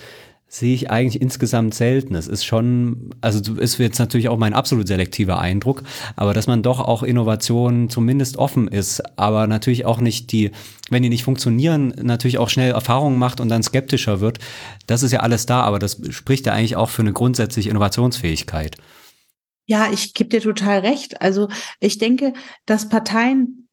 [0.50, 2.16] sehe ich eigentlich insgesamt selten.
[2.16, 5.84] Es ist schon, also ist jetzt natürlich auch mein absolut selektiver Eindruck,
[6.16, 10.52] aber dass man doch auch Innovationen zumindest offen ist, aber natürlich auch nicht die,
[10.90, 14.40] wenn die nicht funktionieren, natürlich auch schnell Erfahrungen macht und dann skeptischer wird.
[14.88, 18.78] Das ist ja alles da, aber das spricht ja eigentlich auch für eine grundsätzliche Innovationsfähigkeit.
[19.66, 21.22] Ja, ich gebe dir total recht.
[21.22, 21.50] Also
[21.82, 22.32] ich denke,
[22.66, 23.67] dass Parteien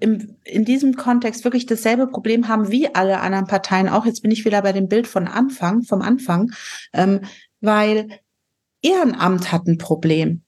[0.00, 4.06] im, in diesem Kontext wirklich dasselbe Problem haben wie alle anderen Parteien auch.
[4.06, 6.52] Jetzt bin ich wieder bei dem Bild von Anfang, vom Anfang,
[6.92, 7.20] ähm,
[7.60, 8.20] weil
[8.82, 10.42] Ehrenamt hat ein Problem.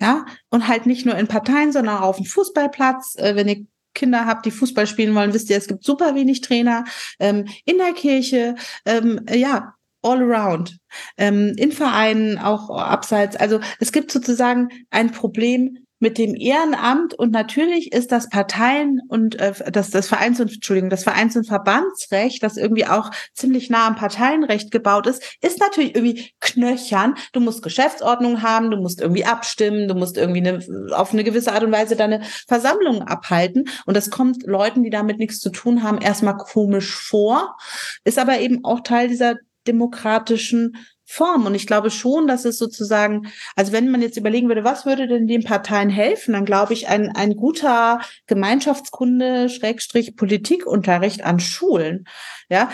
[0.00, 3.16] Ja, und halt nicht nur in Parteien, sondern auch auf dem Fußballplatz.
[3.18, 6.40] Äh, wenn ihr Kinder habt, die Fußball spielen wollen, wisst ihr, es gibt super wenig
[6.40, 6.84] Trainer.
[7.18, 8.54] Ähm, in der Kirche,
[8.86, 10.78] ähm, ja, all around.
[11.18, 13.36] Ähm, in Vereinen, auch abseits.
[13.36, 19.38] Also es gibt sozusagen ein Problem mit dem Ehrenamt und natürlich ist das Parteien und
[19.38, 23.86] äh, das, das Vereins und Entschuldigung, das Vereins- und Verbandsrecht, das irgendwie auch ziemlich nah
[23.86, 27.14] am Parteienrecht gebaut ist, ist natürlich irgendwie knöchern.
[27.32, 31.52] Du musst Geschäftsordnung haben, du musst irgendwie abstimmen, du musst irgendwie eine, auf eine gewisse
[31.52, 33.68] Art und Weise deine Versammlung abhalten.
[33.84, 37.56] Und das kommt Leuten, die damit nichts zu tun haben, erstmal komisch vor,
[38.04, 39.36] ist aber eben auch Teil dieser
[39.66, 40.76] demokratischen
[41.12, 41.44] Form.
[41.44, 45.08] Und ich glaube schon, dass es sozusagen, also wenn man jetzt überlegen würde, was würde
[45.08, 52.04] denn den Parteien helfen, dann glaube ich, ein, ein guter Gemeinschaftskunde, Schrägstrich Politikunterricht an Schulen,
[52.48, 52.70] ja,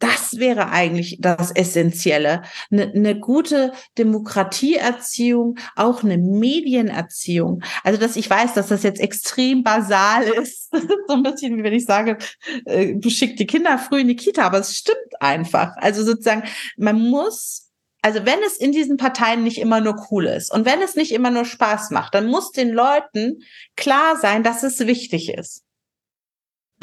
[0.00, 2.42] das wäre eigentlich das Essentielle.
[2.70, 7.62] Eine, eine gute Demokratieerziehung, auch eine Medienerziehung.
[7.84, 10.70] Also, dass ich weiß, dass das jetzt extrem basal ist.
[11.06, 12.18] So ein bisschen, wie wenn ich sage,
[12.64, 15.76] äh, du schickst die Kinder früh in die Kita, aber es stimmt einfach.
[15.76, 16.44] Also sozusagen,
[16.76, 17.66] man muss
[18.02, 21.12] also wenn es in diesen Parteien nicht immer nur cool ist und wenn es nicht
[21.12, 23.42] immer nur Spaß macht, dann muss den Leuten
[23.76, 25.64] klar sein, dass es wichtig ist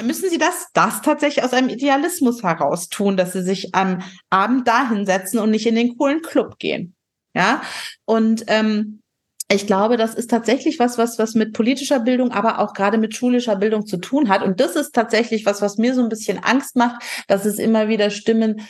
[0.03, 4.67] müssen sie das, das tatsächlich aus einem Idealismus heraus tun, dass sie sich am Abend
[4.67, 6.95] dahin setzen und nicht in den coolen Club gehen.
[7.33, 7.61] Ja,
[8.05, 9.01] und ähm,
[9.49, 13.15] ich glaube, das ist tatsächlich was, was, was mit politischer Bildung, aber auch gerade mit
[13.15, 14.43] schulischer Bildung zu tun hat.
[14.43, 17.87] Und das ist tatsächlich was, was mir so ein bisschen Angst macht, dass es immer
[17.87, 18.61] wieder Stimmen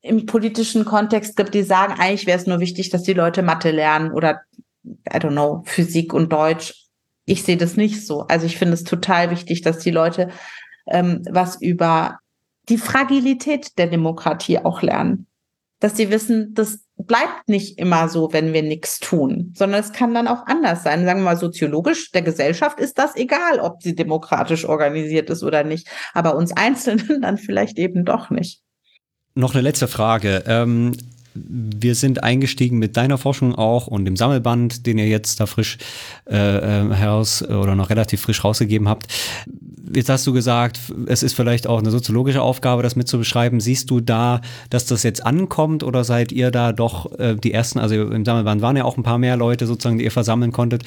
[0.00, 3.70] im politischen Kontext gibt, die sagen, eigentlich wäre es nur wichtig, dass die Leute Mathe
[3.70, 4.40] lernen oder,
[4.84, 6.74] I don't know, Physik und Deutsch
[7.24, 8.22] ich sehe das nicht so.
[8.22, 10.30] Also ich finde es total wichtig, dass die Leute
[10.86, 12.18] ähm, was über
[12.68, 15.26] die Fragilität der Demokratie auch lernen.
[15.80, 20.14] Dass sie wissen, das bleibt nicht immer so, wenn wir nichts tun, sondern es kann
[20.14, 21.04] dann auch anders sein.
[21.04, 25.64] Sagen wir mal, soziologisch der Gesellschaft ist das egal, ob sie demokratisch organisiert ist oder
[25.64, 25.88] nicht.
[26.14, 28.60] Aber uns Einzelnen dann vielleicht eben doch nicht.
[29.34, 30.44] Noch eine letzte Frage.
[30.46, 30.96] Ähm,
[31.34, 35.78] wir sind eingestiegen mit deiner Forschung auch und dem Sammelband, den ihr jetzt da frisch
[36.30, 39.06] äh, äh, heraus oder noch relativ frisch rausgegeben habt.
[39.94, 43.60] Jetzt hast du gesagt, es ist vielleicht auch eine soziologische Aufgabe, das mitzubeschreiben.
[43.60, 44.40] Siehst du da,
[44.70, 48.62] dass das jetzt ankommt oder seid ihr da doch äh, die ersten, also im Sammelband
[48.62, 50.84] waren ja auch ein paar mehr Leute sozusagen, die ihr versammeln konntet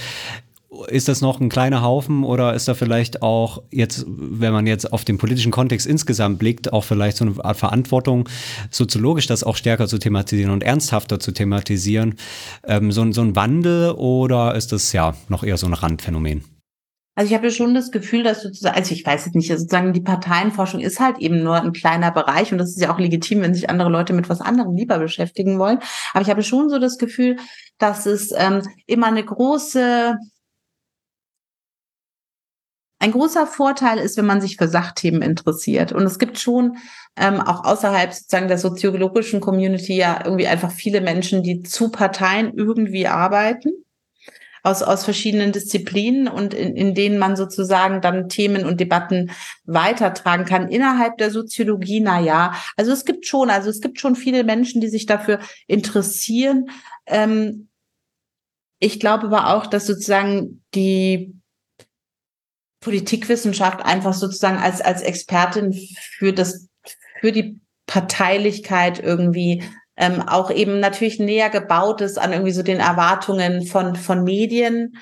[0.88, 4.92] ist das noch ein kleiner Haufen oder ist da vielleicht auch jetzt, wenn man jetzt
[4.92, 8.28] auf den politischen Kontext insgesamt blickt, auch vielleicht so eine Art Verantwortung,
[8.70, 12.16] soziologisch das auch stärker zu thematisieren und ernsthafter zu thematisieren,
[12.66, 16.44] ähm, so, so ein Wandel oder ist das ja noch eher so ein Randphänomen?
[17.18, 20.02] Also ich habe schon das Gefühl, dass sozusagen, also ich weiß es nicht, sozusagen die
[20.02, 23.54] Parteienforschung ist halt eben nur ein kleiner Bereich und das ist ja auch legitim, wenn
[23.54, 25.80] sich andere Leute mit was anderem lieber beschäftigen wollen.
[26.14, 27.38] Aber ich habe schon so das Gefühl,
[27.78, 30.18] dass es ähm, immer eine große
[33.00, 35.92] ein großer Vorteil ist, wenn man sich für Sachthemen interessiert.
[35.92, 36.78] Und es gibt schon
[37.18, 42.54] ähm, auch außerhalb sozusagen der soziologischen Community ja irgendwie einfach viele Menschen, die zu Parteien
[42.56, 43.72] irgendwie arbeiten.
[44.64, 49.30] Aus, aus verschiedenen Disziplinen und in, in denen man sozusagen dann Themen und Debatten
[49.66, 50.70] weitertragen kann.
[50.70, 54.82] Innerhalb der Soziologie, na ja, also es gibt schon, also es gibt schon viele Menschen,
[54.82, 56.72] die sich dafür interessieren.
[57.06, 57.68] Ähm,
[58.80, 61.36] ich glaube aber auch, dass sozusagen die
[62.86, 65.74] Politikwissenschaft einfach sozusagen als, als Expertin
[66.20, 66.70] für das,
[67.20, 69.64] für die Parteilichkeit irgendwie
[69.98, 74.98] ähm, auch eben natürlich näher gebaut ist an irgendwie so den Erwartungen von, von Medien.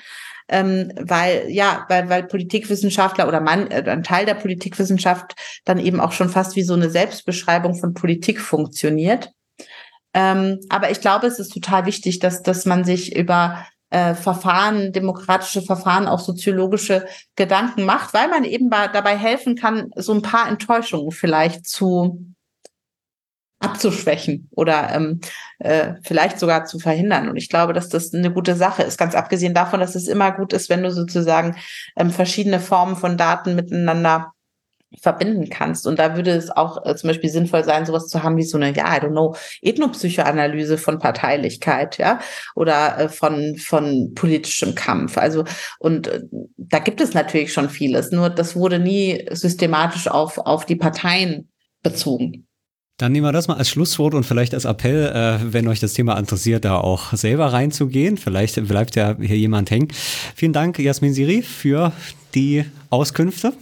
[0.48, 5.34] ähm, weil ja, weil, weil Politikwissenschaftler oder man, äh, ein Teil der Politikwissenschaft
[5.66, 9.30] dann eben auch schon fast wie so eine Selbstbeschreibung von Politik funktioniert.
[10.14, 14.92] Ähm, aber ich glaube, es ist total wichtig, dass, dass man sich über äh, Verfahren,
[14.92, 17.06] demokratische Verfahren, auch soziologische
[17.36, 22.34] Gedanken macht, weil man eben dabei helfen kann, so ein paar Enttäuschungen vielleicht zu
[23.64, 25.20] abzuschwächen oder ähm,
[25.58, 27.28] äh, vielleicht sogar zu verhindern.
[27.28, 30.32] Und ich glaube, dass das eine gute Sache ist, ganz abgesehen davon, dass es immer
[30.32, 31.56] gut ist, wenn du sozusagen
[31.96, 34.33] ähm, verschiedene Formen von Daten miteinander
[35.00, 35.86] verbinden kannst.
[35.86, 38.56] Und da würde es auch äh, zum Beispiel sinnvoll sein, sowas zu haben wie so
[38.56, 42.20] eine, ja, I don't know, Ethnopsychoanalyse von Parteilichkeit, ja,
[42.54, 45.18] oder äh, von, von politischem Kampf.
[45.18, 45.44] Also,
[45.78, 46.22] und äh,
[46.56, 51.48] da gibt es natürlich schon vieles, nur das wurde nie systematisch auf, auf die Parteien
[51.82, 52.46] bezogen.
[52.96, 55.94] Dann nehmen wir das mal als Schlusswort und vielleicht als Appell, äh, wenn euch das
[55.94, 58.16] Thema interessiert, da auch selber reinzugehen.
[58.16, 59.88] Vielleicht bleibt ja hier jemand hängen.
[60.36, 61.92] Vielen Dank, Jasmin Siri, für
[62.36, 63.52] die Auskünfte.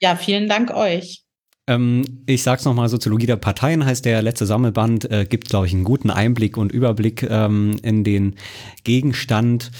[0.00, 1.22] Ja, vielen Dank euch.
[1.66, 5.72] Ähm, ich sag's nochmal, Soziologie der Parteien heißt der letzte Sammelband, äh, gibt, glaube ich,
[5.72, 8.36] einen guten Einblick und Überblick ähm, in den
[8.82, 9.70] Gegenstand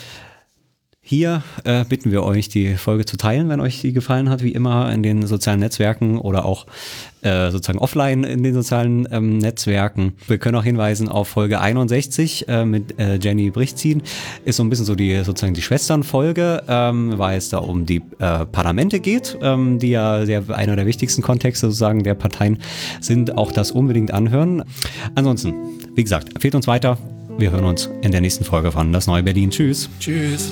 [1.03, 4.53] hier äh, bitten wir euch, die Folge zu teilen, wenn euch die gefallen hat, wie
[4.53, 6.67] immer in den sozialen Netzwerken oder auch
[7.23, 10.13] äh, sozusagen offline in den sozialen ähm, Netzwerken.
[10.29, 14.03] Wir können auch hinweisen auf Folge 61 äh, mit äh, Jenny Brichtzin.
[14.45, 18.03] Ist so ein bisschen so die sozusagen die Schwesternfolge, ähm, weil es da um die
[18.19, 22.59] äh, Parlamente geht, ähm, die ja sehr, einer der wichtigsten Kontexte sozusagen der Parteien
[23.01, 23.39] sind.
[23.39, 24.65] Auch das unbedingt anhören.
[25.15, 25.55] Ansonsten,
[25.95, 26.99] wie gesagt, empfehlt uns weiter.
[27.39, 29.51] Wir hören uns in der nächsten Folge von Das Neue Berlin.
[29.51, 29.89] Tschüss.
[29.99, 30.51] Tschüss.